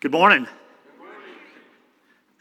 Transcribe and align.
Good 0.00 0.12
morning. 0.12 0.46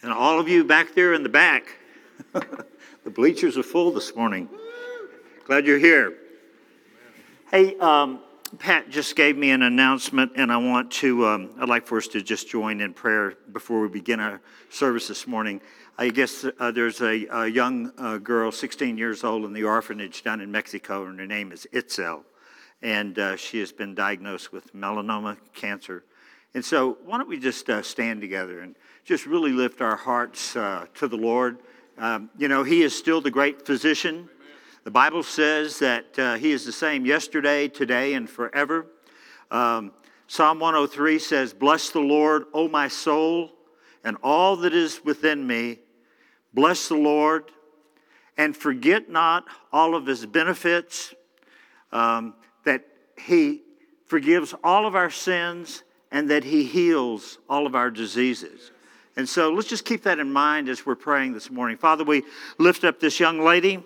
And 0.03 0.13
all 0.13 0.39
of 0.39 0.47
you 0.47 0.63
back 0.63 0.93
there 0.93 1.15
in 1.15 1.23
the 1.23 1.29
back, 1.29 1.79
the 2.31 3.09
bleachers 3.09 3.57
are 3.57 3.63
full 3.63 3.91
this 3.91 4.15
morning. 4.15 4.47
Glad 5.43 5.65
you're 5.65 5.79
here. 5.79 6.19
Hey, 7.49 7.75
um, 7.79 8.19
Pat 8.59 8.91
just 8.91 9.15
gave 9.15 9.35
me 9.37 9.49
an 9.49 9.63
announcement, 9.63 10.33
and 10.35 10.51
I 10.51 10.57
want 10.57 10.91
to, 10.91 11.25
um, 11.25 11.49
I'd 11.59 11.67
like 11.67 11.87
for 11.87 11.97
us 11.97 12.07
to 12.09 12.21
just 12.21 12.47
join 12.47 12.79
in 12.79 12.93
prayer 12.93 13.33
before 13.51 13.81
we 13.81 13.87
begin 13.87 14.19
our 14.19 14.39
service 14.69 15.07
this 15.07 15.25
morning. 15.25 15.59
I 15.97 16.09
guess 16.09 16.45
uh, 16.59 16.69
there's 16.69 17.01
a, 17.01 17.25
a 17.31 17.47
young 17.47 17.91
uh, 17.97 18.19
girl, 18.19 18.51
16 18.51 18.99
years 18.99 19.23
old, 19.23 19.45
in 19.45 19.53
the 19.53 19.63
orphanage 19.63 20.21
down 20.21 20.41
in 20.41 20.51
Mexico, 20.51 21.07
and 21.07 21.19
her 21.19 21.25
name 21.25 21.51
is 21.51 21.65
Itzel. 21.73 22.21
And 22.83 23.17
uh, 23.17 23.35
she 23.35 23.59
has 23.61 23.71
been 23.71 23.95
diagnosed 23.95 24.53
with 24.53 24.75
melanoma 24.75 25.37
cancer. 25.55 26.03
And 26.53 26.63
so, 26.63 26.97
why 27.05 27.17
don't 27.17 27.29
we 27.29 27.39
just 27.39 27.69
uh, 27.69 27.81
stand 27.81 28.21
together 28.21 28.61
and 28.61 28.75
just 29.03 29.25
really 29.25 29.51
lift 29.51 29.81
our 29.81 29.95
hearts 29.95 30.55
uh, 30.55 30.85
to 30.95 31.07
the 31.07 31.17
Lord? 31.17 31.59
Um, 31.97 32.29
you 32.37 32.47
know, 32.47 32.63
He 32.63 32.83
is 32.83 32.97
still 32.97 33.21
the 33.21 33.31
great 33.31 33.65
physician. 33.65 34.29
The 34.83 34.91
Bible 34.91 35.23
says 35.23 35.79
that 35.79 36.17
uh, 36.17 36.35
He 36.35 36.51
is 36.51 36.65
the 36.65 36.71
same 36.71 37.05
yesterday, 37.05 37.67
today, 37.67 38.13
and 38.13 38.29
forever. 38.29 38.87
Um, 39.51 39.91
Psalm 40.27 40.59
103 40.59 41.19
says, 41.19 41.53
Bless 41.53 41.89
the 41.89 41.99
Lord, 41.99 42.45
O 42.53 42.67
my 42.67 42.87
soul, 42.87 43.51
and 44.03 44.17
all 44.23 44.55
that 44.57 44.73
is 44.73 45.03
within 45.03 45.45
me. 45.45 45.79
Bless 46.53 46.87
the 46.87 46.95
Lord, 46.95 47.51
and 48.37 48.55
forget 48.55 49.09
not 49.09 49.45
all 49.71 49.95
of 49.95 50.05
His 50.05 50.25
benefits, 50.25 51.13
um, 51.91 52.33
that 52.63 52.85
He 53.19 53.63
forgives 54.05 54.53
all 54.63 54.85
of 54.85 54.95
our 54.95 55.09
sins 55.09 55.83
and 56.11 56.29
that 56.29 56.43
He 56.43 56.63
heals 56.63 57.37
all 57.49 57.65
of 57.65 57.75
our 57.75 57.91
diseases. 57.91 58.71
And 59.15 59.27
so 59.27 59.51
let's 59.51 59.67
just 59.67 59.85
keep 59.85 60.03
that 60.03 60.19
in 60.19 60.31
mind 60.31 60.69
as 60.69 60.85
we're 60.85 60.95
praying 60.95 61.33
this 61.33 61.49
morning. 61.49 61.77
Father, 61.77 62.03
we 62.03 62.23
lift 62.59 62.83
up 62.83 62.99
this 62.99 63.19
young 63.19 63.39
lady. 63.41 63.83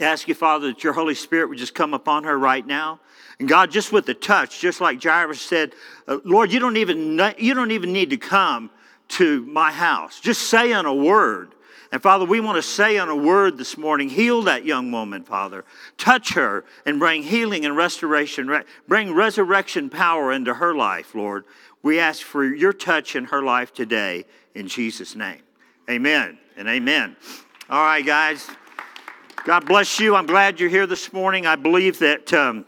Ask 0.00 0.28
you, 0.28 0.34
Father, 0.34 0.68
that 0.68 0.84
your 0.84 0.92
Holy 0.92 1.14
Spirit 1.14 1.48
would 1.48 1.58
just 1.58 1.74
come 1.74 1.94
upon 1.94 2.24
her 2.24 2.38
right 2.38 2.66
now. 2.66 3.00
And 3.38 3.48
God, 3.48 3.70
just 3.70 3.92
with 3.92 4.06
the 4.06 4.14
touch, 4.14 4.60
just 4.60 4.80
like 4.80 5.02
Jairus 5.02 5.40
said, 5.40 5.72
uh, 6.06 6.18
Lord, 6.24 6.52
you 6.52 6.60
don't, 6.60 6.76
even, 6.76 7.18
you 7.38 7.54
don't 7.54 7.70
even 7.70 7.92
need 7.92 8.10
to 8.10 8.16
come 8.16 8.70
to 9.08 9.44
my 9.46 9.72
house. 9.72 10.20
Just 10.20 10.42
say 10.42 10.72
on 10.72 10.86
a 10.86 10.94
word 10.94 11.54
and 11.92 12.00
Father, 12.00 12.24
we 12.24 12.38
want 12.38 12.56
to 12.56 12.62
say 12.62 12.98
on 12.98 13.08
a 13.08 13.16
word 13.16 13.58
this 13.58 13.76
morning, 13.76 14.08
heal 14.08 14.42
that 14.42 14.64
young 14.64 14.92
woman, 14.92 15.24
Father. 15.24 15.64
Touch 15.98 16.34
her 16.34 16.64
and 16.86 17.00
bring 17.00 17.24
healing 17.24 17.64
and 17.64 17.76
restoration, 17.76 18.62
bring 18.86 19.12
resurrection 19.12 19.90
power 19.90 20.30
into 20.32 20.54
her 20.54 20.74
life, 20.74 21.14
Lord. 21.14 21.44
We 21.82 21.98
ask 21.98 22.22
for 22.22 22.44
your 22.44 22.72
touch 22.72 23.16
in 23.16 23.24
her 23.26 23.42
life 23.42 23.74
today 23.74 24.24
in 24.54 24.68
Jesus' 24.68 25.16
name. 25.16 25.42
Amen 25.88 26.38
and 26.56 26.68
amen. 26.68 27.16
All 27.68 27.82
right, 27.82 28.04
guys. 28.04 28.48
God 29.44 29.66
bless 29.66 29.98
you. 29.98 30.14
I'm 30.14 30.26
glad 30.26 30.60
you're 30.60 30.68
here 30.68 30.86
this 30.86 31.12
morning. 31.12 31.46
I 31.46 31.56
believe 31.56 31.98
that 32.00 32.32
um, 32.32 32.66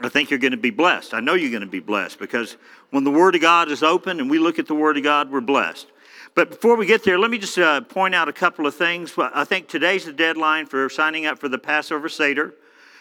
I 0.00 0.08
think 0.08 0.30
you're 0.30 0.38
going 0.38 0.52
to 0.52 0.56
be 0.56 0.70
blessed. 0.70 1.12
I 1.12 1.20
know 1.20 1.34
you're 1.34 1.50
going 1.50 1.62
to 1.62 1.66
be 1.66 1.80
blessed 1.80 2.18
because 2.18 2.56
when 2.90 3.02
the 3.02 3.10
Word 3.10 3.34
of 3.34 3.40
God 3.40 3.70
is 3.70 3.82
open 3.82 4.20
and 4.20 4.30
we 4.30 4.38
look 4.38 4.58
at 4.58 4.66
the 4.66 4.74
Word 4.74 4.96
of 4.96 5.02
God, 5.02 5.30
we're 5.30 5.40
blessed. 5.40 5.88
But 6.36 6.50
before 6.50 6.76
we 6.76 6.84
get 6.84 7.02
there, 7.02 7.18
let 7.18 7.30
me 7.30 7.38
just 7.38 7.56
uh, 7.56 7.80
point 7.80 8.14
out 8.14 8.28
a 8.28 8.32
couple 8.32 8.66
of 8.66 8.74
things. 8.74 9.14
I 9.16 9.44
think 9.44 9.68
today's 9.68 10.04
the 10.04 10.12
deadline 10.12 10.66
for 10.66 10.90
signing 10.90 11.24
up 11.24 11.38
for 11.38 11.48
the 11.48 11.56
Passover 11.56 12.10
Seder. 12.10 12.54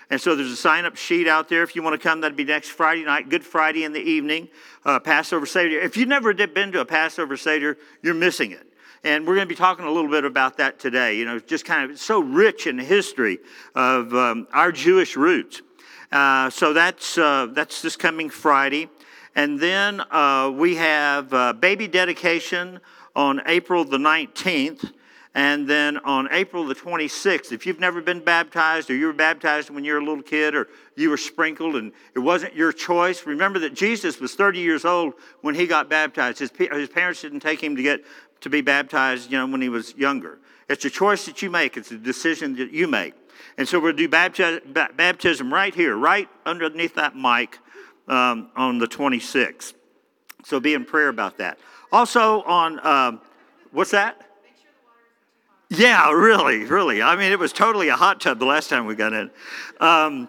And 0.10 0.22
so 0.22 0.38
there's 0.38 0.52
a 0.52 0.56
sign 0.56 0.86
up 0.86 0.96
sheet 0.96 1.28
out 1.28 1.50
there 1.50 1.62
if 1.62 1.76
you 1.76 1.84
want 1.84 2.02
to 2.02 2.08
come. 2.08 2.22
That'd 2.22 2.38
be 2.38 2.46
next 2.46 2.70
Friday 2.70 3.04
night, 3.04 3.28
Good 3.28 3.44
Friday 3.44 3.84
in 3.84 3.92
the 3.92 4.00
evening, 4.00 4.48
uh, 4.86 5.02
Passover 5.02 5.46
Seder. 5.46 5.78
If 5.82 5.98
you've 5.98 6.08
never 6.08 6.34
been 6.34 6.72
to 6.72 6.80
a 6.80 6.86
Passover 6.86 7.36
Seder, 7.36 7.78
you're 8.02 8.14
missing 8.14 8.52
it. 8.52 8.72
And 9.04 9.28
we're 9.28 9.36
going 9.36 9.50
to 9.50 9.54
be 9.54 9.58
talking 9.58 9.84
a 9.84 9.92
little 9.92 10.10
bit 10.10 10.24
about 10.24 10.56
that 10.60 10.80
today. 10.80 11.18
You 11.18 11.26
know, 11.26 11.38
just 11.38 11.66
kind 11.66 11.92
of 11.92 12.00
so 12.00 12.22
rich 12.22 12.68
in 12.68 12.78
the 12.78 12.86
history 12.86 13.40
of 13.76 14.16
um, 14.16 14.48
our 14.54 14.72
Jewish 14.72 15.18
roots. 15.18 15.62
Uh, 16.10 16.50
so 16.50 16.72
that's, 16.72 17.18
uh, 17.18 17.48
that's 17.52 17.82
this 17.82 17.98
coming 17.98 18.30
Friday. 18.30 18.88
And 19.36 19.60
then 19.60 20.00
uh, 20.10 20.54
we 20.56 20.76
have 20.76 21.34
uh, 21.34 21.52
baby 21.52 21.90
dedication 21.90 22.80
on 23.16 23.42
April 23.46 23.86
the 23.86 23.98
19th. 23.98 24.92
And 25.34 25.68
then 25.68 25.98
on 25.98 26.30
April 26.32 26.66
the 26.66 26.76
26th, 26.76 27.52
if 27.52 27.66
you've 27.66 27.80
never 27.80 28.02
been 28.02 28.22
baptized 28.22 28.90
or 28.90 28.96
you 28.96 29.08
were 29.08 29.14
baptized 29.14 29.70
when 29.70 29.84
you 29.84 29.92
were 29.92 30.00
a 30.00 30.06
little 30.06 30.24
kid 30.24 30.56
or 30.56 30.70
you 30.96 31.10
were 31.10 31.18
sprinkled 31.18 31.76
and 31.76 31.92
it 32.16 32.20
wasn't 32.20 32.56
your 32.56 32.72
choice, 32.72 33.26
remember 33.26 33.60
that 33.60 33.74
Jesus 33.74 34.22
was 34.22 34.34
30 34.34 34.60
years 34.60 34.86
old 34.86 35.14
when 35.42 35.54
he 35.54 35.68
got 35.68 35.90
baptized. 35.90 36.40
His, 36.40 36.52
his 36.58 36.88
parents 36.88 37.22
didn't 37.22 37.42
take 37.42 37.62
him 37.62 37.76
to 37.76 37.84
get 37.84 38.06
to 38.42 38.50
be 38.50 38.62
baptized, 38.62 39.30
you 39.30 39.38
know, 39.38 39.46
when 39.46 39.62
he 39.62 39.68
was 39.68 39.94
younger. 39.96 40.40
It's 40.70 40.86
a 40.86 40.90
choice 40.90 41.26
that 41.26 41.42
you 41.42 41.50
make. 41.50 41.76
It's 41.76 41.92
a 41.92 41.98
decision 41.98 42.56
that 42.56 42.72
you 42.72 42.88
make. 42.88 43.14
And 43.58 43.68
so 43.68 43.82
to 43.82 43.92
do 43.92 44.08
baptism 44.08 45.54
right 45.54 45.76
here, 45.76 45.98
right 45.98 46.30
underneath 46.46 46.96
that 46.96 47.16
mic 47.16 47.60
um, 48.08 48.50
on 48.56 48.78
the 48.78 48.88
26th. 48.88 49.74
So 50.46 50.60
be 50.60 50.74
in 50.74 50.86
prayer 50.86 51.10
about 51.10 51.38
that. 51.40 51.58
Also, 51.96 52.42
on 52.42 52.86
um, 52.86 53.22
what's 53.72 53.92
that? 53.92 54.22
Yeah, 55.70 56.12
really, 56.12 56.66
really. 56.66 57.02
I 57.02 57.16
mean, 57.16 57.32
it 57.32 57.40
was 57.40 57.54
totally 57.54 57.88
a 57.88 57.96
hot 57.96 58.20
tub 58.20 58.38
the 58.38 58.46
last 58.46 58.70
time 58.70 58.86
we 58.86 58.96
got 58.96 59.14
in. 59.14 59.32
Um, 59.80 60.28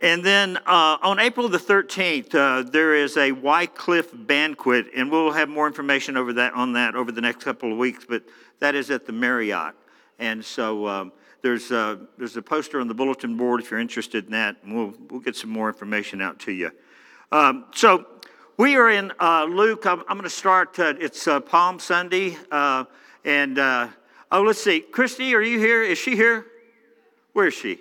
and 0.00 0.24
then 0.24 0.58
uh, 0.58 0.96
on 1.02 1.18
April 1.18 1.48
the 1.48 1.58
13th, 1.58 2.36
uh, 2.36 2.70
there 2.70 2.94
is 2.94 3.16
a 3.16 3.32
Wycliffe 3.32 4.12
banquet, 4.14 4.86
and 4.94 5.10
we'll 5.10 5.32
have 5.32 5.48
more 5.48 5.66
information 5.66 6.16
over 6.16 6.32
that 6.34 6.54
on 6.54 6.74
that 6.74 6.94
over 6.94 7.10
the 7.10 7.20
next 7.20 7.42
couple 7.42 7.72
of 7.72 7.78
weeks. 7.78 8.06
But 8.08 8.22
that 8.60 8.76
is 8.76 8.88
at 8.92 9.04
the 9.04 9.12
Marriott, 9.12 9.74
and 10.20 10.44
so 10.44 10.86
um, 10.86 11.12
there's 11.42 11.72
a, 11.72 11.98
there's 12.16 12.36
a 12.36 12.42
poster 12.42 12.78
on 12.78 12.86
the 12.86 12.94
bulletin 12.94 13.36
board 13.36 13.60
if 13.60 13.72
you're 13.72 13.80
interested 13.80 14.26
in 14.26 14.30
that, 14.30 14.54
and 14.62 14.72
we'll 14.72 14.94
we'll 15.10 15.20
get 15.20 15.34
some 15.34 15.50
more 15.50 15.66
information 15.66 16.22
out 16.22 16.38
to 16.38 16.52
you. 16.52 16.70
Um, 17.32 17.64
so 17.74 18.06
we 18.58 18.76
are 18.76 18.90
in 18.90 19.12
uh, 19.20 19.44
Luke. 19.44 19.86
I'm, 19.86 20.00
I'm 20.00 20.18
going 20.18 20.24
to 20.24 20.30
start. 20.30 20.78
Uh, 20.78 20.94
it's 21.00 21.26
uh, 21.26 21.40
Palm 21.40 21.78
Sunday. 21.78 22.36
Uh, 22.50 22.84
and, 23.24 23.58
uh, 23.58 23.88
oh, 24.32 24.42
let's 24.42 24.60
see. 24.60 24.80
Christy, 24.80 25.34
are 25.34 25.40
you 25.40 25.58
here? 25.58 25.82
Is 25.82 25.96
she 25.96 26.16
here? 26.16 26.44
Where 27.32 27.46
is 27.46 27.54
she? 27.54 27.78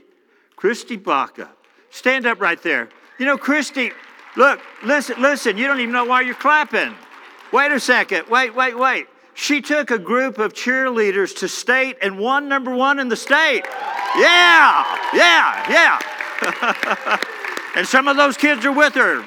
Christy 0.55 0.95
Baca. 0.95 1.49
Stand 1.89 2.27
up 2.27 2.39
right 2.39 2.61
there. 2.61 2.89
You 3.17 3.25
know, 3.25 3.37
Christy, 3.37 3.91
look, 4.35 4.61
listen, 4.83 5.19
listen. 5.19 5.57
You 5.57 5.65
don't 5.65 5.79
even 5.79 5.93
know 5.93 6.05
why 6.05 6.21
you're 6.21 6.35
clapping. 6.35 6.93
Wait 7.51 7.71
a 7.71 7.79
second. 7.79 8.27
Wait, 8.29 8.53
wait, 8.55 8.77
wait. 8.77 9.07
She 9.33 9.61
took 9.61 9.89
a 9.89 9.99
group 9.99 10.37
of 10.37 10.53
cheerleaders 10.53 11.35
to 11.37 11.47
state 11.47 11.97
and 12.03 12.19
won 12.19 12.47
number 12.47 12.73
one 12.73 12.99
in 12.99 13.09
the 13.09 13.15
state. 13.15 13.63
Yeah, 14.15 14.97
yeah, 15.13 15.99
yeah. 16.41 17.19
and 17.75 17.87
some 17.87 18.07
of 18.07 18.15
those 18.15 18.37
kids 18.37 18.63
are 18.65 18.71
with 18.71 18.93
her. 18.93 19.25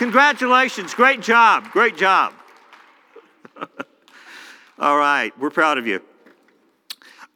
Congratulations. 0.00 0.94
Great 0.94 1.20
job. 1.20 1.70
Great 1.72 1.94
job. 1.94 2.32
All 4.78 4.96
right. 4.96 5.30
We're 5.38 5.50
proud 5.50 5.76
of 5.76 5.86
you. 5.86 6.00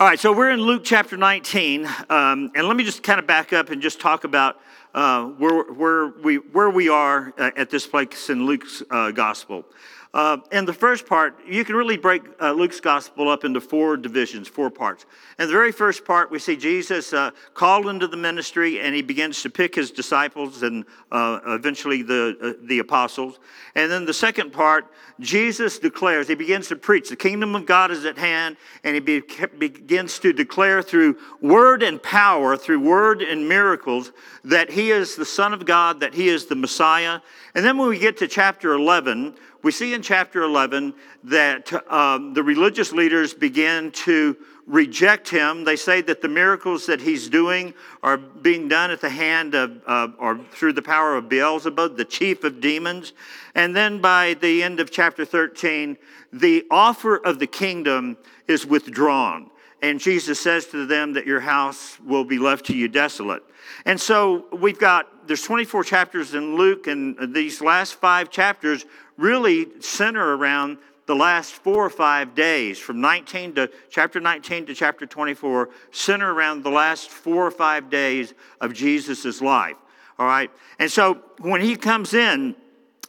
All 0.01 0.09
right. 0.09 0.19
So 0.19 0.33
we're 0.33 0.51
in 0.51 0.63
Luke 0.63 0.81
chapter 0.83 1.19
19. 1.19 1.85
Um, 2.09 2.51
and 2.57 2.67
let 2.67 2.75
me 2.75 2.83
just 2.83 3.03
kind 3.03 3.21
of 3.21 3.27
back 3.27 3.53
up 3.53 3.69
and 3.69 3.83
just 3.83 4.01
talk 4.01 4.25
about 4.25 4.63
uh, 4.95 5.27
where, 5.27 5.65
where, 5.65 6.09
we, 6.23 6.37
where 6.37 6.71
we 6.71 6.89
are 6.89 7.35
uh, 7.37 7.51
at 7.55 7.69
this 7.69 7.87
place 7.87 8.31
in 8.31 8.47
Luke's 8.47 8.83
uh, 8.91 9.11
gospel. 9.11 9.67
Uh, 10.15 10.37
and 10.53 10.67
the 10.67 10.73
first 10.73 11.07
part, 11.07 11.37
you 11.45 11.65
can 11.65 11.75
really 11.75 11.97
break 11.97 12.23
uh, 12.41 12.53
Luke's 12.53 12.79
gospel 12.79 13.29
up 13.29 13.43
into 13.43 13.61
four 13.61 13.97
divisions, 13.97 14.47
four 14.47 14.71
parts. 14.71 15.07
In 15.41 15.49
the 15.49 15.53
very 15.53 15.73
first 15.73 16.05
part, 16.05 16.31
we 16.31 16.39
see 16.39 16.55
Jesus 16.55 17.13
uh, 17.13 17.33
called 17.55 17.89
into 17.89 18.07
the 18.07 18.17
ministry 18.17 18.79
and 18.79 18.95
he 18.95 19.03
begins 19.03 19.43
to 19.43 19.51
pick 19.51 19.75
his 19.75 19.91
disciples 19.91 20.63
and 20.63 20.85
uh, 21.11 21.41
eventually 21.47 22.03
the, 22.03 22.37
uh, 22.41 22.67
the 22.69 22.79
apostles. 22.79 23.41
And 23.75 23.91
then 23.91 24.05
the 24.05 24.15
second 24.15 24.53
part, 24.53 24.87
Jesus 25.19 25.81
declares, 25.81 26.28
he 26.28 26.37
begins 26.37 26.69
to 26.69 26.77
preach, 26.77 27.09
the 27.09 27.17
kingdom 27.17 27.57
of 27.57 27.67
God 27.67 27.91
is 27.91 28.05
at 28.05 28.17
hand, 28.17 28.57
and 28.84 28.95
he 28.95 29.01
be, 29.01 29.21
begins 29.59 30.21
to 30.21 30.33
declare 30.33 30.81
through 30.81 31.19
word 31.41 31.83
and 31.83 32.01
power, 32.01 32.57
through 32.57 32.81
word 32.81 33.21
and 33.21 33.49
miracles, 33.49 34.13
that 34.45 34.71
he 34.71 34.93
is 34.93 35.17
the 35.17 35.25
Son 35.25 35.53
of 35.53 35.67
God, 35.67 35.99
that 36.01 36.15
he 36.15 36.28
is 36.28 36.47
the 36.47 36.57
Messiah. 36.57 37.21
And 37.55 37.65
then 37.65 37.78
when 37.78 37.89
we 37.89 37.99
get 37.99 38.17
to 38.19 38.28
chapter 38.28 38.75
11, 38.75 39.37
we 39.65 39.72
see 39.72 39.95
in 39.95 40.03
chapter 40.03 40.43
11 40.43 40.93
that 41.25 41.72
um, 41.91 42.34
the 42.34 42.43
religious 42.43 42.93
leaders 42.93 43.33
begin 43.33 43.91
to 43.93 44.37
reject 44.66 45.27
him. 45.27 45.65
They 45.65 45.77
say 45.77 46.03
that 46.03 46.21
the 46.21 46.28
miracles 46.28 46.84
that 46.84 47.01
he's 47.01 47.31
doing 47.31 47.72
are 48.03 48.19
being 48.19 48.69
done 48.69 48.91
at 48.91 49.01
the 49.01 49.09
hand 49.09 49.55
of, 49.55 49.81
uh, 49.87 50.09
or 50.19 50.39
through 50.53 50.75
the 50.75 50.83
power 50.83 51.16
of 51.16 51.31
Beelzebub, 51.31 51.97
the 51.97 52.05
chief 52.05 52.45
of 52.45 52.61
demons. 52.61 53.15
And 53.55 53.75
then 53.75 54.03
by 54.03 54.34
the 54.34 54.63
end 54.63 54.81
of 54.81 54.91
chapter 54.91 55.25
13, 55.25 55.97
the 56.31 56.67
offer 56.71 57.17
of 57.17 57.39
the 57.39 57.47
kingdom 57.47 58.19
is 58.47 58.67
withdrawn. 58.67 59.51
And 59.81 59.99
Jesus 59.99 60.41
says 60.41 60.67
to 60.69 60.84
them 60.84 61.15
that 61.15 61.27
your 61.27 61.41
house 61.41 61.99
will 62.01 62.25
be 62.25 62.39
left 62.39 62.67
to 62.67 62.77
you 62.77 62.89
desolate. 62.89 63.43
And 63.87 64.01
so 64.01 64.47
we've 64.53 64.78
got, 64.78 65.27
there's 65.27 65.43
24 65.43 65.84
chapters 65.84 66.34
in 66.34 66.57
Luke, 66.57 66.87
and 66.87 67.34
these 67.34 67.60
last 67.60 67.95
five 67.95 68.31
chapters 68.31 68.84
really 69.16 69.81
center 69.81 70.37
around 70.37 70.78
the 71.07 71.15
last 71.15 71.53
four 71.53 71.84
or 71.84 71.91
five 71.91 72.34
days, 72.34 72.78
from 72.78 73.01
19 73.01 73.55
to 73.57 73.71
chapter 73.91 74.21
19 74.21 74.66
to 74.66 74.75
chapter 74.75 75.05
24, 75.05 75.69
center 75.91 76.33
around 76.33 76.65
the 76.65 76.71
last 76.71 77.11
four 77.11 77.47
or 77.47 77.51
five 77.51 77.91
days 77.91 78.33
of 78.61 78.72
Jesus' 78.72 79.43
life. 79.43 79.77
All 80.19 80.27
right? 80.27 80.51
And 80.78 80.91
so 80.91 81.21
when 81.41 81.61
he 81.61 81.77
comes 81.77 82.15
in, 82.15 82.55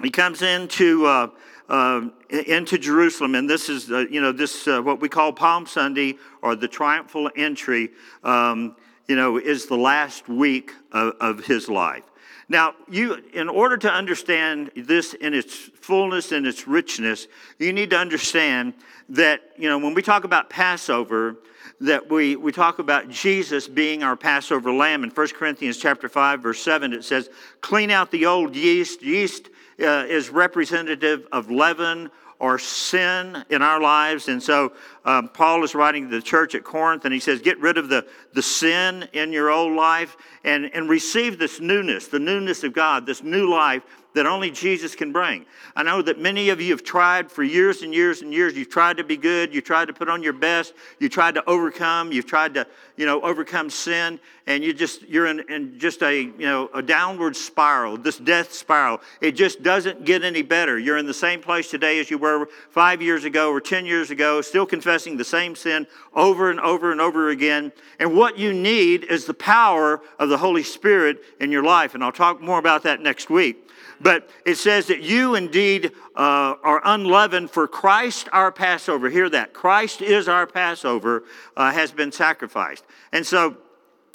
he 0.01 0.09
comes 0.09 0.41
into. 0.41 1.05
Uh, 1.05 1.27
uh, 1.67 2.09
into 2.29 2.77
Jerusalem, 2.77 3.33
and 3.33 3.49
this 3.49 3.69
is, 3.69 3.89
uh, 3.91 4.05
you 4.11 4.21
know, 4.21 4.31
this 4.31 4.67
uh, 4.67 4.79
what 4.83 4.99
we 5.01 5.09
call 5.09 5.33
Palm 5.33 5.65
Sunday 5.65 6.13
or 6.43 6.55
the 6.55 6.67
triumphal 6.67 7.31
entry. 7.35 7.89
Um, 8.23 8.75
you 9.07 9.15
know, 9.15 9.37
is 9.37 9.67
the 9.67 9.77
last 9.77 10.27
week 10.27 10.71
of, 10.91 11.13
of 11.19 11.45
his 11.45 11.69
life. 11.69 12.03
Now, 12.47 12.73
you, 12.89 13.23
in 13.33 13.49
order 13.49 13.75
to 13.77 13.91
understand 13.91 14.71
this 14.75 15.13
in 15.13 15.33
its 15.33 15.53
fullness 15.55 16.31
and 16.31 16.45
its 16.45 16.67
richness, 16.67 17.27
you 17.57 17.73
need 17.73 17.89
to 17.89 17.97
understand 17.97 18.73
that, 19.09 19.41
you 19.57 19.67
know, 19.67 19.77
when 19.77 19.93
we 19.93 20.01
talk 20.01 20.23
about 20.23 20.49
Passover, 20.49 21.37
that 21.81 22.09
we, 22.09 22.35
we 22.35 22.51
talk 22.51 22.79
about 22.79 23.09
Jesus 23.09 23.67
being 23.67 24.03
our 24.03 24.15
Passover 24.15 24.71
lamb. 24.71 25.03
In 25.03 25.09
1 25.09 25.27
Corinthians 25.29 25.77
chapter 25.77 26.07
5, 26.07 26.41
verse 26.41 26.61
7, 26.61 26.93
it 26.93 27.03
says, 27.03 27.29
clean 27.61 27.91
out 27.91 28.11
the 28.11 28.25
old 28.27 28.55
yeast. 28.55 29.01
Yeast 29.01 29.49
uh, 29.79 30.05
is 30.07 30.29
representative 30.29 31.27
of 31.31 31.49
leaven 31.49 32.09
or 32.39 32.59
sin 32.59 33.43
in 33.49 33.61
our 33.61 33.81
lives. 33.81 34.27
And 34.27 34.41
so 34.41 34.73
um, 35.05 35.29
Paul 35.29 35.63
is 35.63 35.75
writing 35.75 36.09
to 36.09 36.15
the 36.15 36.21
church 36.21 36.55
at 36.55 36.63
Corinth 36.63 37.05
and 37.05 37.13
he 37.13 37.19
says, 37.19 37.39
Get 37.39 37.59
rid 37.59 37.77
of 37.77 37.89
the, 37.89 38.07
the 38.33 38.41
sin 38.41 39.07
in 39.13 39.31
your 39.31 39.51
old 39.51 39.73
life 39.73 40.17
and, 40.43 40.65
and 40.73 40.89
receive 40.89 41.37
this 41.37 41.59
newness, 41.59 42.07
the 42.07 42.19
newness 42.19 42.63
of 42.63 42.73
God, 42.73 43.05
this 43.05 43.21
new 43.21 43.49
life 43.49 43.83
that 44.15 44.25
only 44.25 44.49
Jesus 44.49 44.95
can 44.95 45.11
bring. 45.11 45.45
I 45.75 45.83
know 45.83 46.01
that 46.01 46.19
many 46.19 46.49
of 46.49 46.61
you 46.61 46.71
have 46.71 46.83
tried 46.83 47.29
for 47.29 47.43
years 47.43 47.81
and 47.81 47.93
years 47.93 48.21
and 48.21 48.33
years. 48.33 48.55
You've 48.55 48.69
tried 48.69 48.97
to 48.97 49.03
be 49.03 49.17
good. 49.17 49.53
You 49.53 49.61
tried 49.61 49.85
to 49.85 49.93
put 49.93 50.09
on 50.09 50.23
your 50.23 50.33
best. 50.33 50.73
You 50.99 51.09
tried 51.09 51.35
to 51.35 51.47
overcome. 51.47 52.13
You've 52.13 52.25
tried 52.25 52.53
to, 52.53 52.65
you 52.95 53.05
know, 53.05 53.21
overcome 53.21 53.69
sin. 53.69 54.19
And 54.47 54.63
you 54.63 54.73
just, 54.73 55.01
you're 55.03 55.27
in, 55.27 55.41
in 55.51 55.77
just 55.79 56.01
a, 56.01 56.21
you 56.21 56.33
know, 56.37 56.69
a 56.73 56.81
downward 56.81 57.35
spiral, 57.35 57.97
this 57.97 58.17
death 58.17 58.53
spiral. 58.53 59.01
It 59.19 59.33
just 59.33 59.63
doesn't 59.63 60.05
get 60.05 60.23
any 60.23 60.43
better. 60.43 60.79
You're 60.79 60.97
in 60.97 61.05
the 61.05 61.13
same 61.13 61.41
place 61.41 61.69
today 61.69 61.99
as 61.99 62.09
you 62.09 62.17
were 62.17 62.47
five 62.69 63.01
years 63.01 63.25
ago 63.25 63.51
or 63.51 63.59
10 63.59 63.85
years 63.85 64.11
ago, 64.11 64.41
still 64.41 64.65
confessing 64.65 64.94
the 65.03 65.23
same 65.23 65.55
sin 65.55 65.87
over 66.13 66.49
and 66.49 66.59
over 66.59 66.91
and 66.91 67.01
over 67.01 67.29
again. 67.29 67.71
And 67.99 68.15
what 68.15 68.37
you 68.37 68.53
need 68.53 69.03
is 69.03 69.25
the 69.25 69.33
power 69.33 70.01
of 70.19 70.29
the 70.29 70.37
Holy 70.37 70.63
Spirit 70.63 71.21
in 71.39 71.51
your 71.51 71.63
life. 71.63 71.93
And 71.93 72.03
I'll 72.03 72.11
talk 72.11 72.41
more 72.41 72.59
about 72.59 72.83
that 72.83 73.01
next 73.01 73.29
week. 73.29 73.69
But 74.01 74.29
it 74.45 74.55
says 74.55 74.87
that 74.87 75.01
you 75.01 75.35
indeed 75.35 75.91
uh, 76.15 76.55
are 76.63 76.81
unleavened 76.83 77.51
for 77.51 77.67
Christ 77.67 78.27
our 78.31 78.51
Passover. 78.51 79.09
Hear 79.09 79.29
that. 79.29 79.53
Christ 79.53 80.01
is 80.01 80.27
our 80.27 80.47
Passover, 80.47 81.23
uh, 81.55 81.71
has 81.71 81.91
been 81.91 82.11
sacrificed. 82.11 82.85
And 83.11 83.25
so 83.25 83.57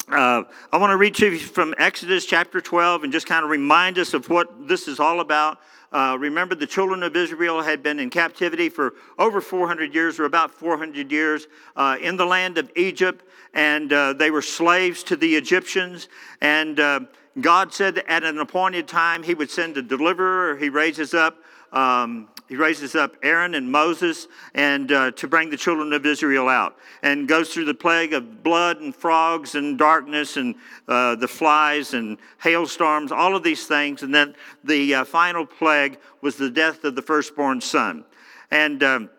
uh, 0.09 0.43
I 0.71 0.77
want 0.77 0.91
to 0.91 0.97
read 0.97 1.15
to 1.15 1.31
you 1.31 1.39
from 1.39 1.73
Exodus 1.77 2.25
chapter 2.25 2.59
12 2.59 3.03
and 3.03 3.13
just 3.13 3.27
kind 3.27 3.43
of 3.43 3.49
remind 3.49 3.97
us 3.97 4.13
of 4.13 4.29
what 4.29 4.67
this 4.67 4.87
is 4.87 4.99
all 4.99 5.19
about. 5.19 5.59
Uh, 5.91 6.15
remember, 6.19 6.55
the 6.55 6.67
children 6.67 7.03
of 7.03 7.15
Israel 7.15 7.61
had 7.61 7.83
been 7.83 7.99
in 7.99 8.09
captivity 8.09 8.69
for 8.69 8.93
over 9.19 9.41
400 9.41 9.93
years, 9.93 10.19
or 10.19 10.25
about 10.25 10.51
400 10.51 11.11
years, 11.11 11.47
uh, 11.75 11.97
in 12.01 12.15
the 12.15 12.25
land 12.25 12.57
of 12.57 12.71
Egypt, 12.75 13.25
and 13.53 13.91
uh, 13.91 14.13
they 14.13 14.31
were 14.31 14.41
slaves 14.41 15.03
to 15.03 15.17
the 15.17 15.35
Egyptians. 15.35 16.07
And 16.39 16.79
uh, 16.79 17.01
God 17.41 17.73
said 17.73 17.95
that 17.95 18.09
at 18.09 18.23
an 18.23 18.39
appointed 18.39 18.87
time 18.87 19.23
he 19.23 19.33
would 19.33 19.51
send 19.51 19.75
a 19.77 19.81
deliverer. 19.81 20.55
He 20.57 20.69
raises 20.69 21.13
up. 21.13 21.37
Um, 21.73 22.29
he 22.51 22.57
raises 22.57 22.95
up 22.95 23.15
Aaron 23.23 23.55
and 23.55 23.71
Moses 23.71 24.27
and 24.53 24.91
uh, 24.91 25.11
to 25.11 25.25
bring 25.25 25.49
the 25.49 25.55
children 25.55 25.93
of 25.93 26.05
Israel 26.05 26.49
out 26.49 26.77
and 27.01 27.25
goes 27.25 27.53
through 27.53 27.63
the 27.63 27.73
plague 27.73 28.11
of 28.11 28.43
blood 28.43 28.81
and 28.81 28.93
frogs 28.93 29.55
and 29.55 29.77
darkness 29.77 30.35
and 30.35 30.55
uh, 30.89 31.15
the 31.15 31.29
flies 31.29 31.93
and 31.93 32.17
hailstorms, 32.39 33.13
all 33.13 33.37
of 33.37 33.43
these 33.43 33.67
things. 33.67 34.03
And 34.03 34.13
then 34.13 34.35
the 34.65 34.95
uh, 34.95 35.05
final 35.05 35.45
plague 35.45 35.97
was 36.19 36.35
the 36.35 36.49
death 36.49 36.83
of 36.83 36.93
the 36.95 37.01
firstborn 37.01 37.61
son. 37.61 38.03
And 38.51 38.83
um, 38.83 39.09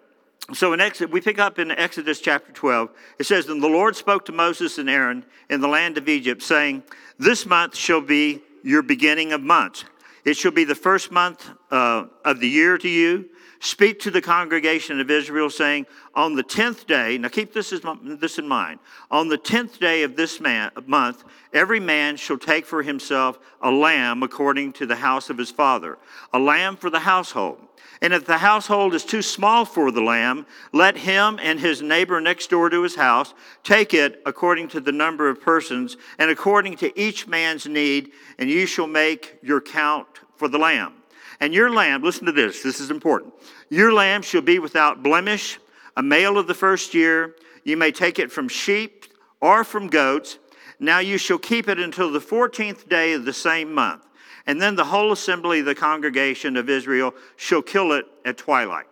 so 0.52 0.74
in 0.74 0.82
Exodus, 0.82 1.10
we 1.10 1.22
pick 1.22 1.38
up 1.38 1.58
in 1.58 1.70
Exodus 1.70 2.20
chapter 2.20 2.52
12. 2.52 2.90
It 3.18 3.24
says, 3.24 3.48
And 3.48 3.62
the 3.62 3.66
Lord 3.66 3.96
spoke 3.96 4.26
to 4.26 4.32
Moses 4.32 4.76
and 4.76 4.90
Aaron 4.90 5.24
in 5.48 5.62
the 5.62 5.68
land 5.68 5.96
of 5.96 6.06
Egypt, 6.06 6.42
saying, 6.42 6.82
This 7.18 7.46
month 7.46 7.76
shall 7.76 8.02
be 8.02 8.42
your 8.62 8.82
beginning 8.82 9.32
of 9.32 9.40
months. 9.40 9.86
It 10.24 10.36
shall 10.36 10.52
be 10.52 10.64
the 10.64 10.74
first 10.74 11.10
month 11.10 11.50
uh, 11.70 12.04
of 12.24 12.38
the 12.38 12.48
year 12.48 12.78
to 12.78 12.88
you. 12.88 13.28
Speak 13.64 14.00
to 14.00 14.10
the 14.10 14.20
congregation 14.20 14.98
of 14.98 15.08
Israel, 15.08 15.48
saying, 15.48 15.86
On 16.14 16.34
the 16.34 16.42
tenth 16.42 16.84
day, 16.84 17.16
now 17.16 17.28
keep 17.28 17.52
this, 17.52 17.72
this 18.02 18.38
in 18.38 18.48
mind, 18.48 18.80
on 19.08 19.28
the 19.28 19.38
tenth 19.38 19.78
day 19.78 20.02
of 20.02 20.16
this 20.16 20.40
man, 20.40 20.72
month, 20.86 21.22
every 21.52 21.78
man 21.78 22.16
shall 22.16 22.38
take 22.38 22.66
for 22.66 22.82
himself 22.82 23.38
a 23.60 23.70
lamb 23.70 24.24
according 24.24 24.72
to 24.72 24.86
the 24.86 24.96
house 24.96 25.30
of 25.30 25.38
his 25.38 25.52
father, 25.52 25.96
a 26.32 26.40
lamb 26.40 26.74
for 26.74 26.90
the 26.90 26.98
household. 26.98 27.60
And 28.00 28.12
if 28.12 28.24
the 28.24 28.38
household 28.38 28.94
is 28.94 29.04
too 29.04 29.22
small 29.22 29.64
for 29.64 29.92
the 29.92 30.02
lamb, 30.02 30.44
let 30.72 30.96
him 30.96 31.38
and 31.40 31.60
his 31.60 31.82
neighbor 31.82 32.20
next 32.20 32.50
door 32.50 32.68
to 32.68 32.82
his 32.82 32.96
house 32.96 33.32
take 33.62 33.94
it 33.94 34.20
according 34.26 34.66
to 34.70 34.80
the 34.80 34.90
number 34.90 35.28
of 35.28 35.40
persons 35.40 35.96
and 36.18 36.32
according 36.32 36.78
to 36.78 37.00
each 37.00 37.28
man's 37.28 37.68
need, 37.68 38.10
and 38.40 38.50
you 38.50 38.66
shall 38.66 38.88
make 38.88 39.38
your 39.40 39.60
count 39.60 40.08
for 40.34 40.48
the 40.48 40.58
lamb. 40.58 40.94
And 41.42 41.52
your 41.52 41.70
lamb, 41.70 42.04
listen 42.04 42.26
to 42.26 42.32
this, 42.32 42.62
this 42.62 42.78
is 42.78 42.92
important. 42.92 43.34
Your 43.68 43.92
lamb 43.92 44.22
shall 44.22 44.42
be 44.42 44.60
without 44.60 45.02
blemish, 45.02 45.58
a 45.96 46.02
male 46.02 46.38
of 46.38 46.46
the 46.46 46.54
first 46.54 46.94
year. 46.94 47.34
You 47.64 47.76
may 47.76 47.90
take 47.90 48.20
it 48.20 48.30
from 48.30 48.46
sheep 48.46 49.06
or 49.40 49.64
from 49.64 49.88
goats. 49.88 50.38
Now 50.78 51.00
you 51.00 51.18
shall 51.18 51.38
keep 51.38 51.68
it 51.68 51.80
until 51.80 52.12
the 52.12 52.20
14th 52.20 52.88
day 52.88 53.14
of 53.14 53.24
the 53.24 53.32
same 53.32 53.74
month. 53.74 54.06
And 54.46 54.62
then 54.62 54.76
the 54.76 54.84
whole 54.84 55.10
assembly 55.10 55.58
of 55.58 55.66
the 55.66 55.74
congregation 55.74 56.56
of 56.56 56.70
Israel 56.70 57.12
shall 57.34 57.60
kill 57.60 57.90
it 57.90 58.06
at 58.24 58.36
twilight. 58.36 58.86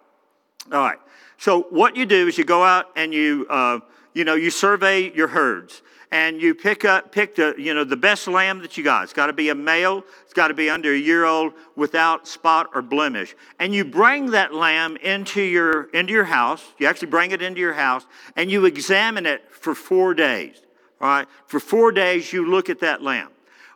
All 0.73 0.81
right. 0.81 0.99
So 1.39 1.69
what 1.71 1.95
you 1.95 2.05
do 2.05 2.27
is 2.27 2.37
you 2.37 2.45
go 2.45 2.65
out 2.65 2.87
and 2.97 3.15
you, 3.15 3.47
uh, 3.49 3.79
you 4.13 4.25
know, 4.25 4.35
you 4.35 4.51
survey 4.51 5.13
your 5.15 5.29
herds 5.29 5.83
and 6.13 6.43
you 6.43 6.55
pick 6.55 6.85
up, 6.85 7.13
pick 7.13 7.37
the, 7.37 7.55
you 7.57 7.73
know, 7.73 7.85
the 7.85 7.97
best 7.97 8.27
lamb 8.27 8.61
that 8.63 8.77
you 8.77 8.83
got. 8.83 9.05
It's 9.05 9.13
got 9.13 9.27
to 9.27 9.33
be 9.33 9.51
a 9.51 9.55
male. 9.55 10.05
It's 10.25 10.35
got 10.35 10.49
to 10.49 10.55
be 10.55 10.69
under 10.69 10.93
a 10.93 10.99
year 10.99 11.25
old 11.25 11.53
without 11.77 12.27
spot 12.27 12.71
or 12.75 12.83
blemish. 12.83 13.37
And 13.61 13.73
you 13.73 13.85
bring 13.85 14.33
that 14.33 14.53
lamb 14.53 14.97
into 14.97 15.41
your, 15.41 15.85
into 15.91 16.13
your 16.13 16.25
house. 16.25 16.65
You 16.79 16.89
actually 16.89 17.09
bring 17.09 17.31
it 17.31 17.43
into 17.43 17.61
your 17.61 17.75
house 17.75 18.07
and 18.35 18.51
you 18.51 18.65
examine 18.65 19.25
it 19.25 19.45
for 19.53 19.75
four 19.75 20.15
days. 20.15 20.61
All 21.01 21.09
right. 21.09 21.29
For 21.47 21.61
four 21.61 21.93
days, 21.93 22.33
you 22.33 22.51
look 22.51 22.69
at 22.69 22.81
that 22.81 23.03
lamb. 23.03 23.31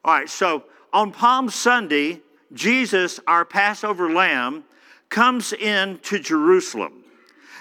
All 0.04 0.14
right. 0.14 0.28
So 0.28 0.64
on 0.92 1.12
Palm 1.12 1.48
Sunday, 1.48 2.20
Jesus, 2.52 3.20
our 3.28 3.44
Passover 3.44 4.12
lamb, 4.12 4.64
comes 5.08 5.52
into 5.52 6.18
Jerusalem. 6.18 7.04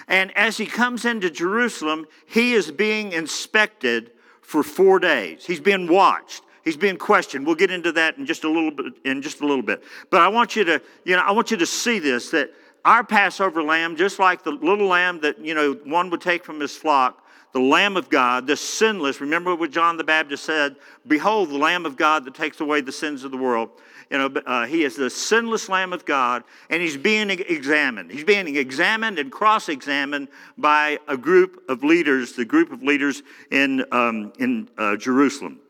And 0.08 0.36
as 0.36 0.56
he 0.56 0.66
comes 0.66 1.04
into 1.04 1.30
Jerusalem, 1.30 2.06
he 2.26 2.54
is 2.54 2.70
being 2.70 3.12
inspected 3.12 4.10
for 4.44 4.62
four 4.62 4.98
days. 4.98 5.44
He's 5.44 5.60
being 5.60 5.88
watched. 5.88 6.42
He's 6.64 6.76
being 6.76 6.96
questioned. 6.96 7.46
We'll 7.46 7.56
get 7.56 7.70
into 7.70 7.92
that 7.92 8.16
in 8.16 8.26
just 8.26 8.44
a 8.44 8.48
little 8.48 8.70
bit. 8.70 8.94
In 9.04 9.20
just 9.20 9.40
a 9.40 9.46
little 9.46 9.62
bit. 9.62 9.82
But 10.10 10.20
I 10.20 10.28
want 10.28 10.54
you 10.54 10.64
to, 10.64 10.80
you 11.04 11.16
know, 11.16 11.22
I 11.22 11.32
want 11.32 11.50
you 11.50 11.56
to 11.56 11.66
see 11.66 11.98
this 11.98 12.30
that 12.30 12.50
our 12.84 13.02
Passover 13.02 13.62
lamb, 13.62 13.96
just 13.96 14.18
like 14.18 14.44
the 14.44 14.52
little 14.52 14.86
lamb 14.86 15.20
that 15.20 15.38
you 15.38 15.54
know 15.54 15.72
one 15.84 16.10
would 16.10 16.20
take 16.20 16.44
from 16.44 16.60
his 16.60 16.76
flock, 16.76 17.23
the 17.54 17.60
Lamb 17.60 17.96
of 17.96 18.10
God, 18.10 18.48
the 18.48 18.56
sinless. 18.56 19.20
Remember 19.20 19.54
what 19.54 19.70
John 19.70 19.96
the 19.96 20.02
Baptist 20.04 20.42
said? 20.42 20.74
Behold, 21.06 21.50
the 21.50 21.56
Lamb 21.56 21.86
of 21.86 21.96
God 21.96 22.24
that 22.24 22.34
takes 22.34 22.60
away 22.60 22.80
the 22.80 22.92
sins 22.92 23.22
of 23.22 23.30
the 23.30 23.36
world. 23.36 23.70
You 24.10 24.18
know, 24.18 24.40
uh, 24.44 24.66
he 24.66 24.82
is 24.82 24.96
the 24.96 25.08
sinless 25.08 25.68
Lamb 25.68 25.92
of 25.92 26.04
God, 26.04 26.42
and 26.68 26.82
he's 26.82 26.96
being 26.96 27.30
examined. 27.30 28.10
He's 28.10 28.24
being 28.24 28.56
examined 28.56 29.20
and 29.20 29.30
cross-examined 29.30 30.28
by 30.58 30.98
a 31.06 31.16
group 31.16 31.62
of 31.68 31.84
leaders, 31.84 32.32
the 32.32 32.44
group 32.44 32.72
of 32.72 32.82
leaders 32.82 33.22
in 33.52 33.84
um, 33.92 34.32
in 34.40 34.68
uh, 34.76 34.96
Jerusalem. 34.96 35.60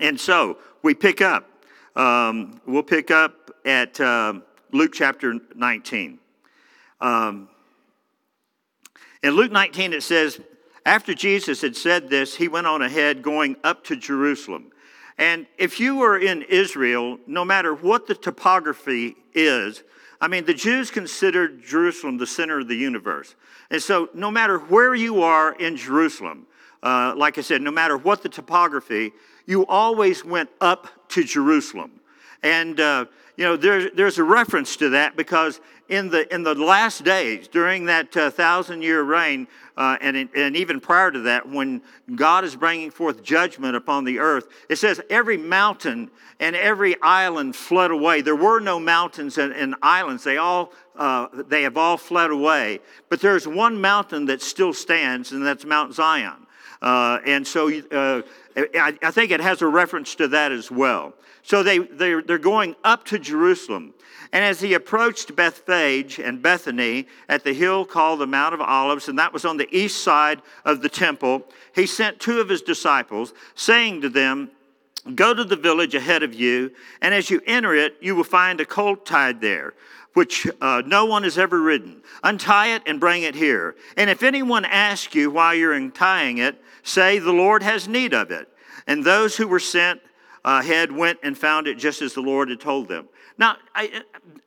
And 0.00 0.20
so 0.20 0.58
we 0.82 0.92
pick 0.92 1.22
up. 1.22 1.48
Um, 1.96 2.60
we'll 2.66 2.82
pick 2.82 3.10
up 3.10 3.50
at 3.64 3.98
uh, 4.00 4.34
Luke 4.70 4.92
chapter 4.92 5.34
19. 5.54 6.18
Um, 7.00 7.48
in 9.22 9.34
Luke 9.34 9.52
19, 9.52 9.92
it 9.92 10.02
says, 10.02 10.40
after 10.84 11.14
Jesus 11.14 11.60
had 11.60 11.76
said 11.76 12.10
this, 12.10 12.36
he 12.36 12.48
went 12.48 12.66
on 12.66 12.82
ahead 12.82 13.22
going 13.22 13.56
up 13.62 13.84
to 13.84 13.96
Jerusalem. 13.96 14.72
And 15.18 15.46
if 15.58 15.78
you 15.78 15.96
were 15.96 16.18
in 16.18 16.42
Israel, 16.42 17.18
no 17.26 17.44
matter 17.44 17.74
what 17.74 18.06
the 18.06 18.14
topography 18.14 19.16
is, 19.34 19.82
I 20.20 20.28
mean, 20.28 20.44
the 20.44 20.54
Jews 20.54 20.90
considered 20.90 21.64
Jerusalem 21.64 22.16
the 22.16 22.26
center 22.26 22.60
of 22.60 22.68
the 22.68 22.76
universe. 22.76 23.34
And 23.70 23.82
so, 23.82 24.08
no 24.14 24.30
matter 24.30 24.58
where 24.58 24.94
you 24.94 25.22
are 25.22 25.52
in 25.54 25.76
Jerusalem, 25.76 26.46
uh, 26.82 27.14
like 27.16 27.38
I 27.38 27.40
said, 27.40 27.62
no 27.62 27.70
matter 27.70 27.96
what 27.96 28.22
the 28.22 28.28
topography, 28.28 29.12
you 29.46 29.66
always 29.66 30.24
went 30.24 30.50
up 30.60 30.88
to 31.10 31.24
Jerusalem. 31.24 32.00
And, 32.42 32.78
uh, 32.80 33.06
you 33.36 33.44
know, 33.44 33.56
there, 33.56 33.90
there's 33.90 34.18
a 34.18 34.24
reference 34.24 34.76
to 34.76 34.90
that 34.90 35.16
because 35.16 35.60
in 35.92 36.08
the, 36.08 36.34
in 36.34 36.42
the 36.42 36.54
last 36.54 37.04
days, 37.04 37.46
during 37.48 37.84
that 37.84 38.16
uh, 38.16 38.30
thousand 38.30 38.80
year 38.80 39.02
reign, 39.02 39.46
uh, 39.76 39.98
and, 40.00 40.16
and 40.34 40.56
even 40.56 40.80
prior 40.80 41.10
to 41.10 41.20
that, 41.20 41.46
when 41.46 41.82
God 42.14 42.44
is 42.44 42.56
bringing 42.56 42.90
forth 42.90 43.22
judgment 43.22 43.76
upon 43.76 44.04
the 44.04 44.18
earth, 44.18 44.48
it 44.70 44.76
says 44.76 45.02
every 45.10 45.36
mountain 45.36 46.10
and 46.40 46.56
every 46.56 46.96
island 47.02 47.54
fled 47.54 47.90
away. 47.90 48.22
There 48.22 48.34
were 48.34 48.58
no 48.58 48.80
mountains 48.80 49.36
and, 49.36 49.52
and 49.52 49.74
islands, 49.82 50.24
they, 50.24 50.38
all, 50.38 50.72
uh, 50.96 51.26
they 51.34 51.62
have 51.64 51.76
all 51.76 51.98
fled 51.98 52.30
away. 52.30 52.80
But 53.10 53.20
there's 53.20 53.46
one 53.46 53.78
mountain 53.78 54.24
that 54.26 54.40
still 54.40 54.72
stands, 54.72 55.32
and 55.32 55.44
that's 55.44 55.66
Mount 55.66 55.92
Zion. 55.92 56.46
Uh, 56.82 57.20
and 57.24 57.46
so 57.46 57.70
uh, 57.92 58.22
I, 58.56 58.98
I, 59.02 59.10
think 59.12 59.30
it 59.30 59.40
has 59.40 59.62
a 59.62 59.68
reference 59.68 60.16
to 60.16 60.26
that 60.28 60.50
as 60.50 60.68
well. 60.68 61.14
So 61.44 61.62
they, 61.62 61.78
they're, 61.78 62.22
they're 62.22 62.38
going 62.38 62.74
up 62.82 63.04
to 63.06 63.20
Jerusalem. 63.20 63.94
And 64.32 64.44
as 64.44 64.60
he 64.60 64.74
approached 64.74 65.36
Bethphage 65.36 66.18
and 66.18 66.42
Bethany 66.42 67.06
at 67.28 67.44
the 67.44 67.52
hill 67.52 67.84
called 67.84 68.18
the 68.18 68.26
Mount 68.26 68.54
of 68.54 68.60
Olives, 68.60 69.08
and 69.08 69.18
that 69.18 69.32
was 69.32 69.44
on 69.44 69.58
the 69.58 69.68
east 69.76 70.02
side 70.02 70.42
of 70.64 70.82
the 70.82 70.88
temple, 70.88 71.44
he 71.72 71.86
sent 71.86 72.18
two 72.18 72.40
of 72.40 72.48
his 72.48 72.62
disciples, 72.62 73.32
saying 73.54 74.00
to 74.00 74.08
them, 74.08 74.50
Go 75.14 75.34
to 75.34 75.44
the 75.44 75.56
village 75.56 75.94
ahead 75.94 76.22
of 76.22 76.32
you, 76.32 76.72
and 77.00 77.12
as 77.12 77.28
you 77.28 77.42
enter 77.46 77.74
it, 77.74 77.96
you 78.00 78.14
will 78.14 78.24
find 78.24 78.60
a 78.60 78.64
colt 78.64 79.04
tied 79.04 79.40
there, 79.40 79.74
which 80.14 80.46
uh, 80.60 80.82
no 80.86 81.06
one 81.06 81.24
has 81.24 81.38
ever 81.38 81.60
ridden. 81.60 82.02
Untie 82.22 82.68
it 82.68 82.82
and 82.86 83.00
bring 83.00 83.24
it 83.24 83.34
here. 83.34 83.74
And 83.96 84.08
if 84.08 84.22
anyone 84.22 84.64
asks 84.64 85.14
you 85.14 85.30
why 85.30 85.54
you're 85.54 85.72
untying 85.72 86.38
it, 86.38 86.62
say, 86.82 87.18
The 87.18 87.32
Lord 87.32 87.62
has 87.62 87.88
need 87.88 88.14
of 88.14 88.30
it. 88.30 88.48
And 88.86 89.04
those 89.04 89.36
who 89.36 89.46
were 89.46 89.60
sent 89.60 90.00
ahead 90.44 90.90
went 90.92 91.18
and 91.22 91.36
found 91.36 91.66
it 91.66 91.78
just 91.78 92.02
as 92.02 92.14
the 92.14 92.20
Lord 92.20 92.48
had 92.48 92.60
told 92.60 92.88
them. 92.88 93.08
Now, 93.38 93.56
I, 93.74 94.02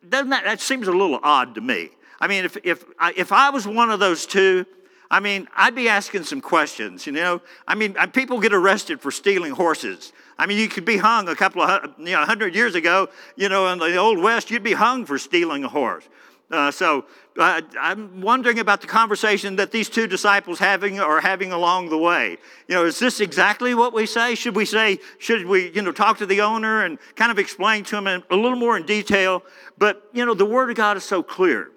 doesn't 0.08 0.30
that, 0.30 0.44
that 0.44 0.60
seems 0.60 0.88
a 0.88 0.92
little 0.92 1.20
odd 1.24 1.56
to 1.56 1.62
me. 1.62 1.90
I 2.20 2.28
mean, 2.28 2.46
if, 2.46 2.58
if, 2.64 2.86
if 3.16 3.32
I 3.32 3.50
was 3.50 3.68
one 3.68 3.90
of 3.90 4.00
those 4.00 4.26
two, 4.26 4.66
I 5.10 5.20
mean, 5.20 5.48
I'd 5.56 5.76
be 5.76 5.88
asking 5.88 6.24
some 6.24 6.42
questions, 6.42 7.06
you 7.06 7.12
know? 7.12 7.42
I 7.68 7.76
mean, 7.76 7.96
uh, 7.98 8.08
people 8.08 8.40
get 8.40 8.54
arrested 8.54 9.02
for 9.02 9.12
stealing 9.12 9.52
horses. 9.52 10.14
I 10.38 10.46
mean, 10.46 10.58
you 10.58 10.68
could 10.68 10.86
be 10.86 10.98
hung 10.98 11.30
a 11.30 11.36
couple 11.36 11.62
of, 11.62 11.94
you 12.00 12.06
know, 12.12 12.20
100 12.20 12.56
years 12.56 12.76
ago, 12.76 13.10
you 13.36 13.48
know, 13.48 13.68
in 13.68 13.80
the 13.80 13.96
Old 13.98 14.20
West, 14.20 14.50
you'd 14.50 14.64
be 14.64 14.74
hung 14.74 15.06
for 15.06 15.18
stealing 15.18 15.64
a 15.64 15.70
horse. 15.70 16.04
Uh, 16.52 16.70
so 16.70 17.06
uh, 17.40 17.62
I'm 17.80 18.22
wondering 18.22 18.60
about 18.60 18.82
the 18.82 18.88
conversation 18.88 19.56
that 19.56 19.72
these 19.72 19.90
two 19.90 20.06
disciples 20.06 20.60
having 20.60 21.00
are 21.00 21.20
having 21.20 21.52
along 21.52 21.90
the 21.90 21.98
way. 21.98 22.38
You 22.68 22.76
know, 22.76 22.86
is 22.86 23.00
this 23.00 23.20
exactly 23.20 23.74
what 23.74 23.94
we 23.94 24.06
say? 24.06 24.36
Should 24.36 24.56
we 24.56 24.66
say, 24.66 25.00
should 25.18 25.46
we, 25.46 25.72
you 25.72 25.82
know, 25.82 25.92
talk 25.92 26.20
to 26.20 26.26
the 26.26 26.42
owner 26.42 26.84
and 26.86 27.00
kind 27.16 27.32
of 27.32 27.40
explain 27.40 27.84
to 27.86 27.98
him 27.98 28.08
a 28.08 28.36
little 28.36 28.56
more 28.56 28.78
in 28.78 28.86
detail? 28.86 29.44
But, 29.78 30.08
you 30.14 30.26
know, 30.26 30.34
the 30.34 30.46
Word 30.46 30.70
of 30.70 30.76
God 30.76 30.98
is 30.98 31.04
so 31.04 31.24
clear. 31.24 31.72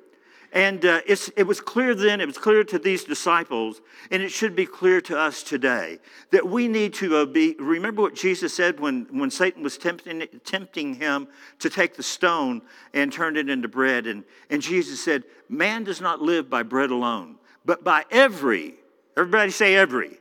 And 0.53 0.85
uh, 0.85 1.01
it 1.07 1.47
was 1.47 1.61
clear 1.61 1.95
then, 1.95 2.23
it 2.23 2.27
was 2.27 2.39
clear 2.39 2.65
to 2.65 2.79
these 2.79 3.05
disciples, 3.05 3.83
and 4.11 4.23
it 4.23 4.31
should 4.31 4.57
be 4.57 4.65
clear 4.65 5.01
to 5.03 5.19
us 5.19 5.43
today 5.43 5.99
that 6.31 6.49
we 6.49 6.69
need 6.69 6.95
to 6.95 7.17
uh, 7.19 7.27
be. 7.27 7.55
Remember 7.59 8.01
what 8.01 8.15
Jesus 8.15 8.55
said 8.55 8.81
when, 8.81 9.07
when 9.11 9.31
Satan 9.31 9.63
was 9.63 9.77
tempting, 9.77 10.27
tempting 10.45 10.95
him 10.95 11.29
to 11.59 11.69
take 11.69 11.97
the 11.97 12.03
stone 12.03 12.63
and 12.95 13.13
turn 13.13 13.37
it 13.37 13.51
into 13.51 13.69
bread. 13.69 14.07
And, 14.07 14.25
and 14.49 14.63
Jesus 14.63 15.03
said, 15.03 15.25
Man 15.51 15.85
does 15.85 16.01
not 16.01 16.23
live 16.23 16.49
by 16.49 16.63
bread 16.63 16.91
alone, 16.91 17.37
but 17.67 17.85
by 17.85 18.07
every, 18.11 18.75
everybody 19.19 19.51
say 19.51 19.77
every, 19.77 20.19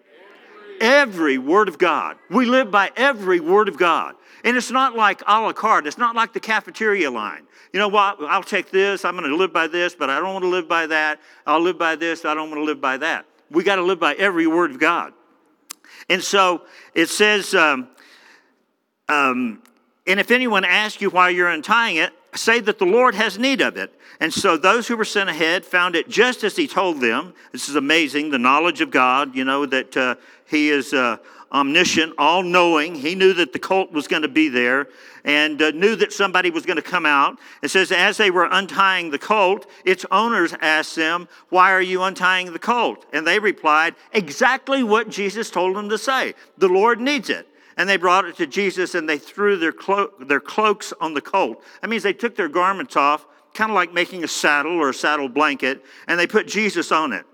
every, 0.79 1.38
word 1.38 1.67
of 1.67 1.77
God. 1.77 2.17
We 2.29 2.46
live 2.46 2.72
by 2.72 2.91
every 2.96 3.39
word 3.39 3.67
of 3.67 3.77
God. 3.77 4.15
And 4.43 4.55
it's 4.55 4.72
not 4.72 4.96
like 4.96 5.22
a 5.27 5.41
la 5.41 5.53
carte, 5.53 5.88
it's 5.88 5.98
not 5.98 6.15
like 6.15 6.34
the 6.34 6.39
cafeteria 6.39 7.12
line. 7.12 7.43
You 7.74 7.79
know 7.79 7.88
what? 7.89 8.22
I'll 8.22 8.43
take 8.43 8.72
this, 8.72 9.03
I'm 9.03 9.17
going 9.17 9.29
to 9.29 9.36
live 9.36 9.51
by 9.51 9.67
this, 9.67 9.93
but 9.96 10.10
I 10.10 10.19
don't 10.19 10.34
want 10.34 10.43
to 10.43 10.50
live 10.50 10.67
by 10.67 10.88
that. 10.88 11.19
I'll 11.46 11.62
live 11.62 11.77
by 11.77 11.96
this, 11.96 12.24
I 12.24 12.34
don't 12.34 12.50
want 12.50 12.60
to 12.62 12.65
live 12.65 12.79
by 12.79 12.98
that. 12.98 13.25
We 13.50 13.63
got 13.63 13.75
to 13.75 13.84
live 13.84 14.00
by 14.00 14.13
every 14.15 14.48
word 14.48 14.72
of 14.72 14.79
God. 14.79 15.13
And 16.10 16.24
so 16.24 16.62
it 16.93 17.10
says, 17.10 17.53
um, 17.53 17.89
um, 19.10 19.62
and 20.05 20.19
if 20.19 20.31
anyone 20.31 20.63
asks 20.63 21.01
you 21.01 21.10
why 21.10 21.29
you're 21.29 21.50
untying 21.50 21.98
it, 21.98 22.13
say 22.34 22.60
that 22.62 22.79
the 22.79 22.86
Lord 22.86 23.15
has 23.15 23.38
need 23.38 23.62
of 23.62 23.77
it. 23.77 23.93
And 24.19 24.34
so 24.34 24.57
those 24.57 24.88
who 24.88 24.98
were 24.98 25.05
sent 25.05 25.29
ahead 25.29 25.65
found 25.65 25.96
it 25.96 26.10
just 26.10 26.43
as 26.43 26.55
he 26.55 26.67
told 26.67 27.01
them. 27.01 27.34
This 27.51 27.69
is 27.69 27.75
amazing, 27.75 28.31
the 28.31 28.39
knowledge 28.39 28.81
of 28.81 28.89
God, 28.89 29.36
you 29.36 29.43
know, 29.43 29.65
that 29.65 29.96
uh, 29.96 30.15
he 30.48 30.70
is 30.70 30.94
uh, 30.94 31.18
omniscient, 31.51 32.13
all 32.18 32.44
knowing. 32.44 32.96
He 32.96 33.16
knew 33.16 33.34
that 33.34 33.54
the 33.54 33.60
colt 33.60 33.92
was 33.92 34.08
going 34.08 34.22
to 34.22 34.27
be 34.27 34.50
there 34.50 34.88
and 35.24 35.62
uh, 35.62 35.72
knew 35.72 35.96
that 35.98 36.13
somebody 36.13 36.50
was 36.50 36.66
going 36.66 36.77
to 36.77 36.82
come 36.82 37.06
out. 37.06 37.38
It 37.62 37.70
says, 37.70 37.92
as 37.92 38.18
they 38.18 38.32
were 38.32 38.48
untying 38.50 39.12
the 39.12 39.20
colt, 39.20 39.66
its 39.86 40.06
owners 40.12 40.54
asked 40.62 40.96
them, 40.96 41.27
Why 41.50 41.72
are 41.72 41.82
you 41.82 42.04
untying 42.04 42.54
the 42.54 42.60
colt? 42.60 43.06
And 43.13 43.25
they 43.25 43.39
replied, 43.39 43.96
Exactly 44.13 44.84
what 44.84 45.10
Jesus 45.10 45.50
told 45.50 45.75
them 45.75 45.89
to 45.89 45.98
say. 45.98 46.34
The 46.58 46.70
Lord 46.70 47.00
needs 47.00 47.30
it. 47.30 47.48
And 47.75 47.88
they 47.88 47.98
brought 47.98 48.25
it 48.25 48.36
to 48.38 48.48
Jesus 48.48 48.96
and 48.96 49.08
they 49.08 49.20
threw 49.20 49.56
their, 49.58 49.72
clo- 49.72 50.12
their 50.20 50.39
cloaks 50.39 50.94
on 51.00 51.13
the 51.13 51.22
colt. 51.22 51.63
That 51.82 51.89
means 51.89 52.04
they 52.04 52.13
took 52.13 52.36
their 52.36 52.50
garments 52.50 52.96
off, 52.96 53.27
kind 53.54 53.70
of 53.70 53.75
like 53.75 53.94
making 53.94 54.24
a 54.24 54.27
saddle 54.27 54.74
or 54.74 54.89
a 54.89 54.94
saddle 54.94 55.30
blanket, 55.30 55.86
and 56.08 56.20
they 56.20 56.25
put 56.25 56.48
Jesus 56.48 56.92
on 56.92 57.13
it. 57.13 57.25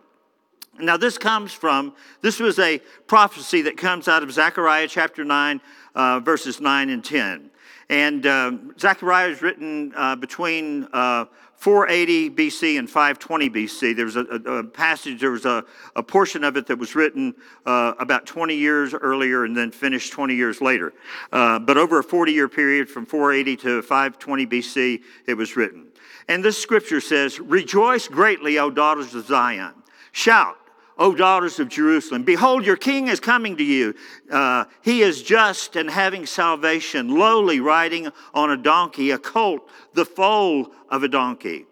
Now, 0.80 0.98
this 0.98 1.18
comes 1.18 1.54
from, 1.54 1.94
this 2.22 2.40
was 2.40 2.58
a 2.58 2.80
prophecy 3.06 3.62
that 3.64 3.78
comes 3.78 4.08
out 4.08 4.24
of 4.24 4.32
Zechariah 4.32 4.88
chapter 4.88 5.24
9, 5.24 5.62
uh, 5.94 6.20
verses 6.20 6.60
9 6.60 6.90
and 6.90 7.04
10. 7.04 7.52
And 7.90 8.26
uh, 8.26 8.54
Zechariah 8.80 9.30
is 9.30 9.42
written 9.44 9.94
uh, 9.96 10.16
between 10.16 10.88
uh, 10.92 11.26
480 11.58 12.32
BC 12.32 12.80
and 12.80 12.90
520 12.90 13.50
BC. 13.52 13.96
There 13.96 14.06
was 14.06 14.16
a, 14.16 14.22
a, 14.22 14.64
passage, 14.64 15.22
there 15.22 15.32
was 15.32 15.46
a, 15.46 15.64
a, 15.96 16.02
portion 16.02 16.44
of 16.44 16.58
it 16.58 16.66
that 16.68 16.78
was 16.78 16.96
written 16.96 17.36
uh, 17.68 17.94
about 18.00 18.26
20 18.26 18.56
years 18.56 18.96
earlier 18.96 19.46
and 19.46 19.56
then 19.56 19.70
finished 19.70 20.12
20 20.12 20.34
years 20.34 20.60
later. 20.60 20.94
Uh, 21.32 21.60
but 21.60 21.78
over 21.78 22.00
a 22.00 22.04
40 22.04 22.32
year 22.32 22.50
period 22.50 22.90
from 22.90 23.06
480 23.06 23.58
to 23.58 23.82
520 23.84 24.48
BC, 24.48 25.04
it 25.28 25.36
was 25.36 25.56
written. 25.56 25.88
And 26.28 26.44
this 26.44 26.58
scripture 26.58 27.00
says, 27.00 27.40
Rejoice 27.40 28.08
greatly, 28.08 28.58
O 28.58 28.72
daughters 28.72 29.14
of 29.14 29.28
Zion. 29.28 29.74
Shout 30.12 30.58
O 30.98 31.16
daughters 31.16 31.60
of 31.60 31.70
Jerusalem, 31.70 32.24
behold, 32.24 32.66
your 32.66 32.76
king 32.76 33.08
is 33.08 33.20
coming 33.20 33.58
to 33.58 33.64
you. 33.64 33.96
Uh, 34.32 34.66
he 34.82 35.02
is 35.02 35.24
just 35.24 35.76
and 35.76 35.90
having 35.90 36.26
salvation, 36.26 37.18
lowly, 37.18 37.60
riding 37.60 38.10
on 38.34 38.52
a 38.52 38.58
donkey, 38.58 39.12
a 39.12 39.18
colt, 39.18 39.68
the 39.94 40.06
foal 40.06 40.72
of 40.90 41.04
a 41.04 41.08
donkey. 41.08 41.66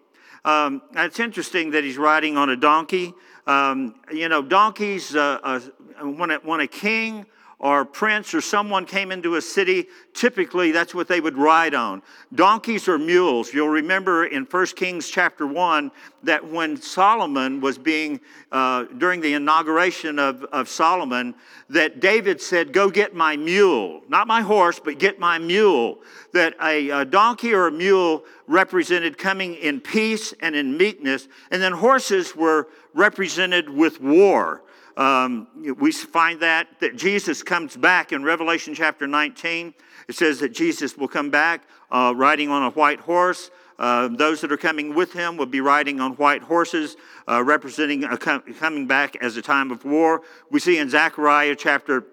Um, 0.44 0.82
it's 0.96 1.20
interesting 1.20 1.70
that 1.70 1.84
he's 1.84 1.98
riding 1.98 2.36
on 2.36 2.50
a 2.50 2.56
donkey. 2.56 3.14
Um, 3.46 3.94
you 4.12 4.28
know, 4.28 4.42
donkeys, 4.42 5.14
uh, 5.14 5.38
uh, 5.42 5.60
when, 6.00 6.32
a, 6.32 6.36
when 6.38 6.60
a 6.60 6.66
king 6.66 7.26
or 7.62 7.84
prince 7.84 8.34
or 8.34 8.40
someone 8.40 8.84
came 8.84 9.12
into 9.12 9.36
a 9.36 9.40
city, 9.40 9.86
typically 10.14 10.72
that's 10.72 10.96
what 10.96 11.06
they 11.06 11.20
would 11.20 11.38
ride 11.38 11.74
on. 11.74 12.02
Donkeys 12.34 12.88
or 12.88 12.98
mules. 12.98 13.54
You'll 13.54 13.68
remember 13.68 14.26
in 14.26 14.42
1 14.44 14.66
Kings 14.74 15.08
chapter 15.08 15.46
1 15.46 15.92
that 16.24 16.44
when 16.44 16.76
Solomon 16.76 17.60
was 17.60 17.78
being, 17.78 18.18
uh, 18.50 18.86
during 18.98 19.20
the 19.20 19.34
inauguration 19.34 20.18
of, 20.18 20.42
of 20.44 20.68
Solomon, 20.68 21.36
that 21.70 22.00
David 22.00 22.40
said, 22.40 22.72
Go 22.72 22.90
get 22.90 23.14
my 23.14 23.36
mule. 23.36 24.02
Not 24.08 24.26
my 24.26 24.40
horse, 24.40 24.80
but 24.80 24.98
get 24.98 25.20
my 25.20 25.38
mule. 25.38 26.00
That 26.32 26.56
a, 26.60 26.90
a 26.90 27.04
donkey 27.04 27.54
or 27.54 27.68
a 27.68 27.72
mule 27.72 28.24
represented 28.48 29.16
coming 29.16 29.54
in 29.54 29.80
peace 29.80 30.34
and 30.40 30.56
in 30.56 30.76
meekness, 30.76 31.28
and 31.52 31.62
then 31.62 31.72
horses 31.72 32.34
were 32.34 32.66
represented 32.92 33.70
with 33.70 34.00
war. 34.00 34.62
Um, 34.96 35.48
we 35.78 35.92
find 35.92 36.40
that 36.40 36.68
that 36.80 36.96
Jesus 36.96 37.42
comes 37.42 37.76
back 37.76 38.12
in 38.12 38.22
Revelation 38.22 38.74
chapter 38.74 39.06
19. 39.06 39.74
It 40.08 40.14
says 40.14 40.40
that 40.40 40.50
Jesus 40.50 40.96
will 40.96 41.08
come 41.08 41.30
back 41.30 41.62
uh, 41.90 42.12
riding 42.14 42.50
on 42.50 42.62
a 42.62 42.70
white 42.70 43.00
horse. 43.00 43.50
Uh, 43.78 44.08
those 44.08 44.40
that 44.42 44.52
are 44.52 44.56
coming 44.56 44.94
with 44.94 45.12
him 45.12 45.36
will 45.36 45.46
be 45.46 45.60
riding 45.60 46.00
on 46.00 46.12
white 46.12 46.42
horses, 46.42 46.96
uh, 47.26 47.42
representing 47.42 48.02
com- 48.18 48.42
coming 48.58 48.86
back 48.86 49.16
as 49.22 49.36
a 49.36 49.42
time 49.42 49.70
of 49.70 49.84
war. 49.84 50.22
We 50.50 50.60
see 50.60 50.78
in 50.78 50.90
Zechariah 50.90 51.56
chapter 51.56 52.04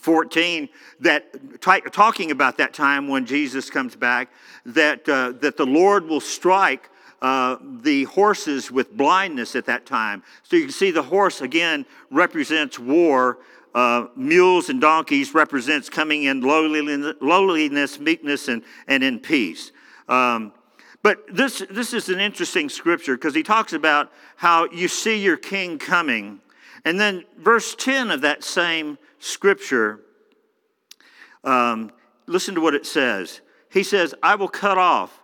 14 0.00 0.68
that 1.00 1.60
t- 1.62 1.80
talking 1.92 2.30
about 2.30 2.58
that 2.58 2.74
time 2.74 3.08
when 3.08 3.24
Jesus 3.26 3.70
comes 3.70 3.96
back, 3.96 4.30
that 4.66 5.08
uh, 5.08 5.32
that 5.40 5.56
the 5.56 5.66
Lord 5.66 6.06
will 6.06 6.20
strike 6.20 6.90
uh, 7.20 7.56
the 7.60 8.04
horses 8.04 8.70
with 8.70 8.96
blindness 8.96 9.56
at 9.56 9.66
that 9.66 9.86
time. 9.86 10.22
So 10.44 10.56
you 10.56 10.64
can 10.64 10.72
see 10.72 10.90
the 10.90 11.02
horse 11.02 11.40
again 11.40 11.84
represents 12.10 12.78
war. 12.78 13.38
Uh, 13.74 14.06
mules 14.16 14.68
and 14.70 14.80
donkeys 14.80 15.34
represents 15.34 15.90
coming 15.90 16.24
in 16.24 16.40
lowliness, 16.40 17.14
lowliness 17.20 18.00
meekness, 18.00 18.48
and, 18.48 18.62
and 18.86 19.04
in 19.04 19.20
peace. 19.20 19.72
Um, 20.08 20.52
but 21.02 21.24
this, 21.30 21.62
this 21.70 21.92
is 21.92 22.08
an 22.08 22.18
interesting 22.18 22.68
scripture 22.68 23.16
because 23.16 23.34
he 23.34 23.42
talks 23.42 23.72
about 23.72 24.10
how 24.36 24.68
you 24.70 24.88
see 24.88 25.22
your 25.22 25.36
king 25.36 25.78
coming. 25.78 26.40
And 26.84 26.98
then 26.98 27.24
verse 27.38 27.74
10 27.74 28.10
of 28.10 28.22
that 28.22 28.42
same 28.42 28.98
scripture, 29.18 30.00
um, 31.44 31.92
listen 32.26 32.54
to 32.54 32.60
what 32.60 32.74
it 32.74 32.86
says. 32.86 33.40
he 33.70 33.82
says, 33.82 34.14
I 34.22 34.34
will 34.34 34.48
cut 34.48 34.78
off 34.78 35.17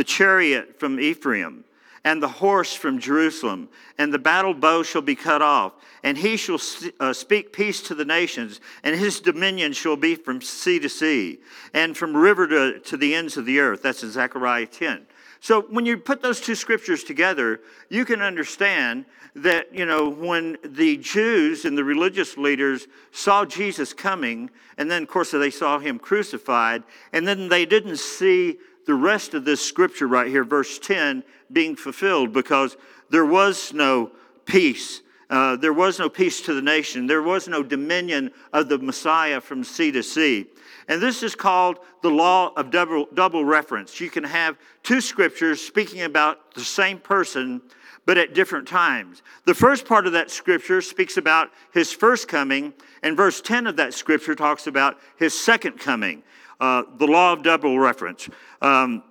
the 0.00 0.04
chariot 0.04 0.80
from 0.80 0.98
Ephraim 0.98 1.62
and 2.04 2.22
the 2.22 2.28
horse 2.28 2.72
from 2.72 2.98
Jerusalem, 2.98 3.68
and 3.98 4.10
the 4.10 4.18
battle 4.18 4.54
bow 4.54 4.82
shall 4.82 5.02
be 5.02 5.14
cut 5.14 5.42
off, 5.42 5.74
and 6.02 6.16
he 6.16 6.38
shall 6.38 6.58
uh, 7.00 7.12
speak 7.12 7.52
peace 7.52 7.82
to 7.82 7.94
the 7.94 8.06
nations, 8.06 8.62
and 8.82 8.98
his 8.98 9.20
dominion 9.20 9.74
shall 9.74 9.96
be 9.96 10.14
from 10.14 10.40
sea 10.40 10.78
to 10.78 10.88
sea, 10.88 11.40
and 11.74 11.94
from 11.94 12.16
river 12.16 12.46
to, 12.46 12.80
to 12.80 12.96
the 12.96 13.14
ends 13.14 13.36
of 13.36 13.44
the 13.44 13.60
earth. 13.60 13.82
That's 13.82 14.02
in 14.02 14.10
Zechariah 14.10 14.68
10. 14.68 15.04
So 15.40 15.66
when 15.68 15.84
you 15.84 15.98
put 15.98 16.22
those 16.22 16.40
two 16.40 16.54
scriptures 16.54 17.04
together, 17.04 17.60
you 17.90 18.06
can 18.06 18.22
understand 18.22 19.04
that, 19.36 19.74
you 19.74 19.84
know, 19.84 20.08
when 20.08 20.56
the 20.64 20.96
Jews 20.96 21.66
and 21.66 21.76
the 21.76 21.84
religious 21.84 22.38
leaders 22.38 22.86
saw 23.12 23.44
Jesus 23.44 23.92
coming, 23.92 24.48
and 24.78 24.90
then, 24.90 25.02
of 25.02 25.08
course, 25.08 25.32
they 25.32 25.50
saw 25.50 25.78
him 25.78 25.98
crucified, 25.98 26.84
and 27.12 27.28
then 27.28 27.50
they 27.50 27.66
didn't 27.66 27.98
see 27.98 28.56
the 28.90 28.94
rest 28.96 29.34
of 29.34 29.44
this 29.44 29.64
scripture 29.64 30.08
right 30.08 30.26
here, 30.26 30.42
verse 30.42 30.76
10, 30.80 31.22
being 31.52 31.76
fulfilled 31.76 32.32
because 32.32 32.76
there 33.08 33.24
was 33.24 33.72
no 33.72 34.10
peace. 34.46 35.02
Uh, 35.30 35.54
there 35.54 35.72
was 35.72 36.00
no 36.00 36.08
peace 36.08 36.40
to 36.40 36.54
the 36.54 36.60
nation. 36.60 37.06
There 37.06 37.22
was 37.22 37.46
no 37.46 37.62
dominion 37.62 38.32
of 38.52 38.68
the 38.68 38.78
Messiah 38.78 39.40
from 39.40 39.62
sea 39.62 39.92
to 39.92 40.02
sea. 40.02 40.46
And 40.88 41.00
this 41.00 41.22
is 41.22 41.36
called 41.36 41.78
the 42.02 42.10
law 42.10 42.52
of 42.56 42.72
double, 42.72 43.06
double 43.14 43.44
reference. 43.44 44.00
You 44.00 44.10
can 44.10 44.24
have 44.24 44.58
two 44.82 45.00
scriptures 45.00 45.60
speaking 45.60 46.02
about 46.02 46.52
the 46.54 46.64
same 46.64 46.98
person, 46.98 47.62
but 48.06 48.18
at 48.18 48.34
different 48.34 48.66
times. 48.66 49.22
The 49.44 49.54
first 49.54 49.86
part 49.86 50.08
of 50.08 50.14
that 50.14 50.32
scripture 50.32 50.82
speaks 50.82 51.16
about 51.16 51.50
his 51.72 51.92
first 51.92 52.26
coming, 52.26 52.74
and 53.04 53.16
verse 53.16 53.40
10 53.40 53.68
of 53.68 53.76
that 53.76 53.94
scripture 53.94 54.34
talks 54.34 54.66
about 54.66 54.98
his 55.16 55.40
second 55.40 55.78
coming. 55.78 56.24
Uh, 56.60 56.82
the 56.98 57.06
law 57.06 57.32
of 57.32 57.42
double 57.42 57.78
reference. 57.78 58.28
Um, 58.60 59.02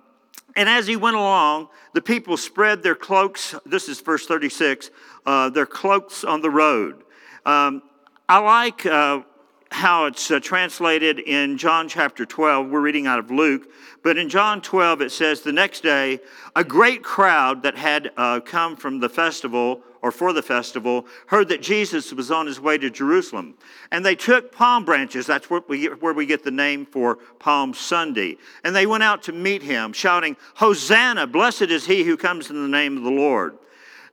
and 0.56 0.68
as 0.68 0.86
he 0.86 0.96
went 0.96 1.16
along, 1.16 1.68
the 1.94 2.02
people 2.02 2.36
spread 2.36 2.82
their 2.82 2.94
cloaks. 2.94 3.54
This 3.66 3.88
is 3.88 4.00
verse 4.00 4.26
36 4.26 4.90
uh, 5.26 5.50
their 5.50 5.66
cloaks 5.66 6.24
on 6.24 6.40
the 6.40 6.50
road. 6.50 7.02
Um, 7.44 7.82
I 8.28 8.38
like 8.38 8.86
uh, 8.86 9.22
how 9.70 10.06
it's 10.06 10.30
uh, 10.30 10.40
translated 10.40 11.20
in 11.20 11.56
John 11.56 11.88
chapter 11.88 12.26
12. 12.26 12.68
We're 12.68 12.80
reading 12.80 13.06
out 13.06 13.18
of 13.18 13.30
Luke. 13.30 13.70
But 14.02 14.18
in 14.18 14.28
John 14.28 14.60
12, 14.60 15.02
it 15.02 15.12
says, 15.12 15.42
The 15.42 15.52
next 15.52 15.82
day, 15.82 16.20
a 16.56 16.64
great 16.64 17.02
crowd 17.02 17.62
that 17.62 17.76
had 17.76 18.10
uh, 18.16 18.40
come 18.40 18.76
from 18.76 19.00
the 19.00 19.08
festival 19.08 19.82
or 20.02 20.10
for 20.10 20.32
the 20.32 20.42
festival 20.42 21.06
heard 21.26 21.48
that 21.48 21.62
Jesus 21.62 22.12
was 22.12 22.30
on 22.30 22.46
his 22.46 22.58
way 22.58 22.78
to 22.78 22.90
Jerusalem. 22.90 23.54
And 23.90 24.04
they 24.04 24.14
took 24.14 24.50
palm 24.50 24.84
branches. 24.84 25.26
That's 25.26 25.50
where 25.50 25.62
we, 25.68 25.82
get, 25.82 26.02
where 26.02 26.14
we 26.14 26.26
get 26.26 26.42
the 26.42 26.50
name 26.50 26.86
for 26.86 27.16
Palm 27.38 27.74
Sunday. 27.74 28.38
And 28.64 28.74
they 28.74 28.86
went 28.86 29.02
out 29.02 29.22
to 29.24 29.32
meet 29.32 29.62
him, 29.62 29.92
shouting, 29.92 30.36
Hosanna! 30.54 31.26
Blessed 31.26 31.62
is 31.62 31.86
he 31.86 32.02
who 32.02 32.16
comes 32.16 32.50
in 32.50 32.60
the 32.60 32.68
name 32.68 32.96
of 32.96 33.04
the 33.04 33.10
Lord. 33.10 33.58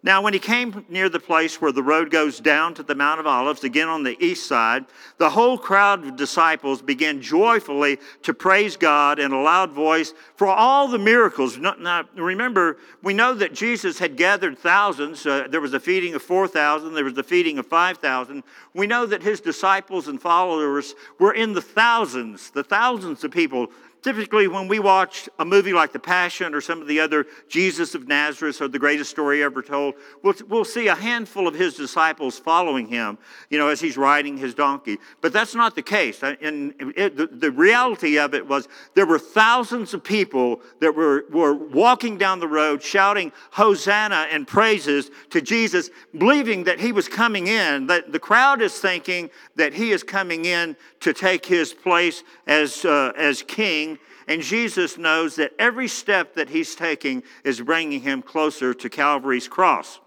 Now, 0.04 0.22
when 0.22 0.34
he 0.34 0.40
came 0.40 0.86
near 0.90 1.10
the 1.10 1.20
place 1.20 1.60
where 1.60 1.72
the 1.72 1.82
road 1.82 2.12
goes 2.12 2.40
down 2.40 2.76
to 2.76 2.84
the 2.84 2.94
Mount 2.94 3.20
of 3.20 3.26
Olives, 3.26 3.64
again 3.64 3.88
on 3.88 4.04
the 4.04 4.16
east 4.24 4.48
side, 4.48 4.86
the 5.18 5.32
whole 5.32 5.58
crowd 5.58 6.06
of 6.06 6.16
disciples 6.16 6.84
began 6.84 7.20
joyfully 7.20 7.98
to 8.22 8.34
praise 8.34 8.78
God 8.78 9.18
in 9.18 9.32
a 9.32 9.42
loud 9.42 9.72
voice 9.72 10.14
for 10.36 10.48
all 10.48 10.88
the 10.88 11.00
miracles. 11.00 11.58
Now, 11.58 12.04
remember, 12.16 12.78
we 13.02 13.16
know 13.16 13.34
that 13.34 13.54
Jesus 13.54 13.98
had 13.98 14.18
gathered 14.18 14.60
thousands. 14.60 15.26
Uh, 15.26 15.48
there 15.50 15.62
was 15.62 15.74
a 15.74 15.80
feeding 15.80 16.14
of 16.14 16.22
4,000, 16.22 16.94
there 16.94 17.04
was 17.04 17.18
a 17.18 17.24
feeding 17.24 17.58
of 17.58 17.66
5,000. 17.66 18.44
We 18.76 18.86
know 18.86 19.08
that 19.08 19.24
his 19.24 19.42
disciples 19.42 20.08
and 20.08 20.22
followers 20.22 20.94
were 21.20 21.34
in 21.34 21.54
the 21.54 21.62
thousands, 21.62 22.52
the 22.52 22.64
thousands 22.64 23.24
of 23.24 23.32
people 23.32 23.72
Typically, 24.04 24.48
when 24.48 24.68
we 24.68 24.80
watch 24.80 25.28
a 25.40 25.44
movie 25.46 25.74
like 25.74 25.92
The 25.92 26.00
Passion 26.00 26.54
or 26.54 26.62
some 26.62 26.82
of 26.82 26.88
the 26.88 27.00
other 27.00 27.26
Jesus 27.50 27.96
of 27.96 28.08
Nazareth 28.08 28.62
or 28.62 28.68
the 28.68 28.80
greatest 28.80 29.10
story 29.10 29.44
ever 29.44 29.62
told, 29.62 29.96
we'll, 30.24 30.36
we'll 30.48 30.66
see 30.66 30.88
a 30.88 30.96
handful 30.96 31.48
of 31.48 31.56
his 31.56 31.74
disciples 31.74 32.38
following 32.38 32.88
him, 32.88 33.18
you 33.50 33.58
know, 33.58 33.70
as 33.70 33.82
he's 33.82 33.98
riding 33.98 34.38
his 34.38 34.54
donkey. 34.54 34.98
But 35.20 35.34
that's 35.34 35.56
not 35.56 35.76
the 35.76 35.82
case. 35.82 36.22
And 36.22 36.74
it, 36.96 37.18
the, 37.18 37.28
the 37.28 37.52
reality 37.52 38.20
of 38.20 38.36
it 38.36 38.48
was 38.48 38.68
there 38.94 39.08
were 39.08 39.20
thousands 39.20 39.94
of 39.96 40.04
people 40.04 40.62
that 40.80 40.96
were, 40.96 41.26
were 41.32 41.56
walking 41.56 42.18
down 42.18 42.40
the 42.40 42.48
road 42.48 42.84
shouting 42.84 43.32
Hosanna 43.52 44.28
and 44.32 44.48
praises 44.48 45.10
to 45.32 45.42
Jesus, 45.42 45.90
believing 46.16 46.66
that 46.66 46.80
he 46.80 46.92
was 46.92 47.08
coming 47.08 47.48
in. 47.48 47.88
That 47.88 48.12
the 48.12 48.20
crowd 48.20 48.62
is 48.62 48.78
thinking 48.78 49.32
that 49.56 49.74
he 49.74 49.92
is 49.92 50.04
coming 50.04 50.46
in 50.46 50.78
to 51.00 51.14
take 51.14 51.46
his 51.46 51.74
place 51.74 52.24
as, 52.46 52.86
uh, 52.86 53.12
as 53.18 53.42
king 53.42 53.97
and 54.28 54.42
Jesus 54.42 54.98
knows 54.98 55.36
that 55.36 55.54
every 55.58 55.88
step 55.88 56.36
that 56.36 56.50
he's 56.50 56.76
taking 56.76 57.24
is 57.44 57.62
bringing 57.62 58.02
him 58.02 58.22
closer 58.22 58.74
to 58.74 58.90
Calvary's 58.90 59.48
cross. 59.48 60.00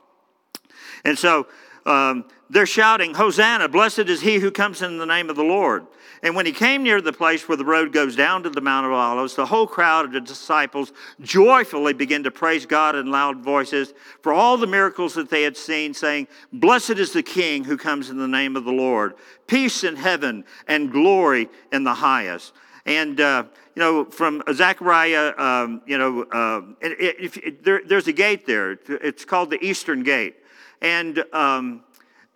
And 1.05 1.19
so 1.19 1.47
um, 1.87 2.27
they're 2.51 2.67
shouting, 2.67 3.15
Hosanna, 3.15 3.69
blessed 3.69 4.01
is 4.01 4.21
he 4.21 4.39
who 4.39 4.51
comes 4.51 4.83
in 4.83 4.99
the 4.99 5.07
name 5.07 5.31
of 5.31 5.37
the 5.37 5.43
Lord. 5.43 5.87
And 6.23 6.37
when 6.37 6.45
he 6.45 6.53
came 6.53 6.83
near 6.83 7.01
the 7.01 7.15
place 7.15 7.49
where 7.49 7.57
the 7.57 7.65
road 7.65 7.93
goes 7.95 8.15
down 8.15 8.43
to 8.43 8.51
the 8.51 8.61
Mount 8.61 8.85
of 8.85 8.93
Olives, 8.93 9.35
the 9.35 9.47
whole 9.47 9.67
crowd 9.67 10.05
of 10.05 10.13
the 10.13 10.21
disciples 10.21 10.93
joyfully 11.23 11.95
began 11.95 12.23
to 12.25 12.31
praise 12.31 12.67
God 12.67 12.95
in 12.95 13.11
loud 13.11 13.39
voices 13.39 13.95
for 14.21 14.35
all 14.35 14.59
the 14.59 14.67
miracles 14.67 15.15
that 15.15 15.31
they 15.31 15.43
had 15.43 15.57
seen, 15.57 15.95
saying, 15.95 16.29
Blessed 16.53 16.91
is 16.91 17.13
the 17.13 17.23
King 17.23 17.65
who 17.65 17.79
comes 17.79 18.11
in 18.11 18.19
the 18.19 18.29
name 18.29 18.55
of 18.55 18.65
the 18.65 18.73
Lord. 18.73 19.15
Peace 19.47 19.83
in 19.83 19.97
heaven 19.97 20.45
and 20.69 20.93
glory 20.93 21.49
in 21.73 21.85
the 21.85 21.95
highest. 21.95 22.53
And, 22.85 23.19
uh, 23.19 23.45
you 23.81 23.87
know, 23.87 24.05
from 24.05 24.43
Zechariah, 24.53 25.33
um, 25.39 25.81
you 25.87 25.97
know, 25.97 26.25
uh, 26.25 26.61
it, 26.83 27.35
it, 27.39 27.65
there, 27.65 27.81
there's 27.83 28.09
a 28.09 28.13
gate 28.13 28.45
there. 28.45 28.73
It's 28.87 29.25
called 29.25 29.49
the 29.49 29.59
Eastern 29.65 30.03
Gate. 30.03 30.37
And, 30.83 31.25
um, 31.33 31.83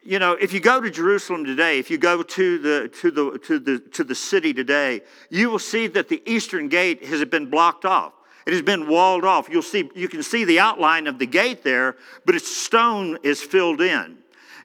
you 0.02 0.18
know, 0.18 0.32
if 0.32 0.54
you 0.54 0.60
go 0.60 0.80
to 0.80 0.90
Jerusalem 0.90 1.44
today, 1.44 1.78
if 1.78 1.90
you 1.90 1.98
go 1.98 2.22
to 2.22 2.58
the, 2.58 2.88
to, 2.88 3.10
the, 3.10 3.38
to, 3.40 3.58
the, 3.58 3.78
to 3.78 4.04
the 4.04 4.14
city 4.14 4.54
today, 4.54 5.02
you 5.28 5.50
will 5.50 5.58
see 5.58 5.86
that 5.88 6.08
the 6.08 6.22
Eastern 6.24 6.68
Gate 6.68 7.04
has 7.04 7.22
been 7.26 7.50
blocked 7.50 7.84
off. 7.84 8.14
It 8.46 8.54
has 8.54 8.62
been 8.62 8.88
walled 8.88 9.26
off. 9.26 9.50
You'll 9.50 9.60
see, 9.60 9.90
you 9.94 10.08
can 10.08 10.22
see 10.22 10.44
the 10.44 10.60
outline 10.60 11.06
of 11.06 11.18
the 11.18 11.26
gate 11.26 11.62
there, 11.62 11.96
but 12.24 12.34
its 12.34 12.48
stone 12.48 13.18
is 13.22 13.42
filled 13.42 13.82
in. 13.82 14.16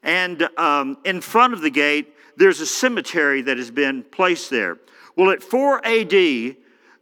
And 0.01 0.47
um, 0.57 0.97
in 1.03 1.19
front 1.19 1.51
of 1.53 1.59
the 1.59 1.71
gate, 1.71 2.15
there's 2.37 2.61
a 2.61 2.65
cemetery 2.65 3.41
that 3.41 3.57
has 3.57 3.69
been 3.69 4.01
placed 4.03 4.49
there. 4.49 4.77
Well, 5.17 5.31
at 5.31 5.43
4 5.43 5.85
AD, 5.85 6.55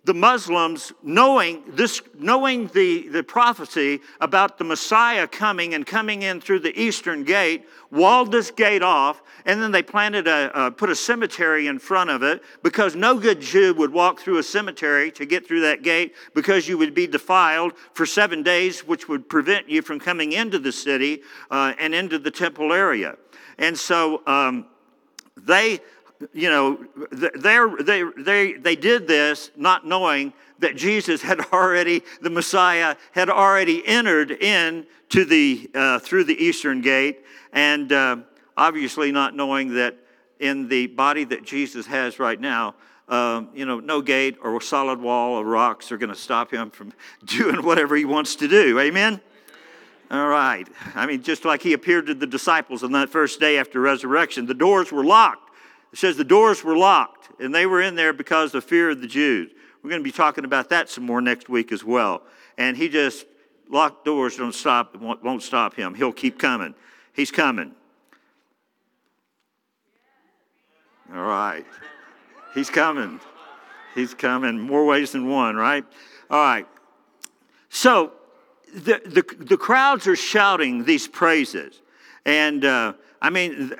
the 0.07 0.13
Muslims, 0.13 0.93
knowing 1.03 1.61
this, 1.67 2.01
knowing 2.17 2.67
the, 2.67 3.09
the 3.09 3.21
prophecy 3.21 3.99
about 4.21 4.57
the 4.57 4.63
Messiah 4.63 5.27
coming 5.27 5.73
and 5.73 5.85
coming 5.85 6.21
in 6.21 6.39
through 6.39 6.59
the 6.59 6.81
eastern 6.81 7.25
gate, 7.25 7.67
walled 7.91 8.31
this 8.31 8.49
gate 8.49 8.81
off, 8.81 9.21
and 9.45 9.61
then 9.61 9.73
they 9.73 9.83
planted 9.83 10.25
a, 10.25 10.57
uh, 10.57 10.69
put 10.69 10.89
a 10.89 10.95
cemetery 10.95 11.67
in 11.67 11.77
front 11.77 12.09
of 12.09 12.23
it 12.23 12.41
because 12.63 12.95
no 12.95 13.19
good 13.19 13.41
Jew 13.41 13.73
would 13.73 13.91
walk 13.91 14.21
through 14.21 14.37
a 14.37 14.43
cemetery 14.43 15.11
to 15.11 15.25
get 15.25 15.45
through 15.45 15.59
that 15.61 15.83
gate 15.83 16.15
because 16.33 16.69
you 16.69 16.77
would 16.77 16.93
be 16.93 17.05
defiled 17.05 17.73
for 17.91 18.05
seven 18.05 18.43
days, 18.43 18.87
which 18.87 19.09
would 19.09 19.27
prevent 19.27 19.69
you 19.69 19.81
from 19.81 19.99
coming 19.99 20.31
into 20.31 20.57
the 20.57 20.71
city 20.71 21.21
uh, 21.51 21.73
and 21.77 21.93
into 21.93 22.17
the 22.17 22.31
temple 22.31 22.71
area. 22.71 23.17
And 23.57 23.77
so 23.77 24.25
um, 24.25 24.67
they 25.35 25.81
you 26.33 26.49
know, 26.49 26.79
they, 27.11 28.03
they, 28.17 28.53
they 28.53 28.75
did 28.75 29.07
this 29.07 29.51
not 29.55 29.85
knowing 29.85 30.33
that 30.59 30.75
Jesus 30.75 31.21
had 31.21 31.39
already, 31.53 32.01
the 32.21 32.29
Messiah 32.29 32.95
had 33.11 33.29
already 33.29 33.85
entered 33.85 34.31
in 34.31 34.85
to 35.09 35.25
the, 35.25 35.69
uh, 35.73 35.99
through 35.99 36.25
the 36.25 36.35
eastern 36.43 36.81
gate, 36.81 37.23
and 37.53 37.91
uh, 37.91 38.17
obviously 38.55 39.11
not 39.11 39.35
knowing 39.35 39.73
that 39.75 39.95
in 40.39 40.67
the 40.67 40.87
body 40.87 41.23
that 41.23 41.43
Jesus 41.43 41.85
has 41.87 42.19
right 42.19 42.39
now, 42.39 42.75
um, 43.07 43.49
you 43.53 43.65
know, 43.65 43.79
no 43.79 44.01
gate 44.01 44.37
or 44.43 44.59
solid 44.59 44.99
wall 44.99 45.39
of 45.39 45.45
rocks 45.45 45.91
are 45.91 45.97
going 45.97 46.09
to 46.09 46.15
stop 46.15 46.51
him 46.51 46.69
from 46.69 46.93
doing 47.25 47.63
whatever 47.63 47.95
he 47.95 48.05
wants 48.05 48.35
to 48.37 48.47
do. 48.47 48.79
Amen? 48.79 49.21
All 50.09 50.27
right. 50.27 50.67
I 50.95 51.05
mean, 51.05 51.21
just 51.21 51.45
like 51.45 51.61
he 51.61 51.73
appeared 51.73 52.07
to 52.07 52.13
the 52.13 52.27
disciples 52.27 52.83
on 52.83 52.91
that 52.93 53.09
first 53.09 53.39
day 53.39 53.57
after 53.57 53.79
resurrection, 53.79 54.45
the 54.45 54.53
doors 54.53 54.91
were 54.91 55.03
locked. 55.03 55.46
It 55.93 55.99
says 55.99 56.17
the 56.17 56.23
doors 56.23 56.63
were 56.63 56.77
locked, 56.77 57.29
and 57.39 57.53
they 57.53 57.65
were 57.65 57.81
in 57.81 57.95
there 57.95 58.13
because 58.13 58.53
of 58.53 58.63
fear 58.63 58.89
of 58.89 59.01
the 59.01 59.07
Jews. 59.07 59.51
We're 59.81 59.89
going 59.89 60.01
to 60.01 60.03
be 60.03 60.11
talking 60.11 60.43
about 60.43 60.69
that 60.69 60.89
some 60.89 61.05
more 61.05 61.21
next 61.21 61.49
week 61.49 61.71
as 61.71 61.83
well. 61.83 62.23
And 62.57 62.75
he 62.75 62.89
just 62.89 63.25
locked 63.69 64.05
doors 64.05 64.37
don't 64.37 64.53
stop 64.53 64.95
won't 64.97 65.43
stop 65.43 65.75
him. 65.75 65.93
He'll 65.93 66.11
keep 66.11 66.39
coming. 66.39 66.73
He's 67.13 67.31
coming. 67.31 67.73
All 71.13 71.23
right. 71.23 71.65
He's 72.53 72.69
coming. 72.69 73.19
He's 73.95 74.13
coming 74.13 74.59
more 74.59 74.85
ways 74.85 75.11
than 75.11 75.29
one, 75.29 75.55
right? 75.55 75.85
All 76.29 76.39
right. 76.39 76.67
So 77.69 78.11
the, 78.73 79.01
the, 79.05 79.23
the 79.37 79.57
crowds 79.57 80.07
are 80.07 80.15
shouting 80.15 80.83
these 80.83 81.07
praises. 81.07 81.81
And 82.25 82.65
uh, 82.65 82.93
I 83.21 83.29
mean, 83.29 83.73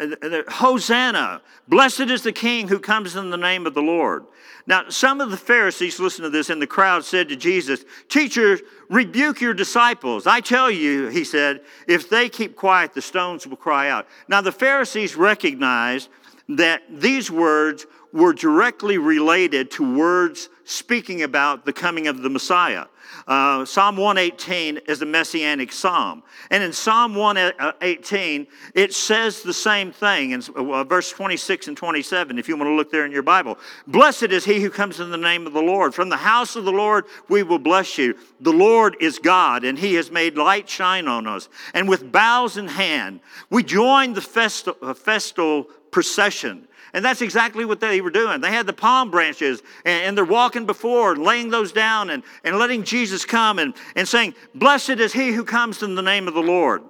Hosanna, 0.48 1.42
blessed 1.68 2.02
is 2.02 2.24
the 2.24 2.32
King 2.32 2.68
who 2.68 2.80
comes 2.80 3.16
in 3.16 3.30
the 3.30 3.38
name 3.38 3.68
of 3.68 3.74
the 3.74 3.82
Lord. 3.82 4.26
Now, 4.66 4.90
some 4.90 5.22
of 5.22 5.32
the 5.32 5.38
Pharisees, 5.38 6.00
listen 6.00 6.24
to 6.24 6.30
this, 6.30 6.50
in 6.50 6.60
the 6.60 6.68
crowd 6.68 7.06
said 7.06 7.30
to 7.30 7.36
Jesus, 7.36 7.86
Teacher, 8.10 8.60
rebuke 8.90 9.40
your 9.40 9.54
disciples. 9.54 10.28
I 10.28 10.42
tell 10.42 10.72
you, 10.72 11.08
he 11.08 11.24
said, 11.24 11.62
if 11.88 12.10
they 12.10 12.30
keep 12.30 12.56
quiet, 12.56 12.94
the 12.94 13.02
stones 13.02 13.46
will 13.46 13.58
cry 13.58 13.90
out. 13.90 14.08
Now, 14.28 14.42
the 14.42 14.52
Pharisees 14.52 15.16
recognized 15.16 16.10
that 16.50 16.82
these 16.90 17.30
words 17.30 17.86
were 18.12 18.34
directly 18.34 18.98
related 18.98 19.70
to 19.72 19.98
words 19.98 20.50
speaking 20.64 21.22
about 21.24 21.66
the 21.66 21.74
coming 21.74 22.08
of 22.08 22.22
the 22.22 22.30
Messiah. 22.30 22.86
Uh, 23.28 23.66
psalm 23.66 23.98
118 23.98 24.78
is 24.88 25.02
a 25.02 25.06
messianic 25.06 25.74
psalm. 25.74 26.24
And 26.50 26.64
in 26.64 26.72
Psalm 26.72 27.14
118, 27.14 28.48
it 28.74 28.94
says 28.94 29.42
the 29.42 29.54
same 29.54 29.92
thing 29.92 30.32
in 30.32 30.42
uh, 30.56 30.86
verse 30.86 31.12
26 31.12 31.68
and 31.68 31.76
27, 31.76 32.40
if 32.40 32.48
you 32.48 32.56
want 32.56 32.70
to 32.70 32.74
look 32.74 32.90
there 32.90 33.06
in 33.06 33.12
your 33.12 33.24
Bible. 33.24 33.58
Blessed 33.86 34.32
is 34.32 34.46
he 34.46 34.62
who 34.62 34.70
comes 34.70 35.02
in 35.02 35.12
the 35.12 35.18
name 35.18 35.46
of 35.46 35.52
the 35.52 35.62
Lord. 35.62 35.94
From 35.94 36.08
the 36.08 36.18
house 36.18 36.56
of 36.56 36.64
the 36.64 36.72
Lord 36.72 37.04
we 37.28 37.44
will 37.44 37.60
bless 37.60 37.98
you. 37.98 38.16
The 38.40 38.54
Lord 38.54 38.96
is 39.02 39.20
God, 39.20 39.66
and 39.66 39.78
he 39.78 39.96
has 39.96 40.10
made 40.10 40.38
light 40.38 40.70
shine 40.70 41.10
on 41.10 41.28
us. 41.28 41.50
And 41.74 41.90
with 41.90 42.10
boughs 42.12 42.56
in 42.56 42.70
hand, 42.70 43.20
we 43.50 43.62
join 43.62 44.14
the 44.14 44.22
festal, 44.22 44.78
uh, 44.82 44.94
festal 44.94 45.66
procession 45.92 46.67
and 46.94 47.04
that's 47.04 47.22
exactly 47.22 47.66
what 47.66 47.80
they 47.80 48.02
were 48.02 48.10
doing. 48.10 48.42
They 48.42 48.52
had 48.52 48.66
the 48.66 48.74
palm 48.74 49.12
branches 49.12 49.62
and, 49.86 50.06
and, 50.06 50.18
they're 50.18 50.26
walking 50.26 50.66
before 50.66 51.16
laying 51.16 51.50
those 51.50 51.72
down 51.72 52.10
and, 52.10 52.24
and 52.44 52.58
letting 52.58 52.84
Jesus 52.84 53.26
come 53.26 53.60
and, 53.60 53.74
and 53.96 54.08
saying, 54.08 54.36
Blessed 54.56 54.92
is 54.92 55.14
he 55.14 55.32
who 55.32 55.44
comes 55.44 55.84
in 55.84 55.96
the 55.96 56.02
name 56.02 56.28
of 56.28 56.34
the 56.34 56.42
Lord. 56.42 56.84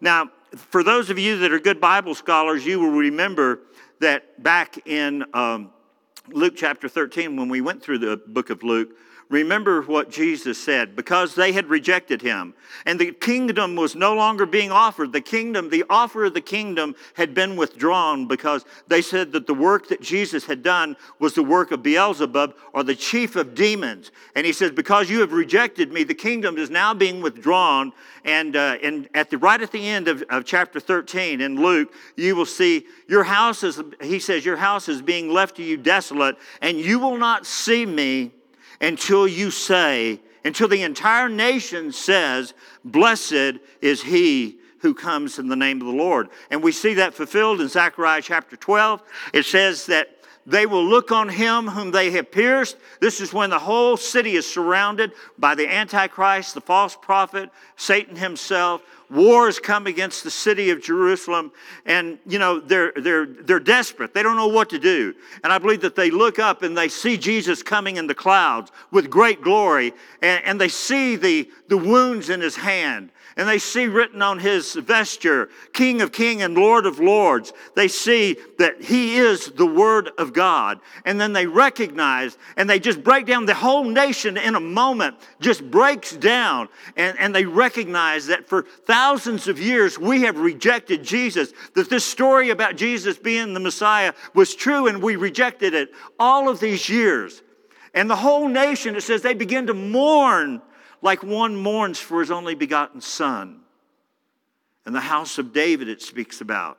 Now, 0.00 0.30
for 0.56 0.82
those 0.82 1.10
of 1.10 1.18
you 1.18 1.38
that 1.38 1.52
are 1.52 1.58
good 1.58 1.80
Bible 1.80 2.14
scholars, 2.14 2.64
you 2.64 2.80
will 2.80 2.90
remember 2.90 3.60
that 4.00 4.42
back 4.42 4.86
in 4.86 5.24
um, 5.34 5.70
Luke 6.28 6.54
chapter 6.56 6.88
13, 6.88 7.36
when 7.36 7.48
we 7.48 7.60
went 7.60 7.82
through 7.82 7.98
the 7.98 8.16
book 8.26 8.50
of 8.50 8.62
Luke, 8.62 8.90
Remember 9.30 9.82
what 9.82 10.10
Jesus 10.10 10.62
said 10.62 10.96
because 10.96 11.36
they 11.36 11.52
had 11.52 11.70
rejected 11.70 12.20
him. 12.20 12.52
And 12.84 12.98
the 12.98 13.12
kingdom 13.12 13.76
was 13.76 13.94
no 13.94 14.12
longer 14.12 14.44
being 14.44 14.72
offered. 14.72 15.12
The 15.12 15.20
kingdom, 15.20 15.70
the 15.70 15.84
offer 15.88 16.24
of 16.24 16.34
the 16.34 16.40
kingdom 16.40 16.96
had 17.14 17.32
been 17.32 17.54
withdrawn 17.54 18.26
because 18.26 18.64
they 18.88 19.00
said 19.00 19.30
that 19.30 19.46
the 19.46 19.54
work 19.54 19.88
that 19.88 20.00
Jesus 20.00 20.46
had 20.46 20.64
done 20.64 20.96
was 21.20 21.34
the 21.34 21.44
work 21.44 21.70
of 21.70 21.80
Beelzebub 21.80 22.56
or 22.72 22.82
the 22.82 22.96
chief 22.96 23.36
of 23.36 23.54
demons. 23.54 24.10
And 24.34 24.44
he 24.44 24.52
says, 24.52 24.72
Because 24.72 25.08
you 25.08 25.20
have 25.20 25.32
rejected 25.32 25.92
me, 25.92 26.02
the 26.02 26.12
kingdom 26.12 26.58
is 26.58 26.68
now 26.68 26.92
being 26.92 27.22
withdrawn. 27.22 27.92
And, 28.24 28.56
uh, 28.56 28.78
and 28.82 29.08
at 29.14 29.30
the 29.30 29.38
right 29.38 29.62
at 29.62 29.70
the 29.70 29.86
end 29.86 30.08
of, 30.08 30.24
of 30.28 30.44
chapter 30.44 30.80
13 30.80 31.40
in 31.40 31.54
Luke, 31.54 31.94
you 32.16 32.34
will 32.34 32.46
see 32.46 32.84
your 33.06 33.22
house 33.22 33.62
is, 33.62 33.80
he 34.02 34.18
says, 34.18 34.44
Your 34.44 34.56
house 34.56 34.88
is 34.88 35.02
being 35.02 35.30
left 35.30 35.56
to 35.58 35.62
you 35.62 35.76
desolate, 35.76 36.36
and 36.60 36.78
you 36.78 36.98
will 36.98 37.16
not 37.16 37.46
see 37.46 37.86
me 37.86 38.32
until 38.80 39.28
you 39.28 39.50
say, 39.50 40.20
until 40.44 40.68
the 40.68 40.82
entire 40.82 41.28
nation 41.28 41.92
says, 41.92 42.54
Blessed 42.84 43.58
is 43.80 44.02
he 44.02 44.58
who 44.80 44.94
comes 44.94 45.38
in 45.38 45.48
the 45.48 45.56
name 45.56 45.80
of 45.80 45.86
the 45.86 45.92
Lord. 45.92 46.28
And 46.50 46.62
we 46.62 46.72
see 46.72 46.94
that 46.94 47.14
fulfilled 47.14 47.60
in 47.60 47.68
Zechariah 47.68 48.22
chapter 48.22 48.56
12. 48.56 49.02
It 49.34 49.44
says 49.44 49.86
that 49.86 50.16
they 50.46 50.64
will 50.66 50.84
look 50.84 51.12
on 51.12 51.28
him 51.28 51.68
whom 51.68 51.90
they 51.90 52.10
have 52.12 52.30
pierced. 52.30 52.76
This 53.00 53.20
is 53.20 53.32
when 53.32 53.50
the 53.50 53.58
whole 53.58 53.96
city 53.96 54.36
is 54.36 54.50
surrounded 54.50 55.12
by 55.38 55.54
the 55.54 55.70
Antichrist, 55.70 56.54
the 56.54 56.60
false 56.62 56.96
prophet, 56.96 57.50
Satan 57.76 58.16
himself. 58.16 58.82
Wars 59.10 59.58
come 59.58 59.86
against 59.86 60.22
the 60.22 60.30
city 60.30 60.70
of 60.70 60.80
Jerusalem, 60.80 61.50
and 61.84 62.18
you 62.26 62.38
know 62.38 62.60
they're 62.60 62.92
they're 62.96 63.26
they're 63.26 63.60
desperate. 63.60 64.14
They 64.14 64.22
don't 64.22 64.36
know 64.36 64.48
what 64.48 64.70
to 64.70 64.78
do. 64.78 65.14
And 65.42 65.52
I 65.52 65.58
believe 65.58 65.80
that 65.80 65.96
they 65.96 66.10
look 66.10 66.38
up 66.38 66.62
and 66.62 66.76
they 66.76 66.88
see 66.88 67.16
Jesus 67.16 67.62
coming 67.62 67.96
in 67.96 68.06
the 68.06 68.14
clouds 68.14 68.70
with 68.92 69.10
great 69.10 69.42
glory, 69.42 69.92
and, 70.22 70.44
and 70.44 70.60
they 70.60 70.68
see 70.68 71.16
the, 71.16 71.50
the 71.68 71.76
wounds 71.76 72.30
in 72.30 72.40
his 72.40 72.56
hand 72.56 73.10
and 73.40 73.48
they 73.48 73.58
see 73.58 73.86
written 73.86 74.20
on 74.20 74.38
his 74.38 74.74
vesture, 74.74 75.48
King 75.72 76.02
of 76.02 76.12
King 76.12 76.42
and 76.42 76.54
Lord 76.54 76.84
of 76.84 77.00
Lords. 77.00 77.54
They 77.74 77.88
see 77.88 78.36
that 78.58 78.82
he 78.82 79.16
is 79.16 79.46
the 79.52 79.64
Word 79.64 80.10
of 80.18 80.34
God. 80.34 80.78
And 81.06 81.18
then 81.18 81.32
they 81.32 81.46
recognize 81.46 82.36
and 82.58 82.68
they 82.68 82.78
just 82.78 83.02
break 83.02 83.24
down. 83.24 83.46
The 83.46 83.54
whole 83.54 83.84
nation 83.84 84.36
in 84.36 84.56
a 84.56 84.60
moment 84.60 85.16
just 85.40 85.70
breaks 85.70 86.14
down. 86.14 86.68
And, 86.98 87.18
and 87.18 87.34
they 87.34 87.46
recognize 87.46 88.26
that 88.26 88.46
for 88.46 88.66
thousands 88.84 89.48
of 89.48 89.58
years 89.58 89.98
we 89.98 90.20
have 90.20 90.38
rejected 90.38 91.02
Jesus, 91.02 91.54
that 91.72 91.88
this 91.88 92.04
story 92.04 92.50
about 92.50 92.76
Jesus 92.76 93.16
being 93.16 93.54
the 93.54 93.60
Messiah 93.60 94.12
was 94.34 94.54
true 94.54 94.86
and 94.86 95.02
we 95.02 95.16
rejected 95.16 95.72
it 95.72 95.92
all 96.18 96.50
of 96.50 96.60
these 96.60 96.90
years. 96.90 97.40
And 97.94 98.10
the 98.10 98.16
whole 98.16 98.48
nation, 98.48 98.96
it 98.96 99.00
says, 99.00 99.22
they 99.22 99.32
begin 99.32 99.66
to 99.68 99.72
mourn 99.74 100.60
like 101.02 101.22
one 101.22 101.56
mourns 101.56 101.98
for 101.98 102.20
his 102.20 102.30
only 102.30 102.54
begotten 102.54 103.00
son. 103.00 103.60
And 104.84 104.94
the 104.94 105.00
house 105.00 105.38
of 105.38 105.52
David, 105.52 105.88
it 105.88 106.02
speaks 106.02 106.40
about. 106.40 106.78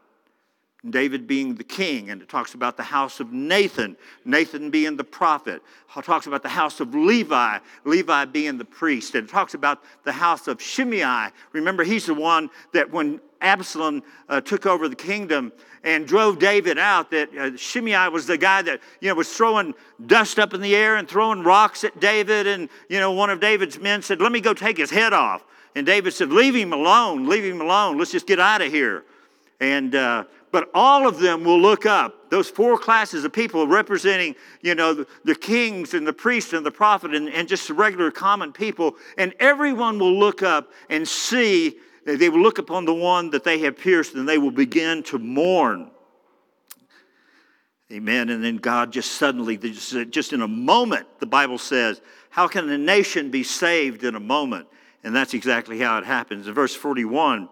David 0.90 1.28
being 1.28 1.54
the 1.54 1.64
king, 1.64 2.10
and 2.10 2.24
it 2.24 2.28
talks 2.28 2.56
about 2.56 2.76
the 2.76 2.84
house 2.84 3.20
of 3.20 3.32
Nathan, 3.32 3.96
Nathan 4.26 4.72
being 4.72 4.98
the 4.98 5.04
prophet. 5.04 5.62
It 5.96 6.04
talks 6.04 6.26
about 6.26 6.42
the 6.42 6.50
house 6.50 6.80
of 6.80 6.96
Levi, 6.96 7.60
Levi 7.86 8.26
being 8.26 8.58
the 8.58 8.66
priest. 8.66 9.14
And 9.14 9.28
it 9.28 9.32
talks 9.32 9.54
about 9.54 9.84
the 10.06 10.12
house 10.12 10.48
of 10.48 10.60
Shimei. 10.60 11.28
Remember, 11.52 11.84
he's 11.84 12.08
the 12.08 12.16
one 12.16 12.50
that 12.74 12.90
when 12.90 13.22
Absalom 13.42 14.02
uh, 14.28 14.42
took 14.42 14.66
over 14.66 14.88
the 14.88 14.96
kingdom 14.96 15.52
and 15.84 16.08
drove 16.08 16.40
David 16.40 16.80
out, 16.80 17.12
that 17.12 17.36
uh, 17.38 17.56
Shimei 17.56 18.08
was 18.10 18.26
the 18.26 18.38
guy 18.38 18.64
that 18.64 18.82
you 19.02 19.10
know 19.10 19.16
was 19.16 19.32
throwing 19.32 19.76
dust 20.08 20.40
up 20.40 20.56
in 20.56 20.62
the 20.62 20.76
air 20.76 20.96
and 20.96 21.08
throwing 21.08 21.44
rocks 21.44 21.84
at 21.84 22.00
David. 22.00 22.48
And 22.48 22.70
you 22.90 23.00
know, 23.00 23.12
one 23.12 23.30
of 23.30 23.40
David's 23.40 23.80
men 23.80 24.02
said, 24.02 24.20
"Let 24.20 24.32
me 24.32 24.42
go 24.42 24.56
take 24.56 24.78
his 24.78 24.90
head 24.90 25.14
off." 25.14 25.44
And 25.76 25.86
David 25.86 26.14
said, 26.14 26.32
"Leave 26.32 26.56
him 26.56 26.74
alone. 26.74 27.28
Leave 27.28 27.44
him 27.44 27.62
alone. 27.62 28.00
Let's 28.00 28.12
just 28.12 28.26
get 28.26 28.40
out 28.40 28.62
of 28.62 28.72
here." 28.72 29.04
And 29.60 29.94
uh, 29.94 30.24
but 30.52 30.70
all 30.74 31.08
of 31.08 31.20
them 31.20 31.44
will 31.44 31.60
look 31.60 31.86
up. 31.86 32.30
Those 32.30 32.50
four 32.50 32.78
classes 32.78 33.24
of 33.24 33.34
people 33.34 33.68
representing, 33.68 34.36
you 34.62 34.76
know, 34.76 34.94
the, 34.94 35.08
the 35.24 35.36
kings 35.36 35.94
and 35.94 36.06
the 36.06 36.14
priests 36.14 36.54
and 36.54 36.66
the 36.66 36.72
prophet 36.72 37.14
and, 37.16 37.30
and 37.30 37.48
just 37.48 37.70
regular 37.70 38.12
common 38.12 38.52
people. 38.52 38.96
And 39.18 39.34
everyone 39.40 39.98
will 39.98 40.18
look 40.18 40.44
up 40.44 40.72
and 40.90 41.08
see, 41.08 41.78
they 42.06 42.30
will 42.30 42.42
look 42.42 42.58
upon 42.58 42.86
the 42.86 42.94
one 42.94 43.30
that 43.32 43.44
they 43.44 43.60
have 43.60 43.78
pierced 43.78 44.14
and 44.16 44.28
they 44.28 44.38
will 44.38 44.52
begin 44.52 45.04
to 45.04 45.20
mourn. 45.20 45.92
Amen. 47.92 48.30
And 48.30 48.44
then 48.44 48.58
God 48.58 48.92
just 48.92 49.14
suddenly, 49.14 49.58
just 49.58 50.34
in 50.34 50.42
a 50.42 50.48
moment, 50.48 51.08
the 51.20 51.26
Bible 51.26 51.58
says, 51.58 52.02
how 52.30 52.48
can 52.48 52.70
a 52.70 52.78
nation 52.78 53.32
be 53.32 53.44
saved 53.44 54.04
in 54.04 54.16
a 54.16 54.20
moment? 54.20 54.68
And 55.04 55.14
that's 55.16 55.34
exactly 55.34 55.80
how 55.80 55.98
it 55.98 56.06
happens. 56.06 56.48
In 56.48 56.54
verse 56.54 56.74
41, 56.74 57.50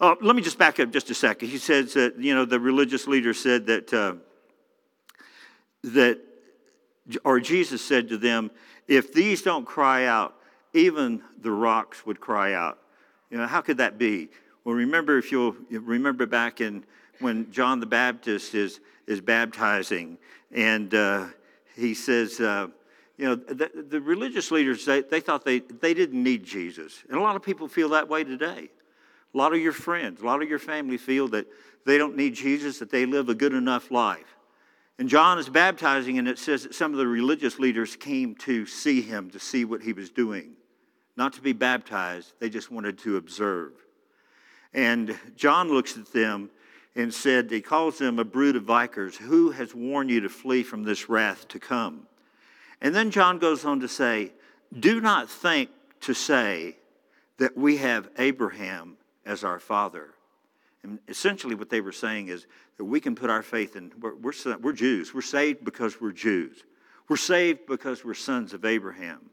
Oh, 0.00 0.16
let 0.20 0.36
me 0.36 0.42
just 0.42 0.58
back 0.58 0.78
up 0.78 0.92
just 0.92 1.10
a 1.10 1.14
second. 1.14 1.48
He 1.48 1.58
says 1.58 1.94
that, 1.94 2.18
you 2.18 2.34
know, 2.34 2.44
the 2.44 2.60
religious 2.60 3.08
leader 3.08 3.34
said 3.34 3.66
that, 3.66 3.92
uh, 3.92 4.14
that, 5.82 6.20
or 7.24 7.40
Jesus 7.40 7.84
said 7.84 8.08
to 8.10 8.16
them, 8.16 8.50
if 8.86 9.12
these 9.12 9.42
don't 9.42 9.64
cry 9.64 10.06
out, 10.06 10.34
even 10.72 11.22
the 11.40 11.50
rocks 11.50 12.06
would 12.06 12.20
cry 12.20 12.54
out. 12.54 12.78
You 13.30 13.38
know, 13.38 13.46
how 13.46 13.60
could 13.60 13.78
that 13.78 13.98
be? 13.98 14.28
Well, 14.64 14.76
remember, 14.76 15.18
if 15.18 15.32
you'll 15.32 15.56
remember 15.70 16.26
back 16.26 16.60
in 16.60 16.84
when 17.18 17.50
John 17.50 17.80
the 17.80 17.86
Baptist 17.86 18.54
is, 18.54 18.80
is 19.06 19.20
baptizing, 19.20 20.16
and 20.52 20.94
uh, 20.94 21.26
he 21.74 21.94
says, 21.94 22.38
uh, 22.38 22.68
you 23.16 23.26
know, 23.26 23.34
the, 23.34 23.70
the 23.88 24.00
religious 24.00 24.52
leaders, 24.52 24.84
they, 24.84 25.02
they 25.02 25.20
thought 25.20 25.44
they, 25.44 25.58
they 25.58 25.92
didn't 25.92 26.22
need 26.22 26.44
Jesus. 26.44 27.02
And 27.08 27.18
a 27.18 27.20
lot 27.20 27.34
of 27.34 27.42
people 27.42 27.66
feel 27.66 27.88
that 27.90 28.08
way 28.08 28.22
today. 28.22 28.70
A 29.34 29.38
lot 29.38 29.52
of 29.52 29.60
your 29.60 29.72
friends, 29.72 30.20
a 30.20 30.24
lot 30.24 30.42
of 30.42 30.48
your 30.48 30.58
family 30.58 30.96
feel 30.96 31.28
that 31.28 31.46
they 31.84 31.98
don't 31.98 32.16
need 32.16 32.34
Jesus, 32.34 32.78
that 32.78 32.90
they 32.90 33.06
live 33.06 33.28
a 33.28 33.34
good 33.34 33.52
enough 33.52 33.90
life. 33.90 34.36
And 34.98 35.08
John 35.08 35.38
is 35.38 35.48
baptizing, 35.48 36.18
and 36.18 36.26
it 36.26 36.38
says 36.38 36.64
that 36.64 36.74
some 36.74 36.92
of 36.92 36.98
the 36.98 37.06
religious 37.06 37.58
leaders 37.58 37.94
came 37.94 38.34
to 38.36 38.66
see 38.66 39.00
him, 39.00 39.30
to 39.30 39.38
see 39.38 39.64
what 39.64 39.82
he 39.82 39.92
was 39.92 40.10
doing. 40.10 40.52
Not 41.16 41.32
to 41.34 41.40
be 41.40 41.52
baptized, 41.52 42.32
they 42.40 42.50
just 42.50 42.70
wanted 42.70 42.98
to 42.98 43.16
observe. 43.16 43.72
And 44.74 45.18
John 45.36 45.68
looks 45.68 45.96
at 45.96 46.12
them 46.12 46.50
and 46.94 47.14
said, 47.14 47.50
He 47.50 47.60
calls 47.60 47.98
them 47.98 48.18
a 48.18 48.24
brood 48.24 48.56
of 48.56 48.64
vipers. 48.64 49.16
Who 49.16 49.52
has 49.52 49.74
warned 49.74 50.10
you 50.10 50.20
to 50.20 50.28
flee 50.28 50.62
from 50.62 50.82
this 50.82 51.08
wrath 51.08 51.48
to 51.48 51.58
come? 51.58 52.06
And 52.80 52.94
then 52.94 53.10
John 53.10 53.38
goes 53.38 53.64
on 53.64 53.80
to 53.80 53.88
say, 53.88 54.32
Do 54.78 55.00
not 55.00 55.30
think 55.30 55.70
to 56.00 56.12
say 56.12 56.76
that 57.38 57.56
we 57.56 57.78
have 57.78 58.10
Abraham 58.18 58.97
as 59.28 59.44
our 59.44 59.60
Father. 59.60 60.08
And 60.82 60.98
essentially, 61.06 61.54
what 61.54 61.70
they 61.70 61.80
were 61.80 61.92
saying 61.92 62.28
is 62.28 62.46
that 62.78 62.84
we 62.84 62.98
can 62.98 63.14
put 63.14 63.30
our 63.30 63.42
faith 63.42 63.76
in, 63.76 63.92
we're, 64.00 64.16
we're, 64.16 64.32
we're 64.60 64.72
Jews. 64.72 65.12
We're 65.14 65.20
saved 65.20 65.64
because 65.64 66.00
we're 66.00 66.12
Jews. 66.12 66.64
We're 67.08 67.16
saved 67.16 67.60
because 67.66 68.04
we're 68.04 68.14
sons 68.14 68.54
of 68.54 68.64
Abraham. 68.64 69.30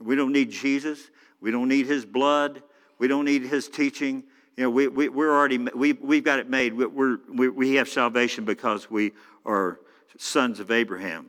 We 0.00 0.16
don't 0.16 0.32
need 0.32 0.50
Jesus. 0.50 1.10
We 1.40 1.50
don't 1.50 1.68
need 1.68 1.86
his 1.86 2.04
blood. 2.04 2.62
We 2.98 3.06
don't 3.06 3.24
need 3.24 3.42
his 3.42 3.68
teaching. 3.68 4.24
You 4.56 4.64
know, 4.64 4.70
we, 4.70 4.88
we, 4.88 5.08
we're 5.08 5.32
already, 5.32 5.58
we, 5.58 5.92
we've 5.94 6.24
got 6.24 6.38
it 6.38 6.48
made. 6.48 6.74
We're, 6.74 7.18
we, 7.32 7.48
we 7.48 7.74
have 7.74 7.88
salvation 7.88 8.44
because 8.44 8.90
we 8.90 9.12
are 9.44 9.80
sons 10.16 10.60
of 10.60 10.70
Abraham. 10.70 11.28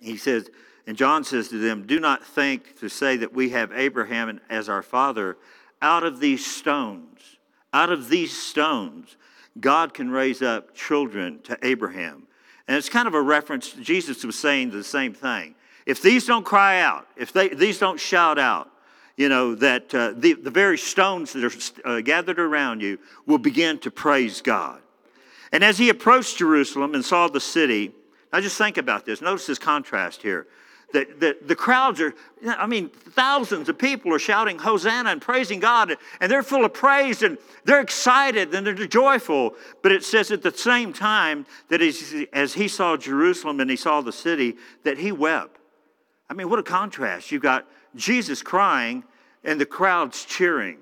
He 0.00 0.16
says, 0.16 0.50
and 0.86 0.96
John 0.96 1.24
says 1.24 1.48
to 1.48 1.58
them, 1.58 1.86
Do 1.86 1.98
not 1.98 2.24
think 2.24 2.78
to 2.80 2.88
say 2.88 3.16
that 3.18 3.32
we 3.32 3.50
have 3.50 3.72
Abraham 3.72 4.40
as 4.50 4.68
our 4.68 4.82
father. 4.82 5.38
Out 5.80 6.04
of 6.04 6.20
these 6.20 6.44
stones, 6.44 7.31
out 7.72 7.90
of 7.90 8.08
these 8.08 8.36
stones, 8.36 9.16
God 9.60 9.94
can 9.94 10.10
raise 10.10 10.42
up 10.42 10.74
children 10.74 11.40
to 11.44 11.58
Abraham. 11.62 12.26
And 12.68 12.76
it's 12.76 12.88
kind 12.88 13.08
of 13.08 13.14
a 13.14 13.22
reference, 13.22 13.72
Jesus 13.72 14.24
was 14.24 14.38
saying 14.38 14.70
the 14.70 14.84
same 14.84 15.14
thing. 15.14 15.54
If 15.84 16.00
these 16.00 16.26
don't 16.26 16.44
cry 16.44 16.80
out, 16.80 17.06
if 17.16 17.32
they, 17.32 17.48
these 17.48 17.78
don't 17.78 17.98
shout 17.98 18.38
out, 18.38 18.70
you 19.16 19.28
know, 19.28 19.54
that 19.56 19.94
uh, 19.94 20.12
the, 20.16 20.34
the 20.34 20.50
very 20.50 20.78
stones 20.78 21.32
that 21.32 21.44
are 21.84 21.96
uh, 21.96 22.00
gathered 22.00 22.38
around 22.38 22.80
you 22.80 22.98
will 23.26 23.38
begin 23.38 23.78
to 23.80 23.90
praise 23.90 24.40
God. 24.40 24.80
And 25.50 25.62
as 25.62 25.76
he 25.76 25.90
approached 25.90 26.38
Jerusalem 26.38 26.94
and 26.94 27.04
saw 27.04 27.28
the 27.28 27.40
city, 27.40 27.92
now 28.32 28.40
just 28.40 28.56
think 28.56 28.78
about 28.78 29.04
this. 29.04 29.20
Notice 29.20 29.46
this 29.46 29.58
contrast 29.58 30.22
here. 30.22 30.46
The, 30.92 31.06
the, 31.18 31.36
the 31.46 31.56
crowds 31.56 32.00
are, 32.00 32.14
I 32.46 32.66
mean, 32.66 32.90
thousands 32.90 33.68
of 33.68 33.78
people 33.78 34.12
are 34.12 34.18
shouting 34.18 34.58
Hosanna 34.58 35.10
and 35.10 35.22
praising 35.22 35.58
God, 35.58 35.96
and 36.20 36.30
they're 36.30 36.42
full 36.42 36.64
of 36.64 36.74
praise 36.74 37.22
and 37.22 37.38
they're 37.64 37.80
excited 37.80 38.54
and 38.54 38.66
they're 38.66 38.74
joyful. 38.74 39.54
But 39.82 39.92
it 39.92 40.04
says 40.04 40.30
at 40.30 40.42
the 40.42 40.52
same 40.52 40.92
time 40.92 41.46
that 41.70 41.80
as, 41.80 42.14
as 42.32 42.54
he 42.54 42.68
saw 42.68 42.96
Jerusalem 42.96 43.60
and 43.60 43.70
he 43.70 43.76
saw 43.76 44.02
the 44.02 44.12
city, 44.12 44.56
that 44.84 44.98
he 44.98 45.12
wept. 45.12 45.58
I 46.28 46.34
mean, 46.34 46.50
what 46.50 46.58
a 46.58 46.62
contrast. 46.62 47.32
You've 47.32 47.42
got 47.42 47.66
Jesus 47.94 48.42
crying 48.42 49.04
and 49.44 49.60
the 49.60 49.66
crowds 49.66 50.24
cheering. 50.24 50.78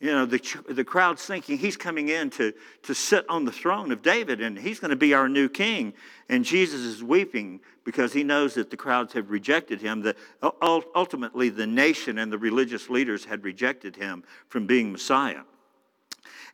You 0.00 0.12
know, 0.12 0.26
the, 0.26 0.40
the 0.68 0.84
crowd's 0.84 1.24
thinking 1.26 1.58
he's 1.58 1.76
coming 1.76 2.08
in 2.08 2.30
to, 2.30 2.52
to 2.84 2.94
sit 2.94 3.28
on 3.28 3.44
the 3.44 3.50
throne 3.50 3.90
of 3.90 4.00
David 4.00 4.40
and 4.40 4.56
he's 4.56 4.78
going 4.78 4.90
to 4.90 4.96
be 4.96 5.12
our 5.12 5.28
new 5.28 5.48
king. 5.48 5.92
And 6.28 6.44
Jesus 6.44 6.82
is 6.82 7.02
weeping 7.02 7.60
because 7.84 8.12
he 8.12 8.22
knows 8.22 8.54
that 8.54 8.70
the 8.70 8.76
crowds 8.76 9.12
have 9.14 9.30
rejected 9.30 9.80
him, 9.80 10.02
that 10.02 10.16
ultimately 10.62 11.48
the 11.48 11.66
nation 11.66 12.18
and 12.18 12.32
the 12.32 12.38
religious 12.38 12.88
leaders 12.88 13.24
had 13.24 13.42
rejected 13.42 13.96
him 13.96 14.22
from 14.48 14.68
being 14.68 14.92
Messiah. 14.92 15.42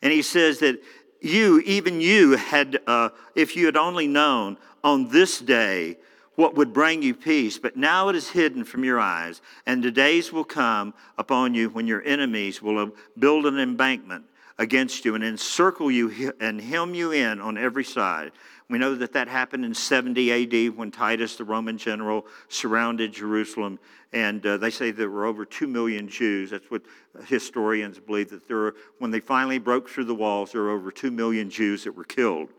And 0.01 0.11
he 0.11 0.23
says 0.23 0.59
that 0.59 0.81
you, 1.21 1.59
even 1.65 2.01
you, 2.01 2.37
had, 2.37 2.79
uh, 2.87 3.09
if 3.35 3.55
you 3.55 3.67
had 3.67 3.77
only 3.77 4.07
known 4.07 4.57
on 4.83 5.09
this 5.09 5.39
day 5.39 5.97
what 6.35 6.55
would 6.55 6.73
bring 6.73 7.01
you 7.01 7.13
peace, 7.13 7.57
but 7.57 7.77
now 7.77 8.09
it 8.09 8.15
is 8.15 8.29
hidden 8.29 8.63
from 8.63 8.83
your 8.83 8.99
eyes, 8.99 9.41
and 9.65 9.83
the 9.83 9.91
days 9.91 10.31
will 10.31 10.43
come 10.43 10.93
upon 11.17 11.53
you 11.53 11.69
when 11.69 11.87
your 11.87 12.03
enemies 12.03 12.61
will 12.61 12.91
build 13.17 13.45
an 13.45 13.59
embankment 13.59 14.25
against 14.57 15.03
you 15.03 15.15
and 15.15 15.23
encircle 15.23 15.91
you 15.91 16.33
and 16.39 16.61
hem 16.61 16.95
you 16.95 17.11
in 17.11 17.41
on 17.41 17.57
every 17.57 17.83
side. 17.83 18.31
We 18.69 18.79
know 18.79 18.95
that 18.95 19.13
that 19.13 19.27
happened 19.27 19.63
in 19.63 19.73
70 19.75 20.31
AD 20.67 20.75
when 20.75 20.89
Titus, 20.89 21.35
the 21.35 21.43
Roman 21.43 21.77
general, 21.77 22.25
surrounded 22.49 23.13
Jerusalem. 23.13 23.79
And 24.11 24.43
uh, 24.45 24.57
they 24.57 24.71
say 24.71 24.91
there 24.91 25.09
were 25.09 25.25
over 25.25 25.45
2 25.45 25.67
million 25.67 26.07
Jews. 26.07 26.49
That's 26.49 26.71
what 26.71 26.81
historians 27.25 27.99
believe, 27.99 28.29
that 28.31 28.47
there 28.47 28.57
were, 28.57 28.75
when 28.97 29.11
they 29.11 29.19
finally 29.19 29.59
broke 29.59 29.87
through 29.87 30.05
the 30.05 30.15
walls, 30.15 30.51
there 30.51 30.63
were 30.63 30.71
over 30.71 30.91
2 30.91 31.11
million 31.11 31.49
Jews 31.49 31.83
that 31.83 31.91
were 31.91 32.05
killed. 32.05 32.49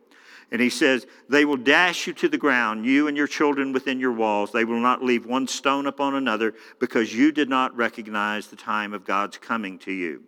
And 0.52 0.60
he 0.60 0.70
says, 0.70 1.06
They 1.28 1.44
will 1.44 1.56
dash 1.56 2.06
you 2.06 2.12
to 2.14 2.28
the 2.28 2.38
ground, 2.38 2.86
you 2.86 3.08
and 3.08 3.16
your 3.16 3.26
children 3.26 3.72
within 3.72 3.98
your 3.98 4.12
walls. 4.12 4.52
They 4.52 4.64
will 4.64 4.80
not 4.80 5.02
leave 5.02 5.26
one 5.26 5.48
stone 5.48 5.86
upon 5.86 6.14
another 6.14 6.54
because 6.78 7.14
you 7.14 7.32
did 7.32 7.48
not 7.48 7.76
recognize 7.76 8.46
the 8.46 8.56
time 8.56 8.94
of 8.94 9.04
God's 9.04 9.38
coming 9.38 9.78
to 9.80 9.92
you. 9.92 10.22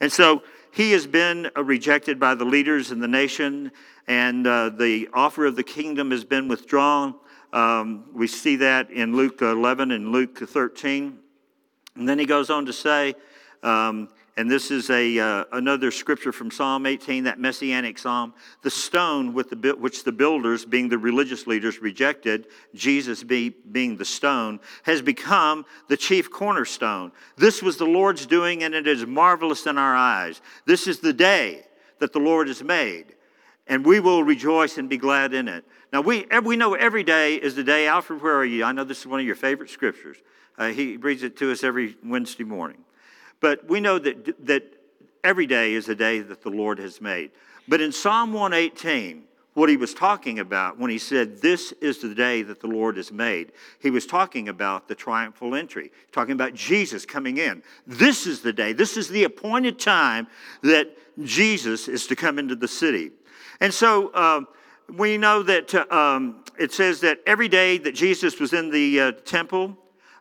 And 0.00 0.10
so 0.10 0.42
he 0.72 0.92
has 0.92 1.06
been 1.06 1.50
uh, 1.56 1.62
rejected 1.62 2.18
by 2.18 2.34
the 2.34 2.44
leaders 2.44 2.90
in 2.90 3.00
the 3.00 3.08
nation, 3.08 3.70
and 4.08 4.46
uh, 4.46 4.70
the 4.70 5.08
offer 5.12 5.46
of 5.46 5.56
the 5.56 5.62
kingdom 5.62 6.10
has 6.10 6.24
been 6.24 6.48
withdrawn. 6.48 7.14
Um, 7.52 8.04
we 8.12 8.26
see 8.26 8.56
that 8.56 8.90
in 8.90 9.14
Luke 9.16 9.42
11 9.42 9.90
and 9.90 10.12
Luke 10.12 10.38
13. 10.38 11.18
And 11.96 12.08
then 12.08 12.18
he 12.18 12.26
goes 12.26 12.50
on 12.50 12.66
to 12.66 12.72
say, 12.72 13.14
um, 13.62 14.08
and 14.40 14.50
this 14.50 14.70
is 14.70 14.88
a, 14.88 15.18
uh, 15.18 15.44
another 15.52 15.90
scripture 15.90 16.32
from 16.32 16.50
Psalm 16.50 16.86
18, 16.86 17.24
that 17.24 17.38
messianic 17.38 17.98
psalm. 17.98 18.32
The 18.62 18.70
stone 18.70 19.34
with 19.34 19.50
the, 19.50 19.76
which 19.78 20.02
the 20.02 20.12
builders, 20.12 20.64
being 20.64 20.88
the 20.88 20.96
religious 20.96 21.46
leaders, 21.46 21.82
rejected, 21.82 22.46
Jesus 22.74 23.22
be, 23.22 23.50
being 23.50 23.98
the 23.98 24.06
stone, 24.06 24.58
has 24.84 25.02
become 25.02 25.66
the 25.88 25.96
chief 25.98 26.30
cornerstone. 26.30 27.12
This 27.36 27.62
was 27.62 27.76
the 27.76 27.84
Lord's 27.84 28.24
doing, 28.24 28.62
and 28.62 28.74
it 28.74 28.88
is 28.88 29.04
marvelous 29.04 29.66
in 29.66 29.76
our 29.76 29.94
eyes. 29.94 30.40
This 30.64 30.86
is 30.86 31.00
the 31.00 31.12
day 31.12 31.66
that 31.98 32.14
the 32.14 32.18
Lord 32.18 32.48
has 32.48 32.62
made, 32.62 33.16
and 33.66 33.84
we 33.84 34.00
will 34.00 34.24
rejoice 34.24 34.78
and 34.78 34.88
be 34.88 34.96
glad 34.96 35.34
in 35.34 35.48
it. 35.48 35.66
Now, 35.92 36.00
we, 36.00 36.24
we 36.42 36.56
know 36.56 36.72
every 36.72 37.02
day 37.02 37.34
is 37.34 37.56
the 37.56 37.64
day. 37.64 37.88
Alfred, 37.88 38.22
where 38.22 38.36
are 38.36 38.46
you? 38.46 38.64
I 38.64 38.72
know 38.72 38.84
this 38.84 39.00
is 39.00 39.06
one 39.06 39.20
of 39.20 39.26
your 39.26 39.36
favorite 39.36 39.68
scriptures. 39.68 40.16
Uh, 40.56 40.68
he 40.68 40.96
reads 40.96 41.24
it 41.24 41.36
to 41.40 41.52
us 41.52 41.62
every 41.62 41.98
Wednesday 42.02 42.44
morning. 42.44 42.86
But 43.40 43.68
we 43.68 43.80
know 43.80 43.98
that, 43.98 44.46
that 44.46 44.64
every 45.24 45.46
day 45.46 45.74
is 45.74 45.88
a 45.88 45.94
day 45.94 46.20
that 46.20 46.42
the 46.42 46.50
Lord 46.50 46.78
has 46.78 47.00
made. 47.00 47.30
But 47.68 47.80
in 47.80 47.92
Psalm 47.92 48.32
118, 48.32 49.24
what 49.54 49.68
he 49.68 49.76
was 49.76 49.94
talking 49.94 50.38
about 50.38 50.78
when 50.78 50.90
he 50.90 50.98
said, 50.98 51.40
This 51.40 51.72
is 51.80 51.98
the 51.98 52.14
day 52.14 52.42
that 52.42 52.60
the 52.60 52.66
Lord 52.66 52.96
has 52.96 53.10
made, 53.10 53.52
he 53.80 53.90
was 53.90 54.06
talking 54.06 54.48
about 54.48 54.88
the 54.88 54.94
triumphal 54.94 55.54
entry, 55.54 55.90
talking 56.12 56.32
about 56.32 56.54
Jesus 56.54 57.04
coming 57.04 57.38
in. 57.38 57.62
This 57.86 58.26
is 58.26 58.40
the 58.40 58.52
day, 58.52 58.72
this 58.72 58.96
is 58.96 59.08
the 59.08 59.24
appointed 59.24 59.78
time 59.78 60.28
that 60.62 60.96
Jesus 61.24 61.88
is 61.88 62.06
to 62.06 62.16
come 62.16 62.38
into 62.38 62.54
the 62.54 62.68
city. 62.68 63.10
And 63.60 63.74
so 63.74 64.08
uh, 64.08 64.42
we 64.96 65.18
know 65.18 65.42
that 65.42 65.74
um, 65.92 66.44
it 66.58 66.72
says 66.72 67.00
that 67.00 67.20
every 67.26 67.48
day 67.48 67.78
that 67.78 67.94
Jesus 67.94 68.38
was 68.38 68.52
in 68.52 68.70
the 68.70 69.00
uh, 69.00 69.12
temple, 69.24 69.76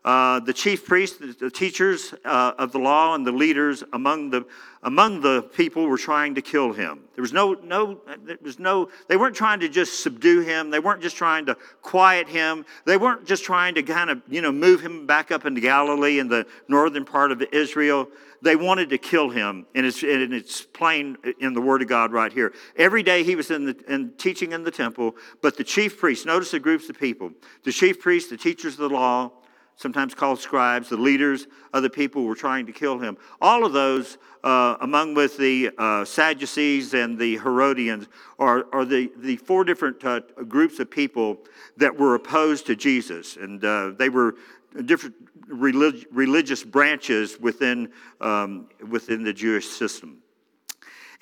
uh, 0.05 0.39
the 0.39 0.53
chief 0.53 0.85
priests, 0.85 1.17
the 1.35 1.51
teachers 1.51 2.13
uh, 2.23 2.53
of 2.57 2.71
the 2.71 2.79
law, 2.79 3.15
and 3.15 3.27
the 3.27 3.31
leaders 3.31 3.83
among 3.93 4.29
the 4.29 4.45
among 4.83 5.19
the 5.19 5.41
people 5.41 5.87
were 5.87 5.97
trying 5.97 6.35
to 6.35 6.41
kill 6.41 6.71
him. 6.71 7.01
There 7.15 7.21
was 7.21 7.33
no 7.33 7.53
no 7.53 7.99
there 8.23 8.37
was 8.41 8.59
no 8.59 8.89
they 9.09 9.17
weren't 9.17 9.35
trying 9.35 9.59
to 9.59 9.69
just 9.69 10.01
subdue 10.01 10.39
him. 10.39 10.69
They 10.69 10.79
weren't 10.79 11.01
just 11.01 11.17
trying 11.17 11.45
to 11.47 11.55
quiet 11.81 12.29
him. 12.29 12.65
They 12.85 12.95
weren't 12.95 13.25
just 13.25 13.43
trying 13.43 13.75
to 13.75 13.83
kind 13.83 14.09
of 14.09 14.21
you 14.29 14.41
know 14.41 14.53
move 14.53 14.81
him 14.81 15.05
back 15.05 15.31
up 15.31 15.45
into 15.45 15.59
Galilee 15.59 16.19
in 16.19 16.29
the 16.29 16.45
northern 16.69 17.03
part 17.03 17.31
of 17.31 17.41
Israel. 17.51 18.07
They 18.41 18.55
wanted 18.55 18.89
to 18.91 18.97
kill 18.97 19.29
him, 19.29 19.65
and 19.75 19.85
it's, 19.85 20.01
and 20.01 20.33
it's 20.33 20.61
plain 20.61 21.17
in 21.39 21.53
the 21.53 21.59
Word 21.59 21.81
of 21.81 21.89
God 21.89 22.13
right 22.13 22.31
here. 22.31 22.53
Every 22.77 23.03
day 23.03 23.23
he 23.23 23.35
was 23.35 23.51
in, 23.51 23.65
the, 23.65 23.83
in 23.89 24.13
teaching 24.17 24.53
in 24.53 24.63
the 24.63 24.71
temple, 24.71 25.17
but 25.41 25.57
the 25.57 25.63
chief 25.65 25.99
priests, 25.99 26.25
notice 26.25 26.51
the 26.51 26.59
groups 26.59 26.89
of 26.89 26.97
people, 26.97 27.31
the 27.63 27.73
chief 27.73 27.99
priests, 27.99 28.29
the 28.29 28.37
teachers 28.37 28.75
of 28.75 28.89
the 28.89 28.95
law, 28.95 29.31
sometimes 29.79 30.13
called 30.13 30.39
scribes, 30.39 30.89
the 30.89 30.97
leaders 30.97 31.47
of 31.73 31.83
the 31.83 31.89
people 31.89 32.25
were 32.25 32.35
trying 32.35 32.65
to 32.65 32.73
kill 32.73 32.99
him. 32.99 33.17
All 33.39 33.65
of 33.65 33.71
those, 33.71 34.17
uh, 34.43 34.75
among 34.81 35.13
with 35.13 35.37
the 35.37 35.71
uh, 35.77 36.03
Sadducees 36.03 36.93
and 36.93 37.17
the 37.17 37.37
Herodians, 37.37 38.07
are, 38.37 38.65
are 38.73 38.83
the, 38.83 39.09
the 39.15 39.37
four 39.37 39.63
different 39.63 40.03
uh, 40.03 40.19
groups 40.49 40.79
of 40.79 40.91
people 40.91 41.39
that 41.77 41.97
were 41.97 42.15
opposed 42.15 42.65
to 42.65 42.75
Jesus. 42.75 43.37
And 43.37 43.63
uh, 43.63 43.91
they 43.97 44.09
were 44.09 44.35
different 44.83 45.15
relig- 45.47 46.05
religious 46.11 46.61
branches 46.61 47.39
within, 47.39 47.93
um, 48.19 48.67
within 48.89 49.23
the 49.23 49.33
Jewish 49.33 49.67
system. 49.67 50.18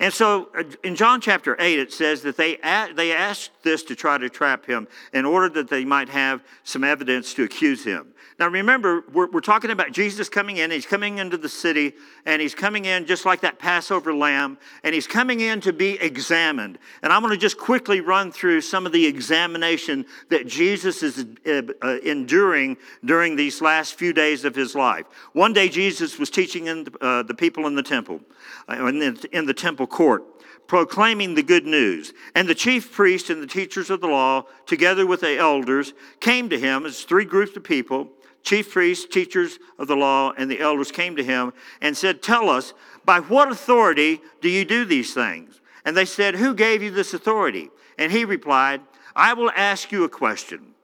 And 0.00 0.14
so 0.14 0.48
uh, 0.56 0.62
in 0.84 0.94
John 0.94 1.20
chapter 1.20 1.56
8, 1.58 1.78
it 1.78 1.92
says 1.92 2.22
that 2.22 2.36
they, 2.36 2.56
they 2.94 3.12
asked 3.12 3.50
this 3.62 3.82
to 3.84 3.96
try 3.96 4.16
to 4.16 4.28
trap 4.28 4.64
him 4.64 4.86
in 5.12 5.24
order 5.24 5.48
that 5.50 5.68
they 5.68 5.84
might 5.84 6.08
have 6.08 6.42
some 6.62 6.84
evidence 6.84 7.34
to 7.34 7.44
accuse 7.44 7.84
him. 7.84 8.14
Now 8.38 8.46
remember, 8.46 9.02
we're, 9.12 9.28
we're 9.28 9.40
talking 9.40 9.72
about 9.72 9.90
Jesus 9.90 10.28
coming 10.28 10.58
in. 10.58 10.70
He's 10.70 10.86
coming 10.86 11.18
into 11.18 11.36
the 11.36 11.48
city, 11.48 11.94
and 12.24 12.40
he's 12.40 12.54
coming 12.54 12.84
in 12.84 13.04
just 13.04 13.26
like 13.26 13.40
that 13.40 13.58
Passover 13.58 14.14
lamb, 14.14 14.58
and 14.84 14.94
he's 14.94 15.08
coming 15.08 15.40
in 15.40 15.60
to 15.62 15.72
be 15.72 16.00
examined. 16.00 16.78
And 17.02 17.12
I'm 17.12 17.20
going 17.22 17.34
to 17.34 17.40
just 17.40 17.58
quickly 17.58 18.00
run 18.00 18.30
through 18.30 18.60
some 18.60 18.86
of 18.86 18.92
the 18.92 19.04
examination 19.04 20.06
that 20.28 20.46
Jesus 20.46 21.02
is 21.02 21.26
uh, 21.46 21.62
uh, 21.82 21.98
enduring 22.04 22.76
during 23.04 23.34
these 23.34 23.60
last 23.60 23.94
few 23.94 24.12
days 24.12 24.44
of 24.44 24.54
his 24.54 24.76
life. 24.76 25.06
One 25.32 25.52
day, 25.52 25.68
Jesus 25.68 26.16
was 26.16 26.30
teaching 26.30 26.68
in, 26.68 26.84
the 26.84 27.34
people 27.36 27.66
in 27.66 27.74
the 27.74 27.82
temple, 27.82 28.20
Uh, 28.68 28.86
in, 28.86 28.98
the, 28.98 29.28
in 29.32 29.46
the 29.46 29.54
temple 29.54 29.86
court 29.86 30.24
proclaiming 30.68 31.34
the 31.34 31.42
good 31.42 31.66
news. 31.66 32.12
And 32.34 32.46
the 32.46 32.54
chief 32.54 32.92
priests 32.92 33.30
and 33.30 33.42
the 33.42 33.46
teachers 33.46 33.90
of 33.90 34.00
the 34.00 34.06
law, 34.06 34.44
together 34.66 35.06
with 35.06 35.22
the 35.22 35.36
elders, 35.38 35.94
came 36.20 36.48
to 36.50 36.58
him 36.58 36.86
as 36.86 37.02
three 37.02 37.24
groups 37.24 37.56
of 37.56 37.64
people 37.64 38.10
chief 38.44 38.70
priests, 38.70 39.04
teachers 39.04 39.58
of 39.78 39.88
the 39.88 39.96
law, 39.96 40.32
and 40.38 40.50
the 40.50 40.60
elders 40.60 40.92
came 40.92 41.16
to 41.16 41.24
him 41.24 41.52
and 41.82 41.96
said, 41.96 42.22
Tell 42.22 42.48
us, 42.48 42.72
by 43.04 43.20
what 43.20 43.50
authority 43.50 44.20
do 44.40 44.48
you 44.48 44.64
do 44.64 44.84
these 44.84 45.12
things? 45.12 45.60
And 45.84 45.96
they 45.96 46.04
said, 46.04 46.36
Who 46.36 46.54
gave 46.54 46.82
you 46.82 46.90
this 46.90 47.12
authority? 47.14 47.70
And 47.98 48.12
he 48.12 48.24
replied, 48.24 48.80
I 49.16 49.34
will 49.34 49.50
ask 49.56 49.90
you 49.90 50.04
a 50.04 50.08
question. 50.08 50.74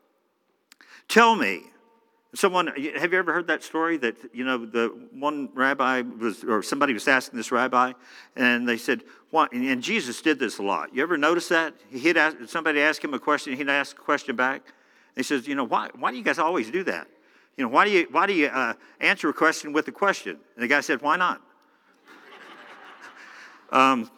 Tell 1.08 1.36
me, 1.36 1.70
Someone, 2.34 2.66
have 2.66 3.12
you 3.12 3.18
ever 3.18 3.32
heard 3.32 3.46
that 3.46 3.62
story 3.62 3.96
that, 3.98 4.16
you 4.32 4.44
know, 4.44 4.66
the 4.66 4.88
one 5.12 5.48
rabbi 5.54 6.00
was, 6.00 6.42
or 6.42 6.64
somebody 6.64 6.92
was 6.92 7.06
asking 7.06 7.36
this 7.36 7.52
rabbi, 7.52 7.92
and 8.34 8.68
they 8.68 8.76
said, 8.76 9.02
why? 9.30 9.46
And 9.52 9.80
Jesus 9.80 10.20
did 10.20 10.40
this 10.40 10.58
a 10.58 10.62
lot. 10.62 10.92
You 10.92 11.02
ever 11.04 11.16
notice 11.16 11.48
that? 11.48 11.74
He'd 11.90 12.16
ask, 12.16 12.36
somebody 12.48 12.80
ask 12.80 13.02
him 13.02 13.14
a 13.14 13.20
question, 13.20 13.56
he'd 13.56 13.68
ask 13.68 13.96
a 13.96 14.00
question 14.00 14.34
back. 14.34 14.62
He 15.14 15.22
says, 15.22 15.46
you 15.46 15.54
know, 15.54 15.62
why, 15.62 15.90
why 15.96 16.10
do 16.10 16.16
you 16.16 16.24
guys 16.24 16.40
always 16.40 16.70
do 16.72 16.82
that? 16.84 17.06
You 17.56 17.64
know, 17.64 17.70
why 17.70 17.84
do 17.84 17.92
you, 17.92 18.08
why 18.10 18.26
do 18.26 18.32
you 18.32 18.48
uh, 18.48 18.74
answer 19.00 19.28
a 19.28 19.32
question 19.32 19.72
with 19.72 19.86
a 19.86 19.92
question? 19.92 20.36
And 20.56 20.62
the 20.64 20.66
guy 20.66 20.80
said, 20.80 21.02
why 21.02 21.16
not? 21.16 21.40
um, 23.70 24.10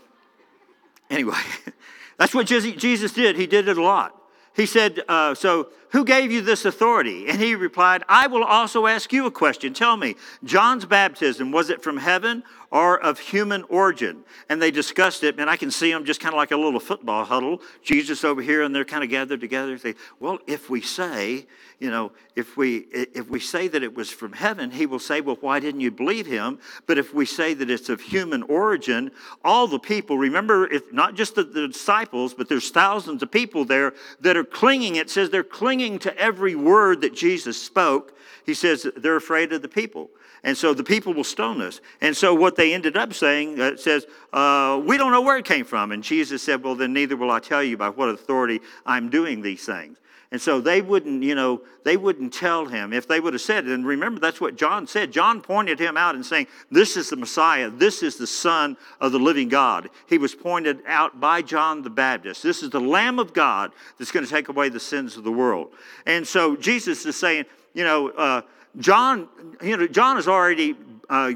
anyway, 1.10 1.36
that's 2.18 2.34
what 2.34 2.46
Jesus 2.46 3.12
did. 3.12 3.36
He 3.36 3.46
did 3.46 3.68
it 3.68 3.76
a 3.76 3.82
lot. 3.82 4.14
He 4.56 4.66
said, 4.66 5.02
uh, 5.06 5.34
So 5.34 5.68
who 5.90 6.04
gave 6.04 6.32
you 6.32 6.40
this 6.40 6.64
authority? 6.64 7.28
And 7.28 7.40
he 7.40 7.54
replied, 7.54 8.02
I 8.08 8.26
will 8.26 8.42
also 8.42 8.86
ask 8.86 9.12
you 9.12 9.26
a 9.26 9.30
question. 9.30 9.74
Tell 9.74 9.96
me, 9.96 10.16
John's 10.42 10.86
baptism, 10.86 11.52
was 11.52 11.70
it 11.70 11.82
from 11.82 11.98
heaven 11.98 12.42
or 12.70 12.98
of 12.98 13.18
human 13.18 13.62
origin. 13.64 14.24
And 14.48 14.60
they 14.60 14.70
discussed 14.70 15.22
it, 15.22 15.38
and 15.38 15.48
I 15.48 15.56
can 15.56 15.70
see 15.70 15.92
them 15.92 16.04
just 16.04 16.20
kind 16.20 16.34
of 16.34 16.36
like 16.36 16.50
a 16.50 16.56
little 16.56 16.80
football 16.80 17.24
huddle. 17.24 17.60
Jesus 17.82 18.24
over 18.24 18.42
here, 18.42 18.62
and 18.62 18.74
they're 18.74 18.84
kind 18.84 19.04
of 19.04 19.10
gathered 19.10 19.40
together. 19.40 19.76
Say, 19.78 19.94
well, 20.20 20.38
if 20.46 20.68
we 20.68 20.80
say, 20.80 21.46
you 21.78 21.90
know, 21.90 22.12
if 22.34 22.56
we 22.56 22.86
if 22.90 23.28
we 23.28 23.38
say 23.38 23.68
that 23.68 23.82
it 23.82 23.94
was 23.94 24.10
from 24.10 24.32
heaven, 24.32 24.70
he 24.70 24.86
will 24.86 24.98
say, 24.98 25.20
well, 25.20 25.36
why 25.40 25.60
didn't 25.60 25.80
you 25.80 25.90
believe 25.90 26.26
him? 26.26 26.58
But 26.86 26.98
if 26.98 27.12
we 27.14 27.26
say 27.26 27.54
that 27.54 27.70
it's 27.70 27.88
of 27.88 28.00
human 28.00 28.42
origin, 28.44 29.10
all 29.44 29.66
the 29.66 29.78
people, 29.78 30.16
remember, 30.18 30.66
if 30.66 30.92
not 30.92 31.14
just 31.14 31.34
the, 31.34 31.44
the 31.44 31.68
disciples, 31.68 32.34
but 32.34 32.48
there's 32.48 32.70
thousands 32.70 33.22
of 33.22 33.30
people 33.30 33.64
there 33.64 33.92
that 34.20 34.36
are 34.36 34.44
clinging. 34.44 34.96
It 34.96 35.10
says 35.10 35.30
they're 35.30 35.44
clinging 35.44 35.98
to 36.00 36.16
every 36.16 36.54
word 36.54 37.02
that 37.02 37.14
Jesus 37.14 37.60
spoke. 37.60 38.16
He 38.44 38.54
says 38.54 38.86
they're 38.96 39.16
afraid 39.16 39.52
of 39.52 39.62
the 39.62 39.68
people. 39.68 40.10
And 40.46 40.56
so 40.56 40.72
the 40.72 40.84
people 40.84 41.12
will 41.12 41.24
stone 41.24 41.60
us. 41.60 41.80
And 42.00 42.16
so 42.16 42.32
what 42.32 42.54
they 42.54 42.72
ended 42.72 42.96
up 42.96 43.12
saying 43.12 43.60
uh, 43.60 43.76
says, 43.76 44.06
uh, 44.32 44.80
We 44.82 44.96
don't 44.96 45.10
know 45.10 45.20
where 45.20 45.36
it 45.36 45.44
came 45.44 45.64
from. 45.64 45.90
And 45.90 46.04
Jesus 46.04 46.40
said, 46.40 46.62
Well, 46.62 46.76
then 46.76 46.92
neither 46.92 47.16
will 47.16 47.32
I 47.32 47.40
tell 47.40 47.64
you 47.64 47.76
by 47.76 47.88
what 47.88 48.08
authority 48.08 48.60
I'm 48.86 49.10
doing 49.10 49.42
these 49.42 49.66
things. 49.66 49.98
And 50.30 50.40
so 50.40 50.60
they 50.60 50.82
wouldn't, 50.82 51.24
you 51.24 51.34
know, 51.34 51.62
they 51.82 51.96
wouldn't 51.96 52.32
tell 52.32 52.66
him 52.66 52.92
if 52.92 53.08
they 53.08 53.18
would 53.18 53.32
have 53.32 53.42
said. 53.42 53.64
And 53.64 53.84
remember, 53.84 54.20
that's 54.20 54.40
what 54.40 54.56
John 54.56 54.86
said. 54.86 55.10
John 55.10 55.40
pointed 55.40 55.80
him 55.80 55.96
out 55.96 56.14
and 56.14 56.24
saying, 56.24 56.46
This 56.70 56.96
is 56.96 57.10
the 57.10 57.16
Messiah. 57.16 57.68
This 57.68 58.04
is 58.04 58.16
the 58.16 58.26
Son 58.28 58.76
of 59.00 59.10
the 59.10 59.18
living 59.18 59.48
God. 59.48 59.90
He 60.08 60.16
was 60.16 60.32
pointed 60.32 60.80
out 60.86 61.18
by 61.18 61.42
John 61.42 61.82
the 61.82 61.90
Baptist. 61.90 62.44
This 62.44 62.62
is 62.62 62.70
the 62.70 62.80
Lamb 62.80 63.18
of 63.18 63.32
God 63.32 63.72
that's 63.98 64.12
going 64.12 64.24
to 64.24 64.30
take 64.30 64.48
away 64.48 64.68
the 64.68 64.78
sins 64.78 65.16
of 65.16 65.24
the 65.24 65.32
world. 65.32 65.72
And 66.06 66.24
so 66.24 66.54
Jesus 66.54 67.04
is 67.04 67.18
saying, 67.18 67.46
you 67.74 67.82
know, 67.82 68.10
uh, 68.10 68.42
John, 68.78 69.28
you 69.62 69.76
know, 69.76 69.86
John 69.86 70.16
has 70.16 70.28
already 70.28 70.76
uh, 71.08 71.32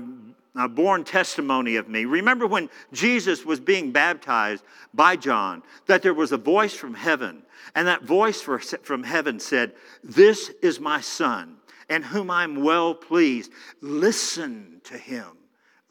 uh, 0.56 0.68
borne 0.68 1.04
testimony 1.04 1.76
of 1.76 1.88
me. 1.88 2.04
Remember 2.04 2.46
when 2.46 2.68
Jesus 2.92 3.44
was 3.44 3.60
being 3.60 3.92
baptized 3.92 4.64
by 4.92 5.16
John, 5.16 5.62
that 5.86 6.02
there 6.02 6.14
was 6.14 6.32
a 6.32 6.36
voice 6.36 6.74
from 6.74 6.94
heaven, 6.94 7.42
and 7.74 7.86
that 7.86 8.02
voice 8.02 8.40
from 8.40 9.02
heaven 9.02 9.38
said, 9.38 9.72
This 10.02 10.50
is 10.62 10.80
my 10.80 11.00
son, 11.00 11.56
and 11.88 12.04
whom 12.04 12.30
I'm 12.30 12.62
well 12.62 12.94
pleased. 12.94 13.52
Listen 13.80 14.80
to 14.84 14.98
him. 14.98 15.26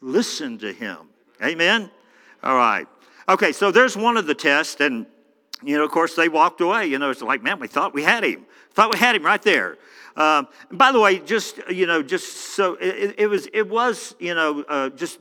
Listen 0.00 0.58
to 0.58 0.72
him. 0.72 0.98
Amen? 1.42 1.90
All 2.42 2.56
right. 2.56 2.86
Okay, 3.28 3.52
so 3.52 3.70
there's 3.70 3.96
one 3.96 4.16
of 4.16 4.26
the 4.26 4.34
tests, 4.34 4.80
and, 4.80 5.06
you 5.62 5.78
know, 5.78 5.84
of 5.84 5.90
course, 5.90 6.14
they 6.14 6.28
walked 6.28 6.60
away. 6.60 6.86
You 6.86 6.98
know, 6.98 7.10
it's 7.10 7.22
like, 7.22 7.42
man, 7.42 7.60
we 7.60 7.68
thought 7.68 7.94
we 7.94 8.02
had 8.02 8.24
him. 8.24 8.46
Thought 8.72 8.92
we 8.92 8.98
had 8.98 9.16
him 9.16 9.24
right 9.24 9.42
there. 9.42 9.78
Um, 10.16 10.48
by 10.70 10.92
the 10.92 11.00
way, 11.00 11.18
just 11.18 11.60
you 11.70 11.86
know, 11.86 12.02
just 12.02 12.36
so 12.54 12.74
it, 12.74 13.14
it 13.18 13.26
was, 13.26 13.48
it 13.52 13.68
was 13.68 14.14
you 14.18 14.34
know, 14.34 14.64
uh, 14.68 14.90
just 14.90 15.18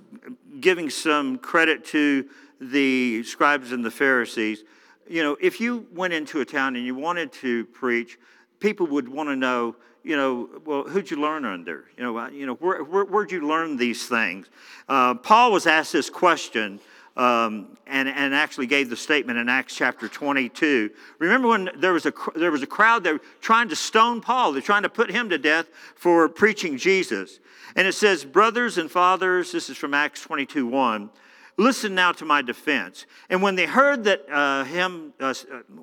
giving 0.60 0.90
some 0.90 1.38
credit 1.38 1.86
to 1.86 2.28
the 2.60 3.24
scribes 3.24 3.72
and 3.72 3.84
the 3.84 3.92
Pharisees. 3.92 4.64
You 5.08 5.24
know, 5.24 5.38
if 5.40 5.60
you 5.60 5.88
went 5.94 6.14
into 6.14 6.42
a 6.42 6.46
town 6.46 6.76
and 6.76 6.86
you 6.86 6.96
wanted 6.96 7.32
to 7.34 7.66
preach, 7.66 8.20
people 8.60 8.88
would 8.88 9.08
want 9.08 9.30
to 9.30 9.36
know, 9.36 9.76
you 10.04 10.16
know, 10.16 10.50
well, 10.66 10.84
who'd 10.84 11.10
you 11.10 11.18
learn 11.18 11.46
under? 11.46 11.86
You 11.98 12.04
know, 12.04 12.28
you 12.30 12.46
know, 12.46 12.56
where, 12.56 12.84
where, 12.84 13.06
would 13.06 13.32
you 13.32 13.48
learn 13.48 13.78
these 13.78 14.08
things? 14.08 14.48
Uh, 14.88 15.16
Paul 15.16 15.52
was 15.52 15.66
asked 15.66 15.94
this 15.94 16.10
question 16.10 16.80
um, 17.20 17.78
and, 17.86 18.08
and 18.08 18.34
actually 18.34 18.66
gave 18.66 18.90
the 18.90 18.96
statement 18.96 19.38
in 19.38 19.50
Acts 19.50 19.76
chapter 19.76 20.08
22. 20.08 20.90
Remember 21.20 21.50
when 21.50 21.70
there 21.76 21.92
was, 21.92 22.06
a, 22.06 22.14
there 22.36 22.50
was 22.50 22.64
a 22.64 22.68
crowd 22.68 23.04
that 23.04 23.14
were 23.14 23.22
trying 23.42 23.68
to 23.70 23.76
stone 23.76 24.22
Paul, 24.22 24.54
they're 24.54 24.62
trying 24.62 24.84
to 24.84 24.90
put 24.90 25.12
him 25.12 25.30
to 25.30 25.38
death 25.38 25.68
for 25.96 26.30
preaching 26.30 26.78
Jesus. 26.78 27.42
And 27.76 27.86
it 27.86 27.94
says, 27.94 28.24
Brothers 28.24 28.78
and 28.78 28.90
fathers, 28.90 29.52
this 29.52 29.70
is 29.70 29.76
from 29.76 29.94
Acts 29.94 30.22
22 30.22 30.66
1. 30.66 31.10
Listen 31.58 31.94
now 31.94 32.14
to 32.14 32.24
my 32.24 32.42
defense. 32.42 33.06
And 33.30 33.42
when 33.42 33.56
they 33.56 33.66
heard 33.66 34.06
that 34.06 34.26
uh, 34.32 34.64
him, 34.64 35.14
uh, 35.20 35.26
uh, 35.26 35.34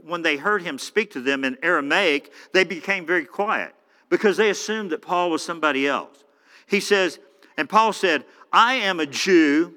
when 0.07 0.23
they 0.23 0.39
heard 0.39 0.63
him 0.63 0.79
speak 0.79 1.11
to 1.11 1.21
them 1.21 1.45
in 1.45 1.59
Aramaic, 1.63 2.33
they 2.55 2.65
became 2.65 3.05
very 3.05 3.27
quiet 3.27 3.75
because 4.09 4.39
they 4.39 4.49
assumed 4.49 4.91
that 4.93 5.03
Paul 5.03 5.31
was 5.31 5.45
somebody 5.45 5.87
else. 5.87 6.25
He 6.67 6.81
says, 6.81 7.19
and 7.59 7.69
Paul 7.69 7.93
said, 7.93 8.25
I 8.55 8.75
am 8.77 9.01
a 9.01 9.07
Jew 9.07 9.75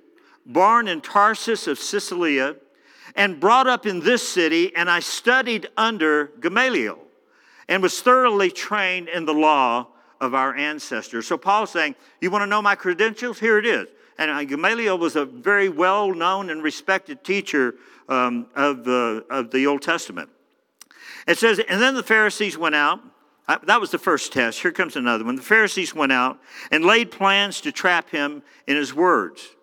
born 0.50 0.88
in 0.88 1.00
Tarsus 1.00 1.68
of 1.68 1.80
Cilicia, 1.80 2.58
and 3.16 3.40
brought 3.40 3.68
up 3.68 3.86
in 3.86 4.00
this 4.02 4.28
city, 4.28 4.76
and 4.76 4.90
I 4.90 5.00
studied 5.00 5.68
under 5.78 6.32
Gamaliel 6.40 7.00
and 7.68 7.82
was 7.84 8.02
thoroughly 8.02 8.50
trained 8.52 9.10
in 9.10 9.26
the 9.26 9.34
law 9.34 9.88
of 10.20 10.34
our 10.34 10.56
ancestors. 10.56 11.28
So 11.28 11.38
Paul's 11.38 11.72
saying, 11.72 11.96
You 12.20 12.32
want 12.32 12.44
to 12.44 12.48
know 12.48 12.62
my 12.62 12.76
credentials? 12.76 13.40
Here 13.40 13.58
it 13.58 13.66
is. 13.66 13.88
And 14.18 14.30
uh, 14.30 14.44
Gamaliel 14.44 14.98
was 14.98 15.16
a 15.16 15.26
very 15.26 15.70
well 15.70 16.14
known 16.14 16.50
and 16.50 16.62
respected 16.62 17.24
teacher 17.24 17.76
um, 18.10 18.48
of, 18.56 18.84
the, 18.84 19.26
of 19.30 19.52
the 19.52 19.68
Old 19.68 19.82
Testament. 19.82 20.30
It 21.28 21.38
says, 21.38 21.60
And 21.60 21.82
then 21.82 21.96
the 21.96 22.04
Pharisees 22.04 22.58
went 22.58 22.76
out. 22.76 23.00
Uh, 23.48 23.58
that 23.64 23.80
was 23.80 23.92
the 23.92 23.98
first 23.98 24.34
test. 24.34 24.62
Here 24.62 24.72
comes 24.72 24.96
another 24.96 25.24
one. 25.24 25.36
The 25.36 25.42
Pharisees 25.42 25.96
went 25.96 26.12
out 26.12 26.40
and 26.72 26.86
laid 26.86 27.12
plans 27.12 27.62
to 27.62 27.72
trap 27.72 28.10
him 28.10 28.44
in 28.68 28.76
his 28.76 28.94
words 28.94 29.56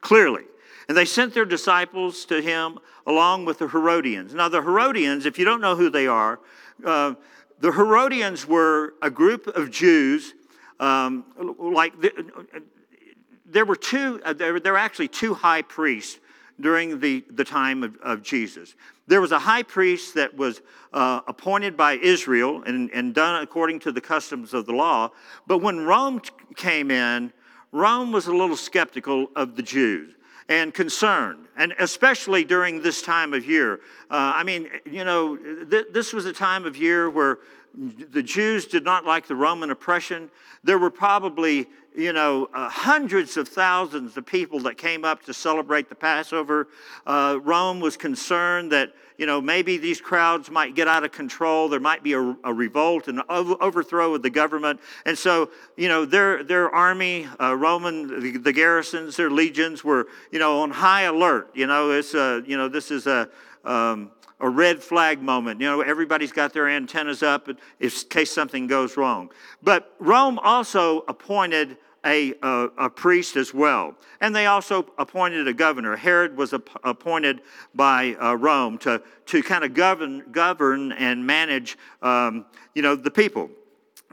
clearly. 0.00 0.44
And 0.88 0.96
they 0.96 1.04
sent 1.04 1.34
their 1.34 1.44
disciples 1.44 2.24
to 2.26 2.42
him 2.42 2.78
along 3.06 3.44
with 3.44 3.58
the 3.58 3.68
Herodians. 3.68 4.34
Now, 4.34 4.48
the 4.48 4.62
Herodians, 4.62 5.26
if 5.26 5.38
you 5.38 5.44
don't 5.44 5.60
know 5.60 5.76
who 5.76 5.90
they 5.90 6.06
are, 6.06 6.40
uh, 6.84 7.14
the 7.60 7.72
Herodians 7.72 8.46
were 8.46 8.94
a 9.00 9.10
group 9.10 9.46
of 9.46 9.70
Jews, 9.70 10.34
um, 10.80 11.24
like 11.58 11.98
the, 12.00 12.12
there 13.46 13.64
were 13.64 13.76
two, 13.76 14.20
uh, 14.24 14.32
there, 14.32 14.52
were 14.52 14.76
actually 14.76 15.08
two 15.08 15.32
high 15.32 15.62
priests 15.62 16.18
during 16.60 17.00
the, 17.00 17.24
the 17.30 17.44
time 17.44 17.82
of, 17.82 17.96
of 18.02 18.22
Jesus. 18.22 18.74
There 19.06 19.20
was 19.20 19.32
a 19.32 19.38
high 19.38 19.62
priest 19.62 20.14
that 20.14 20.36
was 20.36 20.60
uh, 20.92 21.20
appointed 21.26 21.76
by 21.76 21.94
Israel 21.94 22.62
and, 22.64 22.90
and 22.92 23.14
done 23.14 23.42
according 23.42 23.80
to 23.80 23.92
the 23.92 24.00
customs 24.00 24.54
of 24.54 24.66
the 24.66 24.72
law. 24.72 25.10
But 25.46 25.58
when 25.58 25.84
Rome 25.84 26.20
came 26.56 26.90
in, 26.90 27.32
Rome 27.74 28.12
was 28.12 28.28
a 28.28 28.32
little 28.32 28.56
skeptical 28.56 29.32
of 29.34 29.56
the 29.56 29.62
Jews 29.62 30.14
and 30.48 30.72
concerned, 30.72 31.48
and 31.56 31.74
especially 31.80 32.44
during 32.44 32.82
this 32.82 33.02
time 33.02 33.34
of 33.34 33.44
year. 33.44 33.80
Uh, 34.08 34.30
I 34.36 34.44
mean, 34.44 34.68
you 34.88 35.02
know, 35.02 35.36
th- 35.36 35.86
this 35.90 36.12
was 36.12 36.24
a 36.24 36.32
time 36.32 36.66
of 36.66 36.76
year 36.76 37.10
where 37.10 37.38
the 37.76 38.22
Jews 38.22 38.66
did 38.66 38.84
not 38.84 39.04
like 39.04 39.26
the 39.26 39.34
Roman 39.34 39.70
oppression. 39.70 40.30
There 40.62 40.78
were 40.78 40.90
probably, 40.90 41.66
you 41.94 42.12
know, 42.12 42.48
uh, 42.54 42.68
hundreds 42.68 43.36
of 43.36 43.48
thousands 43.48 44.16
of 44.16 44.24
people 44.24 44.60
that 44.60 44.78
came 44.78 45.04
up 45.04 45.24
to 45.24 45.34
celebrate 45.34 45.88
the 45.88 45.94
Passover. 45.94 46.68
Uh, 47.06 47.38
Rome 47.42 47.80
was 47.80 47.96
concerned 47.96 48.70
that, 48.72 48.94
you 49.18 49.26
know, 49.26 49.40
maybe 49.40 49.76
these 49.76 50.00
crowds 50.00 50.50
might 50.50 50.74
get 50.74 50.86
out 50.86 51.04
of 51.04 51.12
control. 51.12 51.68
There 51.68 51.80
might 51.80 52.02
be 52.02 52.12
a, 52.12 52.36
a 52.44 52.52
revolt 52.52 53.08
and 53.08 53.22
overthrow 53.28 54.14
of 54.14 54.22
the 54.22 54.30
government. 54.30 54.80
And 55.04 55.18
so, 55.18 55.50
you 55.76 55.88
know, 55.88 56.04
their, 56.04 56.44
their 56.44 56.70
army, 56.70 57.26
uh, 57.40 57.56
Roman, 57.56 58.20
the, 58.20 58.38
the, 58.38 58.52
garrisons, 58.52 59.16
their 59.16 59.30
legions 59.30 59.82
were, 59.82 60.06
you 60.30 60.38
know, 60.38 60.60
on 60.60 60.70
high 60.70 61.02
alert. 61.02 61.50
You 61.54 61.66
know, 61.66 61.90
it's 61.90 62.14
a, 62.14 62.42
you 62.46 62.56
know, 62.56 62.68
this 62.68 62.90
is 62.90 63.06
a, 63.06 63.28
um, 63.64 64.10
a 64.40 64.48
red 64.48 64.82
flag 64.82 65.22
moment. 65.22 65.60
You 65.60 65.66
know, 65.66 65.80
everybody's 65.80 66.32
got 66.32 66.52
their 66.52 66.68
antennas 66.68 67.22
up 67.22 67.48
in 67.48 67.56
case 68.10 68.30
something 68.30 68.66
goes 68.66 68.96
wrong. 68.96 69.30
But 69.62 69.94
Rome 69.98 70.38
also 70.38 71.00
appointed 71.08 71.76
a, 72.04 72.34
a, 72.42 72.68
a, 72.76 72.90
priest 72.90 73.36
as 73.36 73.54
well. 73.54 73.94
And 74.20 74.36
they 74.36 74.46
also 74.46 74.86
appointed 74.98 75.48
a 75.48 75.54
governor. 75.54 75.96
Herod 75.96 76.36
was 76.36 76.52
appointed 76.52 77.40
by 77.74 78.14
uh, 78.20 78.34
Rome 78.34 78.78
to, 78.78 79.02
to 79.26 79.42
kind 79.42 79.64
of 79.64 79.72
govern, 79.74 80.24
govern 80.30 80.92
and 80.92 81.26
manage, 81.26 81.78
um, 82.02 82.44
you 82.74 82.82
know, 82.82 82.94
the 82.94 83.10
people. 83.10 83.50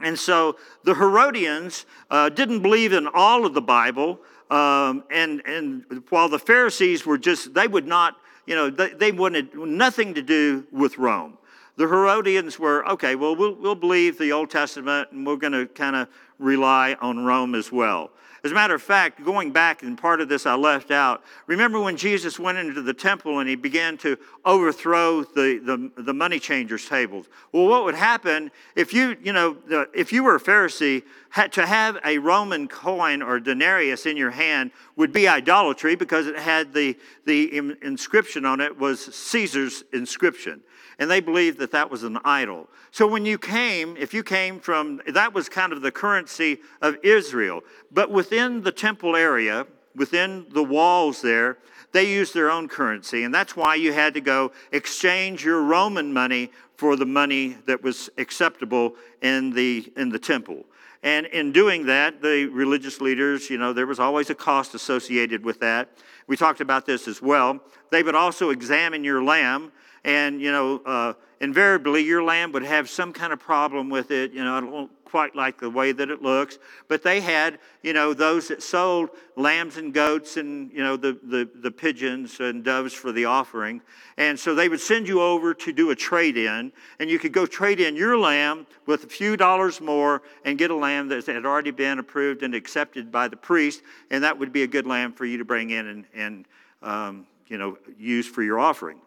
And 0.02 0.18
so 0.18 0.56
the 0.84 0.94
Herodians 0.94 1.86
uh, 2.10 2.28
didn't 2.28 2.62
believe 2.62 2.92
in 2.92 3.06
all 3.12 3.44
of 3.44 3.54
the 3.54 3.62
Bible. 3.62 4.20
Um, 4.50 5.04
and, 5.10 5.42
and 5.46 5.84
while 6.08 6.28
the 6.28 6.38
Pharisees 6.38 7.06
were 7.06 7.18
just, 7.18 7.54
they 7.54 7.68
would 7.68 7.86
not 7.86 8.16
you 8.46 8.54
know, 8.54 8.70
they, 8.70 8.90
they 8.90 9.12
wanted 9.12 9.54
nothing 9.54 10.14
to 10.14 10.22
do 10.22 10.66
with 10.72 10.98
Rome. 10.98 11.38
The 11.76 11.88
Herodians 11.88 12.58
were, 12.58 12.86
okay, 12.90 13.14
well, 13.14 13.34
we'll, 13.34 13.54
we'll 13.54 13.74
believe 13.74 14.18
the 14.18 14.32
Old 14.32 14.50
Testament 14.50 15.08
and 15.12 15.26
we're 15.26 15.36
going 15.36 15.54
to 15.54 15.66
kind 15.66 15.96
of 15.96 16.08
rely 16.38 16.96
on 17.00 17.24
Rome 17.24 17.54
as 17.54 17.72
well. 17.72 18.10
As 18.44 18.50
a 18.50 18.54
matter 18.54 18.74
of 18.74 18.82
fact, 18.82 19.24
going 19.24 19.52
back, 19.52 19.84
and 19.84 19.96
part 19.96 20.20
of 20.20 20.28
this 20.28 20.46
I 20.46 20.54
left 20.54 20.90
out, 20.90 21.22
remember 21.46 21.78
when 21.80 21.96
Jesus 21.96 22.40
went 22.40 22.58
into 22.58 22.82
the 22.82 22.92
temple 22.92 23.38
and 23.38 23.48
he 23.48 23.54
began 23.54 23.96
to 23.98 24.18
overthrow 24.44 25.22
the, 25.22 25.60
the, 25.96 26.02
the 26.02 26.12
money 26.12 26.40
changers' 26.40 26.88
tables? 26.88 27.26
Well, 27.52 27.68
what 27.68 27.84
would 27.84 27.94
happen 27.94 28.50
if 28.74 28.92
you, 28.92 29.16
you 29.22 29.32
know, 29.32 29.56
if 29.94 30.12
you 30.12 30.24
were 30.24 30.34
a 30.34 30.40
Pharisee, 30.40 31.04
to 31.52 31.64
have 31.64 31.98
a 32.04 32.18
Roman 32.18 32.66
coin 32.66 33.22
or 33.22 33.38
denarius 33.38 34.06
in 34.06 34.16
your 34.16 34.32
hand 34.32 34.72
would 34.96 35.12
be 35.12 35.28
idolatry 35.28 35.94
because 35.94 36.26
it 36.26 36.36
had 36.36 36.74
the, 36.74 36.98
the 37.24 37.56
inscription 37.80 38.44
on 38.44 38.60
it 38.60 38.76
was 38.76 39.14
Caesar's 39.14 39.84
inscription 39.92 40.62
and 40.98 41.10
they 41.10 41.20
believed 41.20 41.58
that 41.58 41.72
that 41.72 41.90
was 41.90 42.02
an 42.02 42.18
idol. 42.24 42.68
So 42.90 43.06
when 43.06 43.24
you 43.24 43.38
came, 43.38 43.96
if 43.96 44.12
you 44.12 44.22
came 44.22 44.60
from, 44.60 45.00
that 45.06 45.32
was 45.32 45.48
kind 45.48 45.72
of 45.72 45.82
the 45.82 45.90
currency 45.90 46.58
of 46.80 46.96
Israel. 47.02 47.62
But 47.90 48.10
within 48.10 48.62
the 48.62 48.72
temple 48.72 49.16
area, 49.16 49.66
within 49.94 50.46
the 50.50 50.62
walls 50.62 51.22
there, 51.22 51.58
they 51.92 52.10
used 52.10 52.34
their 52.34 52.50
own 52.50 52.68
currency. 52.68 53.24
And 53.24 53.34
that's 53.34 53.54
why 53.54 53.74
you 53.74 53.92
had 53.92 54.14
to 54.14 54.20
go 54.20 54.52
exchange 54.72 55.44
your 55.44 55.62
Roman 55.62 56.12
money 56.12 56.50
for 56.76 56.96
the 56.96 57.06
money 57.06 57.56
that 57.66 57.82
was 57.82 58.10
acceptable 58.18 58.94
in 59.20 59.50
the, 59.50 59.92
in 59.96 60.08
the 60.08 60.18
temple. 60.18 60.64
And 61.02 61.26
in 61.26 61.52
doing 61.52 61.86
that, 61.86 62.22
the 62.22 62.46
religious 62.46 63.00
leaders, 63.00 63.50
you 63.50 63.58
know, 63.58 63.72
there 63.72 63.86
was 63.86 63.98
always 63.98 64.30
a 64.30 64.34
cost 64.34 64.74
associated 64.74 65.44
with 65.44 65.58
that. 65.60 65.88
We 66.28 66.36
talked 66.36 66.60
about 66.60 66.86
this 66.86 67.08
as 67.08 67.20
well. 67.20 67.60
They 67.90 68.02
would 68.02 68.14
also 68.14 68.50
examine 68.50 69.02
your 69.02 69.22
lamb 69.22 69.72
and 70.04 70.40
you 70.40 70.50
know 70.50 70.80
uh, 70.84 71.12
invariably 71.40 72.02
your 72.02 72.22
lamb 72.22 72.52
would 72.52 72.64
have 72.64 72.88
some 72.88 73.12
kind 73.12 73.32
of 73.32 73.38
problem 73.38 73.88
with 73.88 74.10
it 74.10 74.32
you 74.32 74.42
know 74.42 74.56
i 74.56 74.60
don't 74.60 74.90
quite 75.12 75.36
like 75.36 75.60
the 75.60 75.68
way 75.68 75.92
that 75.92 76.08
it 76.08 76.22
looks. 76.22 76.58
But 76.88 77.02
they 77.02 77.20
had 77.20 77.58
you 77.82 77.92
know 77.92 78.14
those 78.14 78.48
that 78.48 78.62
sold 78.62 79.10
lambs 79.36 79.76
and 79.76 79.92
goats 79.92 80.38
and 80.38 80.72
you 80.72 80.82
know 80.82 80.96
the, 80.96 81.18
the, 81.22 81.50
the 81.54 81.70
pigeons 81.70 82.40
and 82.40 82.64
doves 82.64 82.94
for 82.94 83.12
the 83.12 83.26
offering. 83.26 83.82
And 84.16 84.40
so 84.40 84.54
they 84.54 84.70
would 84.70 84.80
send 84.80 85.06
you 85.06 85.20
over 85.20 85.52
to 85.52 85.70
do 85.70 85.90
a 85.90 85.94
trade-in 85.94 86.72
and 86.98 87.10
you 87.10 87.18
could 87.18 87.32
go 87.32 87.44
trade 87.44 87.78
in 87.78 87.94
your 87.94 88.16
lamb 88.16 88.66
with 88.86 89.04
a 89.04 89.06
few 89.06 89.36
dollars 89.36 89.82
more 89.82 90.22
and 90.46 90.56
get 90.56 90.70
a 90.70 90.76
lamb 90.76 91.08
that 91.08 91.26
had 91.26 91.44
already 91.44 91.72
been 91.72 91.98
approved 91.98 92.42
and 92.42 92.54
accepted 92.54 93.12
by 93.12 93.28
the 93.28 93.36
priest 93.36 93.82
and 94.10 94.24
that 94.24 94.38
would 94.38 94.52
be 94.52 94.62
a 94.62 94.66
good 94.66 94.86
lamb 94.86 95.12
for 95.12 95.26
you 95.26 95.36
to 95.36 95.44
bring 95.44 95.70
in 95.70 95.86
and, 95.88 96.04
and 96.14 96.44
um, 96.80 97.26
you 97.48 97.58
know 97.58 97.76
use 97.98 98.26
for 98.26 98.42
your 98.42 98.58
offering 98.58 98.98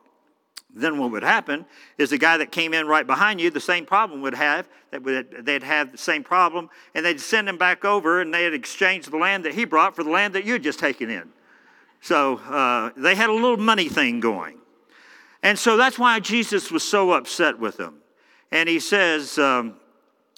then 0.76 1.00
what 1.00 1.12
would 1.12 1.24
happen 1.24 1.66
is 1.98 2.10
the 2.10 2.18
guy 2.18 2.38
that 2.38 2.52
came 2.52 2.74
in 2.74 2.86
right 2.86 3.08
behind 3.08 3.40
you, 3.40 3.50
the 3.50 3.62
same 3.62 3.86
problem 3.86 4.22
would 4.22 4.34
have, 4.34 4.68
that 4.92 5.02
would, 5.04 5.46
they'd 5.46 5.64
have 5.64 5.94
the 5.94 5.98
same 5.98 6.24
problem, 6.24 6.70
and 6.94 7.06
they'd 7.06 7.20
send 7.20 7.48
him 7.48 7.58
back 7.58 7.86
over 7.86 8.22
and 8.22 8.34
they'd 8.34 8.54
exchange 8.54 9.06
the 9.06 9.18
land 9.18 9.46
that 9.46 9.54
he 9.54 9.64
brought 9.64 9.96
for 9.96 10.04
the 10.04 10.10
land 10.10 10.36
that 10.36 10.44
you'd 10.44 10.64
just 10.64 10.80
taken 10.80 11.10
in. 11.10 11.30
So 12.02 12.36
uh, 12.38 12.92
they 12.98 13.16
had 13.16 13.30
a 13.30 13.34
little 13.34 13.58
money 13.58 13.88
thing 13.88 14.20
going. 14.20 14.60
And 15.42 15.58
so 15.58 15.78
that's 15.78 15.98
why 15.98 16.20
Jesus 16.20 16.72
was 16.72 16.84
so 16.84 17.12
upset 17.12 17.58
with 17.58 17.78
them. 17.78 18.00
And 18.52 18.68
he 18.68 18.80
says, 18.80 19.38
um, 19.38 19.76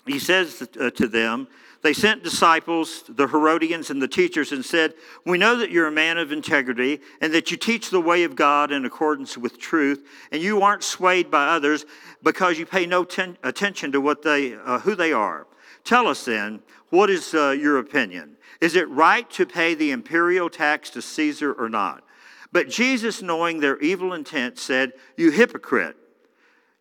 he 0.05 0.19
says 0.19 0.67
uh, 0.79 0.91
to 0.91 1.07
them, 1.07 1.47
they 1.83 1.93
sent 1.93 2.23
disciples, 2.23 3.03
the 3.07 3.27
Herodians 3.27 3.89
and 3.89 4.01
the 4.01 4.07
teachers, 4.07 4.51
and 4.51 4.65
said, 4.65 4.93
We 5.25 5.37
know 5.37 5.55
that 5.57 5.71
you're 5.71 5.87
a 5.87 5.91
man 5.91 6.17
of 6.17 6.31
integrity 6.31 6.99
and 7.21 7.33
that 7.33 7.51
you 7.51 7.57
teach 7.57 7.89
the 7.89 8.01
way 8.01 8.23
of 8.23 8.35
God 8.35 8.71
in 8.71 8.85
accordance 8.85 9.37
with 9.37 9.59
truth, 9.59 10.05
and 10.31 10.41
you 10.41 10.61
aren't 10.61 10.83
swayed 10.83 11.29
by 11.29 11.47
others 11.47 11.85
because 12.23 12.57
you 12.57 12.65
pay 12.65 12.85
no 12.85 13.03
ten- 13.03 13.37
attention 13.43 13.91
to 13.91 14.01
what 14.01 14.23
they, 14.23 14.55
uh, 14.55 14.79
who 14.79 14.95
they 14.95 15.13
are. 15.13 15.47
Tell 15.83 16.07
us 16.07 16.25
then, 16.25 16.61
what 16.89 17.09
is 17.09 17.33
uh, 17.33 17.51
your 17.51 17.77
opinion? 17.77 18.37
Is 18.59 18.75
it 18.75 18.89
right 18.89 19.29
to 19.31 19.45
pay 19.45 19.73
the 19.73 19.91
imperial 19.91 20.49
tax 20.49 20.89
to 20.91 21.01
Caesar 21.01 21.53
or 21.53 21.69
not? 21.69 22.03
But 22.51 22.69
Jesus, 22.69 23.21
knowing 23.21 23.59
their 23.59 23.79
evil 23.79 24.13
intent, 24.13 24.57
said, 24.57 24.93
You 25.15 25.31
hypocrite, 25.31 25.95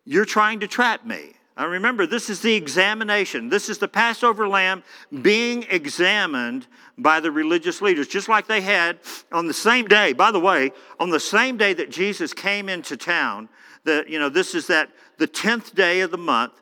you're 0.05 0.25
trying 0.25 0.59
to 0.61 0.67
trap 0.67 1.05
me. 1.05 1.36
Now 1.57 1.67
remember, 1.67 2.05
this 2.05 2.29
is 2.29 2.41
the 2.41 2.53
examination. 2.53 3.49
This 3.49 3.67
is 3.67 3.79
the 3.79 3.87
Passover 3.87 4.47
lamb 4.47 4.83
being 5.23 5.65
examined 5.69 6.67
by 6.99 7.19
the 7.19 7.31
religious 7.31 7.81
leaders, 7.81 8.07
just 8.07 8.29
like 8.29 8.45
they 8.45 8.61
had 8.61 8.99
on 9.31 9.47
the 9.47 9.53
same 9.53 9.87
day. 9.87 10.13
By 10.13 10.31
the 10.31 10.39
way, 10.39 10.71
on 10.99 11.09
the 11.09 11.19
same 11.19 11.57
day 11.57 11.73
that 11.73 11.89
Jesus 11.89 12.31
came 12.31 12.69
into 12.69 12.95
town, 12.95 13.49
that 13.85 14.07
you 14.07 14.19
know, 14.19 14.29
this 14.29 14.53
is 14.53 14.67
that 14.67 14.91
the 15.17 15.27
tenth 15.27 15.73
day 15.73 16.01
of 16.01 16.11
the 16.11 16.17
month. 16.17 16.53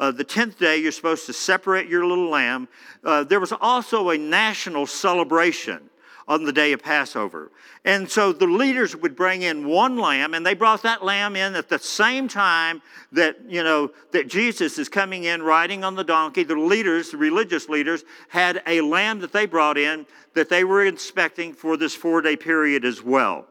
Uh, 0.00 0.10
the 0.10 0.24
tenth 0.24 0.58
day, 0.58 0.76
you're 0.76 0.90
supposed 0.90 1.24
to 1.24 1.32
separate 1.32 1.88
your 1.88 2.04
little 2.04 2.28
lamb. 2.28 2.66
Uh, 3.04 3.22
there 3.22 3.38
was 3.38 3.52
also 3.60 4.10
a 4.10 4.18
national 4.18 4.86
celebration 4.86 5.88
on 6.26 6.44
the 6.44 6.52
day 6.52 6.72
of 6.72 6.82
Passover. 6.82 7.50
And 7.84 8.10
so 8.10 8.32
the 8.32 8.46
leaders 8.46 8.96
would 8.96 9.14
bring 9.14 9.42
in 9.42 9.68
one 9.68 9.96
lamb, 9.96 10.34
and 10.34 10.44
they 10.44 10.54
brought 10.54 10.82
that 10.82 11.04
lamb 11.04 11.36
in 11.36 11.54
at 11.54 11.68
the 11.68 11.78
same 11.78 12.28
time 12.28 12.82
that, 13.12 13.36
you 13.46 13.62
know, 13.62 13.90
that 14.12 14.28
Jesus 14.28 14.78
is 14.78 14.88
coming 14.88 15.24
in 15.24 15.42
riding 15.42 15.84
on 15.84 15.94
the 15.94 16.04
donkey. 16.04 16.44
The 16.44 16.54
leaders, 16.54 17.10
the 17.10 17.18
religious 17.18 17.68
leaders, 17.68 18.04
had 18.28 18.62
a 18.66 18.80
lamb 18.80 19.20
that 19.20 19.32
they 19.32 19.46
brought 19.46 19.76
in 19.76 20.06
that 20.34 20.48
they 20.48 20.64
were 20.64 20.84
inspecting 20.84 21.52
for 21.52 21.76
this 21.76 21.94
four 21.94 22.22
day 22.22 22.36
period 22.36 22.84
as 22.84 23.02
well. 23.02 23.46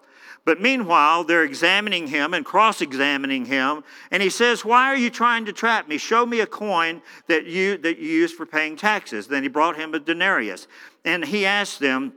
But 0.46 0.60
meanwhile, 0.60 1.24
they're 1.24 1.44
examining 1.44 2.08
him 2.08 2.34
and 2.34 2.44
cross 2.44 2.82
examining 2.82 3.46
him. 3.46 3.84
And 4.12 4.22
he 4.22 4.30
says, 4.30 4.66
Why 4.66 4.88
are 4.88 4.98
you 4.98 5.10
trying 5.10 5.46
to 5.46 5.54
trap 5.54 5.88
me? 5.88 5.98
Show 5.98 6.26
me 6.26 6.42
a 6.42 6.46
coin 6.46 7.02
that 7.28 7.46
you, 7.46 7.78
that 7.78 7.98
you 7.98 8.10
use 8.10 8.34
for 8.34 8.46
paying 8.46 8.76
taxes. 8.76 9.28
Then 9.28 9.44
he 9.44 9.50
brought 9.50 9.78
him 9.78 9.94
a 9.94 10.00
denarius. 10.00 10.68
And 11.06 11.24
he 11.24 11.46
asked 11.46 11.80
them, 11.80 12.14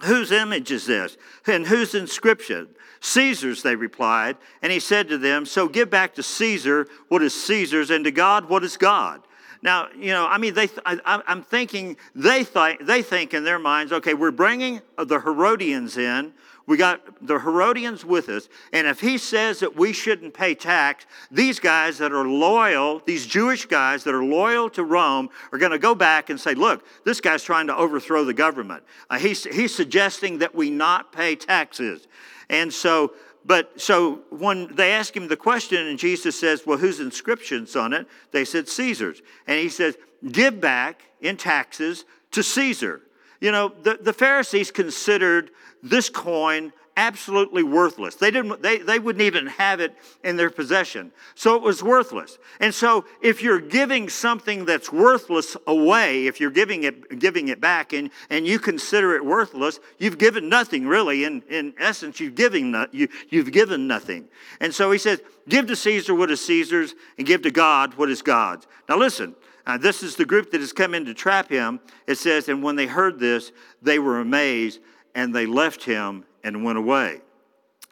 Whose 0.00 0.30
image 0.30 0.70
is 0.70 0.86
this? 0.86 1.16
And 1.46 1.66
whose 1.66 1.94
inscription? 1.94 2.68
Caesar's, 3.00 3.62
they 3.62 3.76
replied. 3.76 4.36
And 4.62 4.72
he 4.72 4.80
said 4.80 5.08
to 5.08 5.18
them, 5.18 5.46
So 5.46 5.68
give 5.68 5.90
back 5.90 6.14
to 6.14 6.22
Caesar 6.22 6.86
what 7.08 7.22
is 7.22 7.40
Caesar's, 7.44 7.90
and 7.90 8.04
to 8.04 8.10
God 8.10 8.48
what 8.48 8.64
is 8.64 8.76
God. 8.76 9.22
Now, 9.62 9.88
you 9.96 10.12
know, 10.12 10.26
I 10.26 10.38
mean, 10.38 10.54
they, 10.54 10.68
I, 10.84 11.22
am 11.26 11.42
thinking, 11.42 11.96
they, 12.14 12.44
th- 12.44 12.78
they 12.82 13.02
think 13.02 13.32
in 13.32 13.42
their 13.42 13.58
minds, 13.58 13.92
okay, 13.92 14.14
we're 14.14 14.30
bringing 14.30 14.82
the 14.98 15.18
Herodians 15.18 15.96
in 15.96 16.32
we 16.66 16.76
got 16.76 17.24
the 17.24 17.38
Herodians 17.38 18.04
with 18.04 18.28
us, 18.28 18.48
and 18.72 18.86
if 18.86 19.00
he 19.00 19.18
says 19.18 19.60
that 19.60 19.76
we 19.76 19.92
shouldn't 19.92 20.34
pay 20.34 20.54
tax, 20.54 21.06
these 21.30 21.60
guys 21.60 21.98
that 21.98 22.12
are 22.12 22.26
loyal, 22.26 23.00
these 23.06 23.24
Jewish 23.24 23.66
guys 23.66 24.02
that 24.04 24.14
are 24.14 24.24
loyal 24.24 24.68
to 24.70 24.82
Rome, 24.82 25.28
are 25.52 25.58
going 25.58 25.72
to 25.72 25.78
go 25.78 25.94
back 25.94 26.28
and 26.28 26.40
say, 26.40 26.54
look, 26.54 26.84
this 27.04 27.20
guy's 27.20 27.44
trying 27.44 27.68
to 27.68 27.76
overthrow 27.76 28.24
the 28.24 28.34
government. 28.34 28.82
Uh, 29.08 29.18
he's, 29.18 29.44
he's 29.44 29.74
suggesting 29.74 30.38
that 30.38 30.54
we 30.54 30.70
not 30.70 31.12
pay 31.12 31.36
taxes. 31.36 32.08
And 32.50 32.72
so, 32.72 33.12
but 33.44 33.80
so 33.80 34.22
when 34.30 34.74
they 34.74 34.92
ask 34.92 35.16
him 35.16 35.28
the 35.28 35.36
question, 35.36 35.86
and 35.86 35.98
Jesus 35.98 36.38
says, 36.38 36.66
well, 36.66 36.78
whose 36.78 36.98
inscription's 36.98 37.76
on 37.76 37.92
it? 37.92 38.08
They 38.32 38.44
said, 38.44 38.68
Caesar's. 38.68 39.22
And 39.46 39.60
he 39.60 39.68
says, 39.68 39.96
give 40.32 40.60
back 40.60 41.02
in 41.20 41.36
taxes 41.36 42.04
to 42.32 42.42
Caesar. 42.42 43.02
You 43.40 43.52
know, 43.52 43.72
the, 43.82 43.98
the 44.00 44.12
Pharisees 44.12 44.70
considered 44.70 45.50
this 45.82 46.08
coin 46.08 46.72
absolutely 46.96 47.62
worthless. 47.62 48.14
They, 48.14 48.30
didn't, 48.30 48.62
they, 48.62 48.78
they 48.78 48.98
wouldn't 48.98 49.22
even 49.22 49.46
have 49.46 49.80
it 49.80 49.94
in 50.24 50.36
their 50.36 50.48
possession. 50.48 51.12
So 51.34 51.54
it 51.54 51.62
was 51.62 51.82
worthless. 51.82 52.38
And 52.58 52.74
so 52.74 53.04
if 53.20 53.42
you're 53.42 53.60
giving 53.60 54.08
something 54.08 54.64
that's 54.64 54.90
worthless 54.90 55.56
away, 55.66 56.26
if 56.26 56.40
you're 56.40 56.50
giving 56.50 56.84
it, 56.84 57.18
giving 57.18 57.48
it 57.48 57.60
back 57.60 57.92
and, 57.92 58.10
and 58.30 58.46
you 58.46 58.58
consider 58.58 59.14
it 59.14 59.24
worthless, 59.24 59.78
you've 59.98 60.16
given 60.16 60.48
nothing 60.48 60.86
really. 60.86 61.24
In, 61.24 61.42
in 61.50 61.74
essence, 61.78 62.18
you've, 62.18 62.34
giving 62.34 62.70
no, 62.70 62.86
you, 62.92 63.08
you've 63.28 63.52
given 63.52 63.86
nothing. 63.86 64.28
And 64.60 64.74
so 64.74 64.90
he 64.90 64.98
says, 64.98 65.20
give 65.48 65.66
to 65.66 65.76
Caesar 65.76 66.14
what 66.14 66.30
is 66.30 66.44
Caesar's 66.46 66.94
and 67.18 67.26
give 67.26 67.42
to 67.42 67.50
God 67.50 67.94
what 67.94 68.08
is 68.08 68.22
God's. 68.22 68.66
Now 68.88 68.96
listen, 68.96 69.34
uh, 69.66 69.76
this 69.76 70.02
is 70.02 70.16
the 70.16 70.24
group 70.24 70.50
that 70.52 70.60
has 70.60 70.72
come 70.72 70.94
in 70.94 71.04
to 71.04 71.14
trap 71.14 71.50
him. 71.50 71.80
It 72.06 72.16
says, 72.16 72.48
and 72.48 72.62
when 72.62 72.76
they 72.76 72.86
heard 72.86 73.18
this, 73.18 73.52
they 73.82 73.98
were 73.98 74.20
amazed 74.20 74.80
and 75.14 75.34
they 75.34 75.46
left 75.46 75.82
him 75.84 76.24
and 76.44 76.64
went 76.64 76.78
away. 76.78 77.20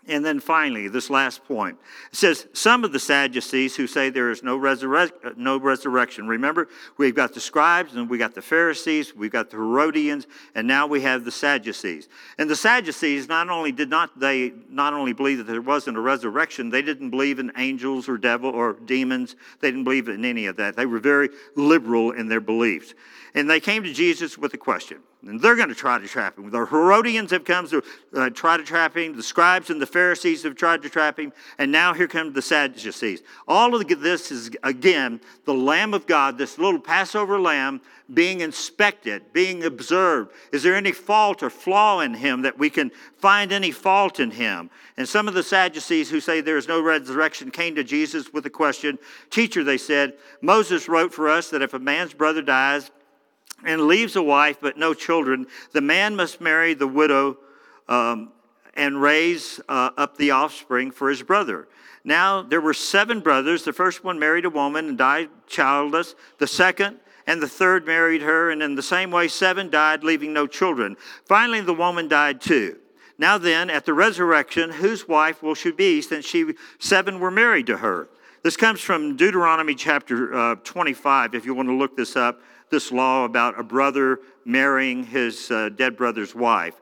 And 0.06 0.22
then 0.22 0.38
finally, 0.38 0.88
this 0.88 1.08
last 1.08 1.44
point. 1.44 1.78
It 2.12 2.16
says, 2.16 2.46
Some 2.52 2.84
of 2.84 2.92
the 2.92 2.98
Sadducees 2.98 3.74
who 3.74 3.86
say 3.86 4.10
there 4.10 4.30
is 4.30 4.42
no, 4.42 4.58
resurre- 4.58 5.12
uh, 5.24 5.30
no 5.36 5.56
resurrection. 5.56 6.28
Remember, 6.28 6.68
we've 6.98 7.14
got 7.14 7.32
the 7.32 7.40
scribes 7.40 7.94
and 7.94 8.10
we 8.10 8.18
got 8.18 8.34
the 8.34 8.42
Pharisees, 8.42 9.16
we've 9.16 9.32
got 9.32 9.50
the 9.50 9.56
Herodians, 9.56 10.26
and 10.54 10.66
now 10.66 10.86
we 10.86 11.00
have 11.00 11.24
the 11.24 11.30
Sadducees. 11.30 12.08
And 12.36 12.50
the 12.50 12.56
Sadducees 12.56 13.28
not 13.28 13.48
only 13.48 13.72
did 13.72 13.88
not 13.88 14.18
they 14.20 14.52
not 14.68 14.92
only 14.92 15.14
believe 15.14 15.38
that 15.38 15.46
there 15.46 15.62
wasn't 15.62 15.96
a 15.96 16.00
resurrection, 16.00 16.68
they 16.68 16.82
didn't 16.82 17.08
believe 17.10 17.38
in 17.38 17.50
angels 17.56 18.06
or 18.06 18.18
devil 18.18 18.50
or 18.50 18.74
demons. 18.74 19.36
They 19.60 19.70
didn't 19.70 19.84
believe 19.84 20.08
in 20.08 20.24
any 20.24 20.46
of 20.46 20.56
that. 20.56 20.76
They 20.76 20.86
were 20.86 20.98
very 21.00 21.30
liberal 21.56 22.10
in 22.10 22.28
their 22.28 22.40
beliefs. 22.40 22.92
And 23.34 23.50
they 23.50 23.60
came 23.60 23.82
to 23.82 23.92
Jesus 23.92 24.38
with 24.38 24.54
a 24.54 24.58
question. 24.58 24.98
And 25.26 25.40
they're 25.40 25.56
going 25.56 25.70
to 25.70 25.74
try 25.74 25.98
to 25.98 26.06
trap 26.06 26.38
him. 26.38 26.50
The 26.50 26.66
Herodians 26.66 27.30
have 27.30 27.44
come 27.44 27.66
to 27.68 27.82
uh, 28.14 28.30
try 28.30 28.56
to 28.56 28.62
trap 28.62 28.96
him. 28.96 29.16
The 29.16 29.22
scribes 29.22 29.70
and 29.70 29.80
the 29.80 29.86
Pharisees 29.86 30.42
have 30.42 30.54
tried 30.54 30.82
to 30.82 30.90
trap 30.90 31.18
him. 31.18 31.32
And 31.58 31.72
now 31.72 31.94
here 31.94 32.06
come 32.06 32.32
the 32.32 32.42
Sadducees. 32.42 33.22
All 33.48 33.74
of 33.74 33.88
this 33.88 34.30
is, 34.30 34.50
again, 34.62 35.20
the 35.46 35.54
Lamb 35.54 35.94
of 35.94 36.06
God, 36.06 36.36
this 36.36 36.58
little 36.58 36.78
Passover 36.78 37.40
lamb 37.40 37.80
being 38.12 38.40
inspected, 38.40 39.32
being 39.32 39.64
observed. 39.64 40.30
Is 40.52 40.62
there 40.62 40.76
any 40.76 40.92
fault 40.92 41.42
or 41.42 41.48
flaw 41.48 42.00
in 42.00 42.12
him 42.12 42.42
that 42.42 42.58
we 42.58 42.68
can 42.68 42.92
find 43.16 43.50
any 43.50 43.70
fault 43.70 44.20
in 44.20 44.30
him? 44.30 44.68
And 44.98 45.08
some 45.08 45.26
of 45.26 45.32
the 45.32 45.42
Sadducees 45.42 46.10
who 46.10 46.20
say 46.20 46.40
there 46.40 46.58
is 46.58 46.68
no 46.68 46.82
resurrection 46.82 47.50
came 47.50 47.74
to 47.76 47.84
Jesus 47.84 48.32
with 48.32 48.44
a 48.44 48.50
question. 48.50 48.98
Teacher, 49.30 49.64
they 49.64 49.78
said, 49.78 50.14
Moses 50.42 50.86
wrote 50.86 51.14
for 51.14 51.30
us 51.30 51.48
that 51.48 51.62
if 51.62 51.72
a 51.72 51.78
man's 51.78 52.12
brother 52.12 52.42
dies, 52.42 52.90
and 53.64 53.82
leaves 53.82 54.16
a 54.16 54.22
wife 54.22 54.58
but 54.60 54.76
no 54.76 54.94
children, 54.94 55.46
the 55.72 55.80
man 55.80 56.16
must 56.16 56.40
marry 56.40 56.74
the 56.74 56.86
widow 56.86 57.38
um, 57.88 58.32
and 58.74 59.00
raise 59.00 59.60
uh, 59.68 59.90
up 59.96 60.16
the 60.16 60.30
offspring 60.30 60.90
for 60.90 61.08
his 61.08 61.22
brother. 61.22 61.68
Now, 62.04 62.42
there 62.42 62.60
were 62.60 62.74
seven 62.74 63.20
brothers. 63.20 63.64
The 63.64 63.72
first 63.72 64.04
one 64.04 64.18
married 64.18 64.44
a 64.44 64.50
woman 64.50 64.88
and 64.88 64.98
died 64.98 65.30
childless. 65.46 66.14
The 66.38 66.46
second 66.46 66.98
and 67.26 67.42
the 67.42 67.48
third 67.48 67.86
married 67.86 68.20
her, 68.20 68.50
and 68.50 68.62
in 68.62 68.74
the 68.74 68.82
same 68.82 69.10
way, 69.10 69.28
seven 69.28 69.70
died, 69.70 70.04
leaving 70.04 70.34
no 70.34 70.46
children. 70.46 70.96
Finally, 71.24 71.62
the 71.62 71.72
woman 71.72 72.06
died 72.08 72.40
too. 72.40 72.76
Now 73.16 73.38
then, 73.38 73.70
at 73.70 73.86
the 73.86 73.94
resurrection, 73.94 74.70
whose 74.70 75.08
wife 75.08 75.42
will 75.42 75.54
she 75.54 75.70
be, 75.70 76.02
since 76.02 76.26
she 76.26 76.54
seven 76.78 77.20
were 77.20 77.30
married 77.30 77.66
to 77.68 77.78
her? 77.78 78.08
This 78.42 78.56
comes 78.58 78.80
from 78.80 79.16
Deuteronomy 79.16 79.74
chapter 79.74 80.34
uh, 80.34 80.56
25, 80.64 81.34
if 81.34 81.46
you 81.46 81.54
want 81.54 81.68
to 81.68 81.74
look 81.74 81.96
this 81.96 82.16
up 82.16 82.42
this 82.70 82.92
law 82.92 83.24
about 83.24 83.58
a 83.58 83.62
brother 83.62 84.20
marrying 84.44 85.04
his 85.04 85.50
uh, 85.50 85.70
dead 85.70 85.96
brother's 85.96 86.34
wife. 86.34 86.74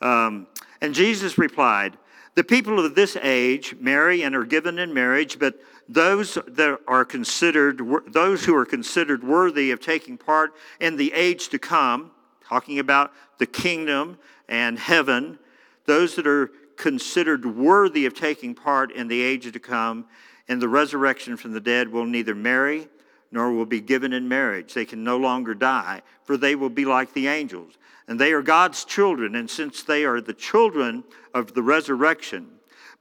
Um, 0.00 0.46
and 0.80 0.94
Jesus 0.94 1.38
replied, 1.38 1.96
The 2.34 2.44
people 2.44 2.84
of 2.84 2.94
this 2.94 3.16
age 3.16 3.74
marry 3.80 4.22
and 4.22 4.34
are 4.34 4.44
given 4.44 4.78
in 4.78 4.94
marriage, 4.94 5.38
but 5.38 5.60
those 5.88 6.38
that 6.46 6.78
are 6.86 7.04
considered, 7.04 7.80
those 8.08 8.44
who 8.44 8.54
are 8.54 8.64
considered 8.64 9.24
worthy 9.24 9.70
of 9.72 9.80
taking 9.80 10.16
part 10.16 10.52
in 10.78 10.96
the 10.96 11.12
age 11.12 11.48
to 11.48 11.58
come, 11.58 12.12
talking 12.44 12.78
about 12.78 13.12
the 13.38 13.46
kingdom 13.46 14.18
and 14.48 14.78
heaven, 14.78 15.38
those 15.86 16.14
that 16.16 16.26
are 16.26 16.50
considered 16.76 17.44
worthy 17.44 18.06
of 18.06 18.14
taking 18.14 18.54
part 18.54 18.92
in 18.92 19.08
the 19.08 19.20
age 19.20 19.50
to 19.52 19.60
come 19.60 20.06
in 20.48 20.58
the 20.58 20.68
resurrection 20.68 21.36
from 21.36 21.52
the 21.52 21.60
dead 21.60 21.88
will 21.88 22.06
neither 22.06 22.34
marry 22.34 22.88
nor 23.32 23.52
will 23.52 23.66
be 23.66 23.80
given 23.80 24.12
in 24.12 24.28
marriage. 24.28 24.74
They 24.74 24.84
can 24.84 25.04
no 25.04 25.16
longer 25.16 25.54
die, 25.54 26.02
for 26.24 26.36
they 26.36 26.54
will 26.54 26.70
be 26.70 26.84
like 26.84 27.12
the 27.12 27.28
angels. 27.28 27.74
And 28.08 28.18
they 28.18 28.32
are 28.32 28.42
God's 28.42 28.84
children, 28.84 29.36
and 29.36 29.48
since 29.48 29.82
they 29.82 30.04
are 30.04 30.20
the 30.20 30.34
children 30.34 31.04
of 31.32 31.54
the 31.54 31.62
resurrection. 31.62 32.48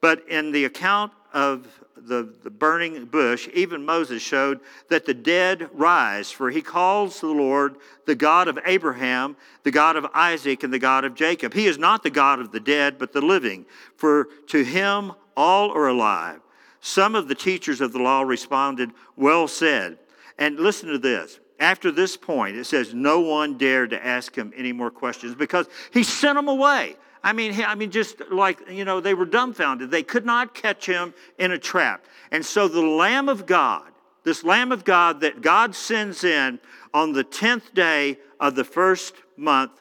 But 0.02 0.28
in 0.30 0.52
the 0.52 0.66
account 0.66 1.12
of 1.34 1.68
the, 1.96 2.34
the 2.44 2.50
burning 2.50 3.06
bush, 3.06 3.50
even 3.54 3.86
Moses 3.86 4.22
showed 4.22 4.60
that 4.90 5.06
the 5.06 5.14
dead 5.14 5.70
rise, 5.74 6.32
for 6.32 6.50
he 6.50 6.62
calls 6.62 7.20
the 7.20 7.28
Lord 7.28 7.76
the 8.06 8.16
God 8.16 8.48
of 8.48 8.60
Abraham, 8.66 9.36
the 9.64 9.72
God 9.72 9.96
of 9.96 10.06
Isaac, 10.14 10.64
and 10.64 10.72
the 10.72 10.80
God 10.80 11.06
of 11.06 11.16
Jacob. 11.16 11.54
He 11.54 11.68
is 11.68 11.78
not 11.78 12.04
the 12.04 12.10
God 12.10 12.40
of 12.40 12.52
the 12.52 12.60
dead, 12.60 12.98
but 12.98 13.12
the 13.12 13.22
living, 13.22 13.66
for 13.96 14.28
to 14.48 14.64
him 14.64 15.14
all 15.36 15.72
are 15.72 15.88
alive. 15.88 16.40
Some 16.82 17.16
of 17.16 17.28
the 17.28 17.36
teachers 17.36 17.82
of 17.82 17.92
the 17.92 18.00
law 18.00 18.22
responded, 18.22 18.92
Well 19.16 19.48
said. 19.48 19.98
And 20.40 20.58
listen 20.58 20.90
to 20.90 20.98
this. 20.98 21.40
After 21.60 21.92
this 21.92 22.16
point, 22.16 22.56
it 22.56 22.64
says 22.64 22.94
no 22.94 23.20
one 23.20 23.58
dared 23.58 23.90
to 23.90 24.04
ask 24.04 24.34
him 24.34 24.54
any 24.56 24.72
more 24.72 24.90
questions 24.90 25.36
because 25.36 25.68
he 25.92 26.04
sent 26.04 26.38
them 26.38 26.48
away. 26.48 26.96
I 27.22 27.34
mean, 27.34 27.62
I 27.62 27.76
mean, 27.76 27.92
just 27.92 28.22
like, 28.32 28.62
you 28.72 28.86
know, 28.86 29.02
they 29.02 29.14
were 29.14 29.26
dumbfounded. 29.26 29.92
They 29.92 30.04
could 30.04 30.26
not 30.26 30.56
catch 30.56 30.86
him 30.86 31.14
in 31.38 31.52
a 31.52 31.58
trap. 31.58 32.06
And 32.32 32.46
so 32.46 32.70
the 32.70 32.82
Lamb 32.82 33.28
of 33.28 33.46
God, 33.46 33.92
this 34.24 34.46
Lamb 34.46 34.72
of 34.72 34.86
God 34.86 35.20
that 35.20 35.42
God 35.42 35.76
sends 35.76 36.24
in 36.24 36.60
on 36.94 37.12
the 37.12 37.26
10th 37.26 37.74
day 37.74 38.18
of 38.40 38.56
the 38.56 38.64
first 38.64 39.16
month 39.36 39.72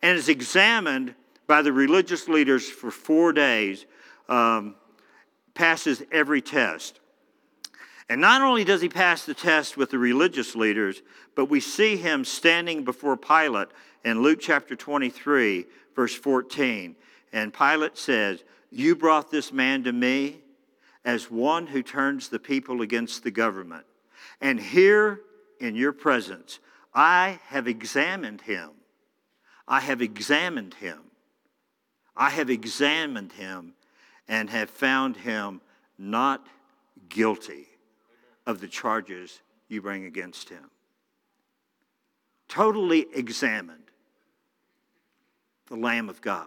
and 0.00 0.16
is 0.16 0.30
examined 0.30 1.14
by 1.46 1.60
the 1.60 1.72
religious 1.72 2.28
leaders 2.28 2.68
for 2.68 2.90
four 2.90 3.34
days, 3.34 3.84
um, 4.30 4.74
passes 5.52 6.02
every 6.10 6.40
test. 6.40 7.00
And 8.08 8.20
not 8.20 8.42
only 8.42 8.64
does 8.64 8.80
he 8.80 8.88
pass 8.88 9.24
the 9.24 9.34
test 9.34 9.76
with 9.76 9.90
the 9.90 9.98
religious 9.98 10.54
leaders, 10.54 11.02
but 11.34 11.46
we 11.46 11.58
see 11.58 11.96
him 11.96 12.24
standing 12.24 12.84
before 12.84 13.16
Pilate 13.16 13.68
in 14.04 14.22
Luke 14.22 14.38
chapter 14.40 14.76
23, 14.76 15.66
verse 15.94 16.14
14. 16.14 16.94
And 17.32 17.52
Pilate 17.52 17.98
says, 17.98 18.44
You 18.70 18.94
brought 18.94 19.30
this 19.30 19.52
man 19.52 19.82
to 19.84 19.92
me 19.92 20.38
as 21.04 21.30
one 21.30 21.66
who 21.66 21.82
turns 21.82 22.28
the 22.28 22.38
people 22.38 22.80
against 22.80 23.24
the 23.24 23.32
government. 23.32 23.84
And 24.40 24.60
here 24.60 25.20
in 25.60 25.74
your 25.74 25.92
presence, 25.92 26.60
I 26.94 27.40
have 27.46 27.66
examined 27.66 28.42
him. 28.42 28.70
I 29.66 29.80
have 29.80 30.00
examined 30.00 30.74
him. 30.74 30.98
I 32.16 32.30
have 32.30 32.50
examined 32.50 33.32
him 33.32 33.74
and 34.28 34.48
have 34.48 34.70
found 34.70 35.16
him 35.16 35.60
not 35.98 36.46
guilty 37.08 37.66
of 38.46 38.60
the 38.60 38.68
charges 38.68 39.40
you 39.68 39.82
bring 39.82 40.04
against 40.04 40.48
him. 40.48 40.70
Totally 42.48 43.06
examined 43.14 43.90
the 45.68 45.76
Lamb 45.76 46.08
of 46.08 46.20
God. 46.20 46.46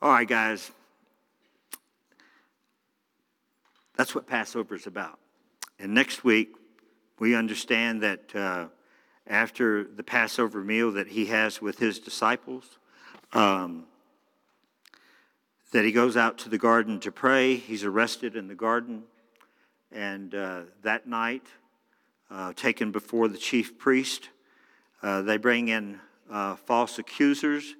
All 0.00 0.10
right, 0.10 0.26
guys. 0.26 0.70
That's 3.96 4.14
what 4.14 4.26
Passover 4.26 4.74
is 4.74 4.86
about. 4.86 5.18
And 5.78 5.92
next 5.94 6.24
week, 6.24 6.54
we 7.18 7.34
understand 7.34 8.02
that 8.02 8.34
uh, 8.34 8.66
after 9.26 9.84
the 9.84 10.02
Passover 10.02 10.62
meal 10.62 10.92
that 10.92 11.08
he 11.08 11.26
has 11.26 11.60
with 11.60 11.78
his 11.78 11.98
disciples, 11.98 12.78
um, 13.32 13.84
that 15.72 15.84
he 15.84 15.92
goes 15.92 16.16
out 16.16 16.38
to 16.38 16.48
the 16.48 16.58
garden 16.58 17.00
to 17.00 17.10
pray. 17.10 17.56
He's 17.56 17.84
arrested 17.84 18.36
in 18.36 18.48
the 18.48 18.54
garden. 18.54 19.02
And 19.92 20.34
uh, 20.34 20.62
that 20.82 21.06
night, 21.06 21.46
uh, 22.30 22.52
taken 22.54 22.90
before 22.90 23.28
the 23.28 23.38
chief 23.38 23.78
priest, 23.78 24.30
uh, 25.02 25.22
they 25.22 25.36
bring 25.36 25.68
in 25.68 26.00
uh, 26.30 26.56
false 26.56 26.98
accusers 26.98 27.74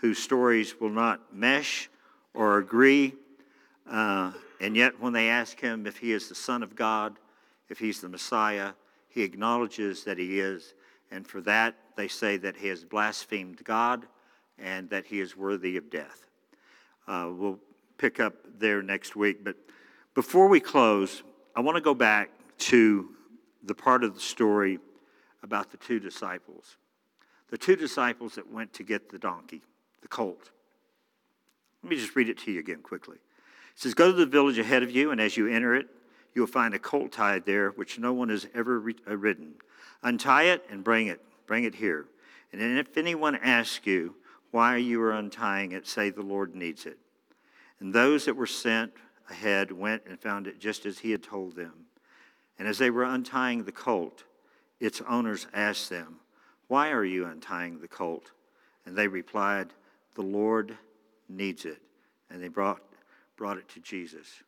whose 0.00 0.18
stories 0.18 0.80
will 0.80 0.90
not 0.90 1.34
mesh 1.34 1.90
or 2.34 2.58
agree. 2.58 3.14
Uh, 3.88 4.32
and 4.60 4.76
yet, 4.76 5.00
when 5.00 5.12
they 5.12 5.28
ask 5.28 5.60
him 5.60 5.86
if 5.86 5.98
he 5.98 6.12
is 6.12 6.28
the 6.28 6.34
Son 6.34 6.62
of 6.62 6.74
God, 6.74 7.18
if 7.68 7.78
he's 7.78 8.00
the 8.00 8.08
Messiah, 8.08 8.72
he 9.08 9.22
acknowledges 9.22 10.04
that 10.04 10.18
he 10.18 10.40
is. 10.40 10.74
And 11.10 11.26
for 11.26 11.40
that, 11.42 11.74
they 11.96 12.08
say 12.08 12.36
that 12.38 12.56
he 12.56 12.68
has 12.68 12.84
blasphemed 12.84 13.62
God 13.64 14.06
and 14.58 14.88
that 14.90 15.06
he 15.06 15.20
is 15.20 15.36
worthy 15.36 15.76
of 15.76 15.90
death. 15.90 16.26
Uh, 17.06 17.30
we'll 17.32 17.58
pick 17.98 18.20
up 18.20 18.34
there 18.58 18.82
next 18.82 19.16
week. 19.16 19.42
But 19.42 19.56
before 20.14 20.48
we 20.48 20.60
close, 20.60 21.22
I 21.54 21.60
want 21.60 21.76
to 21.76 21.80
go 21.80 21.94
back 21.94 22.30
to 22.58 23.10
the 23.62 23.74
part 23.74 24.04
of 24.04 24.14
the 24.14 24.20
story 24.20 24.78
about 25.42 25.70
the 25.70 25.76
two 25.76 25.98
disciples. 25.98 26.76
The 27.50 27.58
two 27.58 27.76
disciples 27.76 28.36
that 28.36 28.50
went 28.50 28.72
to 28.74 28.82
get 28.82 29.10
the 29.10 29.18
donkey, 29.18 29.62
the 30.02 30.08
colt. 30.08 30.50
Let 31.82 31.90
me 31.90 31.96
just 31.96 32.14
read 32.14 32.28
it 32.28 32.38
to 32.38 32.52
you 32.52 32.60
again 32.60 32.82
quickly. 32.82 33.16
It 33.16 33.80
says, 33.80 33.94
Go 33.94 34.12
to 34.12 34.16
the 34.16 34.26
village 34.26 34.58
ahead 34.58 34.82
of 34.82 34.90
you, 34.90 35.10
and 35.10 35.20
as 35.20 35.36
you 35.36 35.48
enter 35.48 35.74
it, 35.74 35.88
you 36.34 36.42
will 36.42 36.46
find 36.46 36.74
a 36.74 36.78
colt 36.78 37.12
tied 37.12 37.44
there, 37.44 37.70
which 37.70 37.98
no 37.98 38.12
one 38.12 38.28
has 38.28 38.46
ever 38.54 38.82
uh, 39.08 39.16
ridden. 39.16 39.54
Untie 40.02 40.44
it 40.44 40.64
and 40.70 40.84
bring 40.84 41.08
it. 41.08 41.20
Bring 41.46 41.64
it 41.64 41.74
here. 41.74 42.06
And 42.52 42.78
if 42.78 42.96
anyone 42.96 43.36
asks 43.36 43.86
you 43.86 44.14
why 44.50 44.76
you 44.76 45.00
are 45.02 45.12
untying 45.12 45.72
it, 45.72 45.86
say 45.86 46.10
the 46.10 46.22
Lord 46.22 46.54
needs 46.54 46.86
it. 46.86 46.98
And 47.80 47.92
those 47.92 48.26
that 48.26 48.36
were 48.36 48.46
sent 48.46 48.92
ahead 49.30 49.72
went 49.72 50.02
and 50.06 50.18
found 50.18 50.46
it 50.46 50.58
just 50.58 50.84
as 50.86 50.98
he 50.98 51.10
had 51.10 51.22
told 51.22 51.56
them. 51.56 51.86
And 52.58 52.68
as 52.68 52.78
they 52.78 52.90
were 52.90 53.04
untying 53.04 53.64
the 53.64 53.72
colt, 53.72 54.24
its 54.80 55.00
owners 55.08 55.46
asked 55.54 55.88
them, 55.88 56.16
Why 56.68 56.90
are 56.90 57.04
you 57.04 57.26
untying 57.26 57.80
the 57.80 57.88
colt? 57.88 58.32
And 58.84 58.96
they 58.96 59.08
replied, 59.08 59.68
The 60.14 60.22
Lord 60.22 60.76
needs 61.28 61.64
it. 61.64 61.80
And 62.30 62.42
they 62.42 62.48
brought, 62.48 62.82
brought 63.36 63.56
it 63.56 63.68
to 63.70 63.80
Jesus. 63.80 64.42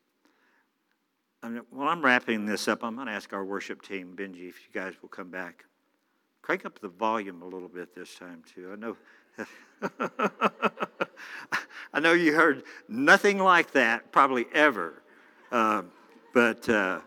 And 1.42 1.60
while 1.70 1.88
I'm 1.88 2.02
wrapping 2.02 2.46
this 2.46 2.68
up, 2.68 2.84
I'm 2.84 2.94
going 2.94 3.08
to 3.08 3.12
ask 3.12 3.32
our 3.32 3.44
worship 3.44 3.82
team, 3.82 4.14
Benji, 4.16 4.48
if 4.48 4.60
you 4.66 4.72
guys 4.72 4.94
will 5.02 5.08
come 5.08 5.30
back. 5.30 5.64
Crank 6.40 6.64
up 6.64 6.80
the 6.80 6.88
volume 6.88 7.42
a 7.42 7.46
little 7.46 7.68
bit 7.68 7.94
this 7.94 8.14
time, 8.14 8.42
too. 8.54 8.70
I 8.72 8.76
know. 8.76 8.96
I 11.92 12.00
know 12.00 12.12
you 12.12 12.32
heard 12.32 12.62
nothing 12.88 13.38
like 13.38 13.72
that, 13.72 14.12
probably 14.12 14.46
ever. 14.52 15.02
Uh, 15.50 15.82
but 16.32 16.68
uh, 16.68 17.00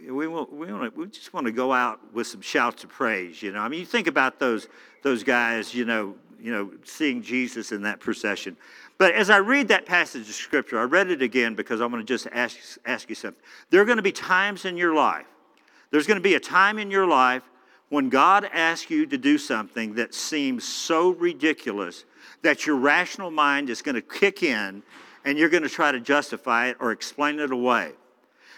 we, 0.00 0.26
we, 0.26 0.28
want 0.28 0.94
to, 0.94 1.00
we 1.00 1.06
just 1.06 1.32
want 1.32 1.46
to 1.46 1.52
go 1.52 1.72
out 1.72 2.00
with 2.14 2.26
some 2.26 2.40
shouts 2.40 2.84
of 2.84 2.90
praise, 2.90 3.42
you 3.42 3.52
know. 3.52 3.60
I 3.60 3.68
mean, 3.68 3.80
you 3.80 3.86
think 3.86 4.06
about 4.06 4.38
those, 4.38 4.68
those 5.02 5.24
guys, 5.24 5.74
you 5.74 5.84
know, 5.84 6.14
you 6.40 6.52
know, 6.52 6.70
seeing 6.84 7.22
Jesus 7.22 7.72
in 7.72 7.82
that 7.82 8.00
procession. 8.00 8.56
But 8.98 9.14
as 9.14 9.30
I 9.30 9.38
read 9.38 9.68
that 9.68 9.86
passage 9.86 10.28
of 10.28 10.34
Scripture, 10.34 10.78
I 10.78 10.84
read 10.84 11.10
it 11.10 11.22
again 11.22 11.54
because 11.54 11.80
I'm 11.80 11.90
going 11.90 12.04
to 12.04 12.06
just 12.06 12.26
ask, 12.32 12.56
ask 12.86 13.08
you 13.08 13.14
something. 13.14 13.42
There 13.70 13.80
are 13.80 13.84
going 13.84 13.96
to 13.96 14.02
be 14.02 14.12
times 14.12 14.64
in 14.64 14.76
your 14.76 14.94
life, 14.94 15.26
there's 15.90 16.06
going 16.06 16.18
to 16.18 16.22
be 16.22 16.34
a 16.34 16.40
time 16.40 16.78
in 16.78 16.90
your 16.90 17.06
life 17.06 17.42
when 17.90 18.08
God 18.08 18.48
asks 18.52 18.90
you 18.90 19.04
to 19.06 19.18
do 19.18 19.36
something 19.36 19.94
that 19.96 20.14
seems 20.14 20.64
so 20.64 21.10
ridiculous 21.10 22.04
that 22.42 22.64
your 22.64 22.76
rational 22.76 23.30
mind 23.30 23.68
is 23.68 23.82
going 23.82 23.96
to 23.96 24.02
kick 24.02 24.42
in 24.42 24.82
and 25.24 25.36
you're 25.36 25.48
going 25.50 25.64
to 25.64 25.68
try 25.68 25.92
to 25.92 26.00
justify 26.00 26.68
it 26.68 26.76
or 26.80 26.92
explain 26.92 27.38
it 27.38 27.50
away. 27.50 27.92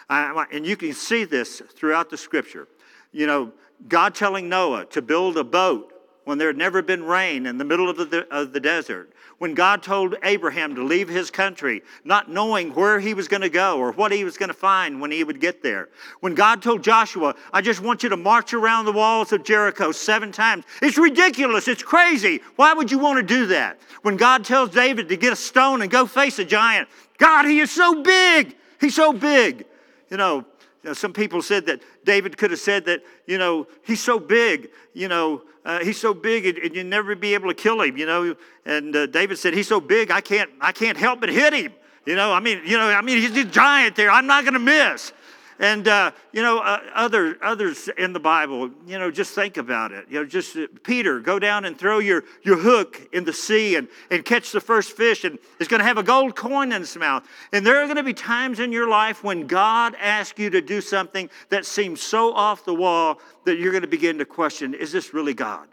and 0.08 0.66
you 0.66 0.76
can 0.76 0.92
see 0.92 1.24
this 1.24 1.60
throughout 1.74 2.10
the 2.10 2.16
scripture. 2.16 2.68
You 3.10 3.26
know, 3.26 3.52
God 3.88 4.14
telling 4.14 4.48
Noah 4.48 4.84
to 4.86 5.02
build 5.02 5.36
a 5.36 5.44
boat 5.44 5.92
when 6.24 6.38
there 6.38 6.48
had 6.48 6.56
never 6.56 6.82
been 6.82 7.02
rain 7.02 7.46
in 7.46 7.58
the 7.58 7.64
middle 7.64 7.88
of 7.88 7.96
the, 7.96 8.28
of 8.30 8.52
the 8.52 8.60
desert, 8.60 9.12
when 9.42 9.54
God 9.54 9.82
told 9.82 10.14
Abraham 10.22 10.76
to 10.76 10.84
leave 10.84 11.08
his 11.08 11.28
country, 11.28 11.82
not 12.04 12.30
knowing 12.30 12.72
where 12.76 13.00
he 13.00 13.12
was 13.12 13.26
going 13.26 13.40
to 13.40 13.48
go 13.48 13.76
or 13.76 13.90
what 13.90 14.12
he 14.12 14.22
was 14.22 14.36
going 14.36 14.50
to 14.50 14.54
find 14.54 15.00
when 15.00 15.10
he 15.10 15.24
would 15.24 15.40
get 15.40 15.64
there, 15.64 15.88
when 16.20 16.36
God 16.36 16.62
told 16.62 16.84
Joshua, 16.84 17.34
I 17.52 17.60
just 17.60 17.80
want 17.80 18.04
you 18.04 18.08
to 18.10 18.16
march 18.16 18.54
around 18.54 18.84
the 18.84 18.92
walls 18.92 19.32
of 19.32 19.42
Jericho 19.42 19.90
seven 19.90 20.30
times. 20.30 20.64
It's 20.80 20.96
ridiculous. 20.96 21.66
It's 21.66 21.82
crazy. 21.82 22.40
Why 22.54 22.72
would 22.72 22.88
you 22.88 23.00
want 23.00 23.16
to 23.16 23.24
do 23.24 23.46
that? 23.46 23.80
When 24.02 24.16
God 24.16 24.44
tells 24.44 24.70
David 24.70 25.08
to 25.08 25.16
get 25.16 25.32
a 25.32 25.36
stone 25.36 25.82
and 25.82 25.90
go 25.90 26.06
face 26.06 26.38
a 26.38 26.44
giant, 26.44 26.88
God, 27.18 27.44
he 27.44 27.58
is 27.58 27.72
so 27.72 28.00
big. 28.00 28.54
He's 28.80 28.94
so 28.94 29.12
big. 29.12 29.64
You 30.08 30.18
know, 30.18 30.46
some 30.92 31.12
people 31.12 31.42
said 31.42 31.66
that 31.66 31.82
David 32.04 32.36
could 32.36 32.52
have 32.52 32.60
said 32.60 32.84
that, 32.84 33.02
you 33.26 33.38
know, 33.38 33.66
he's 33.82 34.04
so 34.04 34.20
big, 34.20 34.70
you 34.94 35.08
know, 35.08 35.42
uh, 35.64 35.80
he's 35.80 36.00
so 36.00 36.12
big 36.12 36.46
and, 36.46 36.74
you'll 36.74 36.86
never 36.86 37.14
be 37.14 37.34
able 37.34 37.48
to 37.48 37.54
kill 37.54 37.80
him, 37.82 37.96
you 37.96 38.06
know. 38.06 38.34
And 38.64 38.94
uh, 38.94 39.06
David 39.06 39.38
said, 39.38 39.54
he's 39.54 39.68
so 39.68 39.80
big, 39.80 40.10
I 40.10 40.20
can't, 40.20 40.50
I 40.60 40.72
can't 40.72 40.98
help 40.98 41.20
but 41.20 41.28
hit 41.28 41.52
him. 41.52 41.72
You 42.04 42.16
know, 42.16 42.32
I 42.32 42.40
mean, 42.40 42.60
you 42.64 42.76
know, 42.76 42.88
I 42.88 43.00
mean, 43.00 43.18
he's 43.18 43.36
a 43.36 43.44
giant 43.44 43.94
there. 43.94 44.10
I'm 44.10 44.26
not 44.26 44.44
going 44.44 44.54
to 44.54 44.60
miss. 44.60 45.12
And, 45.58 45.86
uh, 45.86 46.12
you 46.32 46.42
know, 46.42 46.58
uh, 46.58 46.80
other, 46.94 47.36
others 47.42 47.88
in 47.98 48.12
the 48.12 48.20
Bible, 48.20 48.70
you 48.86 48.98
know, 48.98 49.10
just 49.10 49.34
think 49.34 49.56
about 49.56 49.92
it. 49.92 50.06
You 50.08 50.20
know, 50.20 50.24
just 50.24 50.56
uh, 50.56 50.66
Peter, 50.82 51.20
go 51.20 51.38
down 51.38 51.64
and 51.64 51.78
throw 51.78 51.98
your, 51.98 52.24
your 52.42 52.56
hook 52.56 53.08
in 53.12 53.24
the 53.24 53.32
sea 53.32 53.76
and, 53.76 53.88
and 54.10 54.24
catch 54.24 54.52
the 54.52 54.60
first 54.60 54.96
fish, 54.96 55.24
and 55.24 55.38
it's 55.60 55.68
going 55.68 55.80
to 55.80 55.86
have 55.86 55.98
a 55.98 56.02
gold 56.02 56.34
coin 56.34 56.72
in 56.72 56.82
its 56.82 56.96
mouth. 56.96 57.26
And 57.52 57.66
there 57.66 57.82
are 57.82 57.84
going 57.84 57.96
to 57.96 58.02
be 58.02 58.14
times 58.14 58.60
in 58.60 58.72
your 58.72 58.88
life 58.88 59.22
when 59.22 59.46
God 59.46 59.94
asks 59.98 60.38
you 60.38 60.50
to 60.50 60.60
do 60.60 60.80
something 60.80 61.28
that 61.50 61.66
seems 61.66 62.02
so 62.02 62.32
off 62.32 62.64
the 62.64 62.74
wall 62.74 63.20
that 63.44 63.58
you're 63.58 63.72
going 63.72 63.82
to 63.82 63.88
begin 63.88 64.18
to 64.18 64.24
question 64.24 64.74
is 64.74 64.92
this 64.92 65.12
really 65.12 65.34
God? 65.34 65.68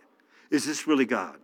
Is 0.51 0.65
this 0.65 0.87
really 0.87 1.05
God? 1.05 1.37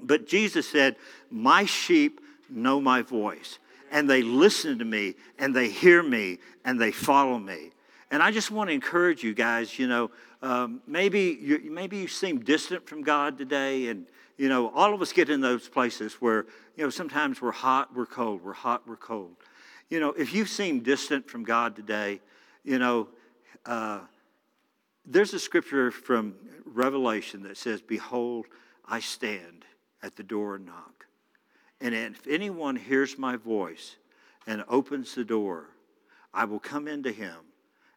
But 0.00 0.26
Jesus 0.26 0.68
said, 0.68 0.96
My 1.30 1.64
sheep 1.64 2.20
know 2.48 2.80
my 2.80 3.02
voice 3.02 3.58
and 3.94 4.10
they 4.10 4.22
listen 4.22 4.80
to 4.80 4.84
me 4.84 5.14
and 5.38 5.54
they 5.54 5.70
hear 5.70 6.02
me 6.02 6.38
and 6.64 6.78
they 6.80 6.90
follow 6.90 7.38
me. 7.38 7.70
And 8.10 8.22
I 8.22 8.32
just 8.32 8.50
want 8.50 8.68
to 8.68 8.74
encourage 8.74 9.22
you 9.22 9.34
guys, 9.34 9.78
you 9.78 9.86
know, 9.86 10.10
um, 10.42 10.82
maybe, 10.86 11.38
you, 11.40 11.70
maybe 11.70 11.98
you 11.98 12.08
seem 12.08 12.40
distant 12.40 12.86
from 12.88 13.02
God 13.02 13.38
today. 13.38 13.86
And, 13.86 14.06
you 14.36 14.48
know, 14.48 14.70
all 14.74 14.92
of 14.92 15.00
us 15.00 15.12
get 15.12 15.30
in 15.30 15.40
those 15.40 15.68
places 15.68 16.14
where, 16.14 16.44
you 16.76 16.82
know, 16.82 16.90
sometimes 16.90 17.40
we're 17.40 17.52
hot, 17.52 17.94
we're 17.94 18.04
cold, 18.04 18.42
we're 18.42 18.52
hot, 18.52 18.82
we're 18.86 18.96
cold. 18.96 19.36
You 19.88 20.00
know, 20.00 20.10
if 20.10 20.34
you 20.34 20.44
seem 20.44 20.80
distant 20.80 21.30
from 21.30 21.44
God 21.44 21.76
today, 21.76 22.20
you 22.64 22.80
know, 22.80 23.08
uh, 23.64 24.00
there's 25.06 25.34
a 25.34 25.38
scripture 25.38 25.92
from 25.92 26.34
Revelation 26.64 27.44
that 27.44 27.56
says, 27.56 27.80
Behold, 27.80 28.46
I 28.84 28.98
stand 28.98 29.64
at 30.02 30.16
the 30.16 30.24
door 30.24 30.56
and 30.56 30.66
knock. 30.66 30.93
And 31.84 31.94
if 31.94 32.26
anyone 32.26 32.76
hears 32.76 33.18
my 33.18 33.36
voice 33.36 33.96
and 34.46 34.64
opens 34.68 35.14
the 35.14 35.22
door, 35.22 35.66
I 36.32 36.46
will 36.46 36.58
come 36.58 36.88
into 36.88 37.12
him 37.12 37.36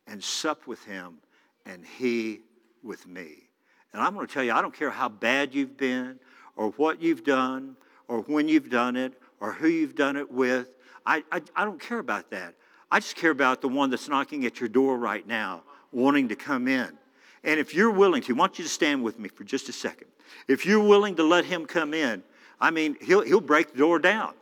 and 0.05 0.21
sup 0.21 0.67
with 0.67 0.83
him 0.83 1.19
and 1.65 1.85
he 1.97 2.41
with 2.83 3.07
me. 3.07 3.47
And 3.93 4.01
I'm 4.01 4.13
going 4.13 4.27
to 4.27 4.33
tell 4.33 4.43
you, 4.43 4.51
I 4.51 4.61
don't 4.61 4.73
care 4.73 4.89
how 4.89 5.07
bad 5.07 5.55
you've 5.55 5.77
been 5.77 6.19
or 6.57 6.71
what 6.71 7.01
you've 7.01 7.23
done 7.23 7.77
or 8.09 8.19
when 8.23 8.49
you've 8.49 8.69
done 8.69 8.97
it 8.97 9.13
or 9.39 9.53
who 9.53 9.69
you've 9.69 9.95
done 9.95 10.17
it 10.17 10.29
with. 10.29 10.67
I, 11.05 11.23
I, 11.31 11.41
I 11.55 11.63
don't 11.63 11.79
care 11.79 11.99
about 11.99 12.29
that. 12.31 12.55
I 12.91 12.99
just 12.99 13.15
care 13.15 13.31
about 13.31 13.61
the 13.61 13.69
one 13.69 13.89
that's 13.89 14.09
knocking 14.09 14.45
at 14.45 14.59
your 14.59 14.67
door 14.67 14.97
right 14.97 15.25
now, 15.25 15.63
wanting 15.93 16.27
to 16.27 16.35
come 16.35 16.67
in. 16.67 16.91
And 17.45 17.57
if 17.57 17.73
you're 17.73 17.91
willing 17.91 18.21
to, 18.23 18.33
I 18.33 18.37
want 18.37 18.59
you 18.59 18.65
to 18.65 18.69
stand 18.69 19.01
with 19.01 19.17
me 19.17 19.29
for 19.29 19.45
just 19.45 19.69
a 19.69 19.73
second. 19.73 20.07
If 20.49 20.65
you're 20.65 20.83
willing 20.83 21.15
to 21.15 21.23
let 21.23 21.45
him 21.45 21.65
come 21.65 21.93
in, 21.93 22.21
I 22.59 22.71
mean, 22.71 22.97
he'll, 23.01 23.21
he'll 23.21 23.41
break 23.41 23.71
the 23.71 23.77
door 23.77 23.99
down. 23.99 24.33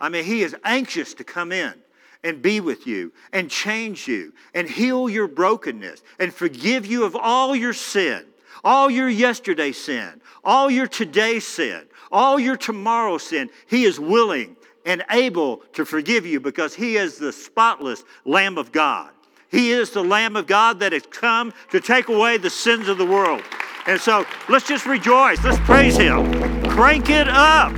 I 0.00 0.08
mean, 0.08 0.24
he 0.24 0.42
is 0.42 0.54
anxious 0.64 1.14
to 1.14 1.24
come 1.24 1.52
in 1.52 1.74
and 2.22 2.42
be 2.42 2.60
with 2.60 2.86
you 2.86 3.12
and 3.32 3.50
change 3.50 4.08
you 4.08 4.32
and 4.54 4.68
heal 4.68 5.08
your 5.08 5.28
brokenness 5.28 6.02
and 6.18 6.32
forgive 6.32 6.86
you 6.86 7.04
of 7.04 7.14
all 7.14 7.54
your 7.54 7.72
sin, 7.72 8.24
all 8.62 8.90
your 8.90 9.08
yesterday 9.08 9.72
sin, 9.72 10.20
all 10.42 10.70
your 10.70 10.86
today 10.86 11.40
sin, 11.40 11.82
all 12.10 12.38
your 12.38 12.56
tomorrow 12.56 13.18
sin. 13.18 13.50
He 13.66 13.84
is 13.84 14.00
willing 14.00 14.56
and 14.84 15.04
able 15.10 15.58
to 15.72 15.84
forgive 15.84 16.26
you 16.26 16.40
because 16.40 16.74
he 16.74 16.96
is 16.96 17.18
the 17.18 17.32
spotless 17.32 18.04
Lamb 18.24 18.58
of 18.58 18.72
God. 18.72 19.10
He 19.50 19.70
is 19.70 19.90
the 19.90 20.02
Lamb 20.02 20.36
of 20.36 20.46
God 20.46 20.80
that 20.80 20.92
has 20.92 21.06
come 21.10 21.52
to 21.70 21.80
take 21.80 22.08
away 22.08 22.38
the 22.38 22.50
sins 22.50 22.88
of 22.88 22.98
the 22.98 23.06
world. 23.06 23.42
And 23.86 24.00
so 24.00 24.24
let's 24.48 24.66
just 24.66 24.86
rejoice. 24.86 25.42
Let's 25.44 25.58
praise 25.60 25.96
Him. 25.96 26.24
Crank 26.70 27.10
it 27.10 27.28
up. 27.28 27.72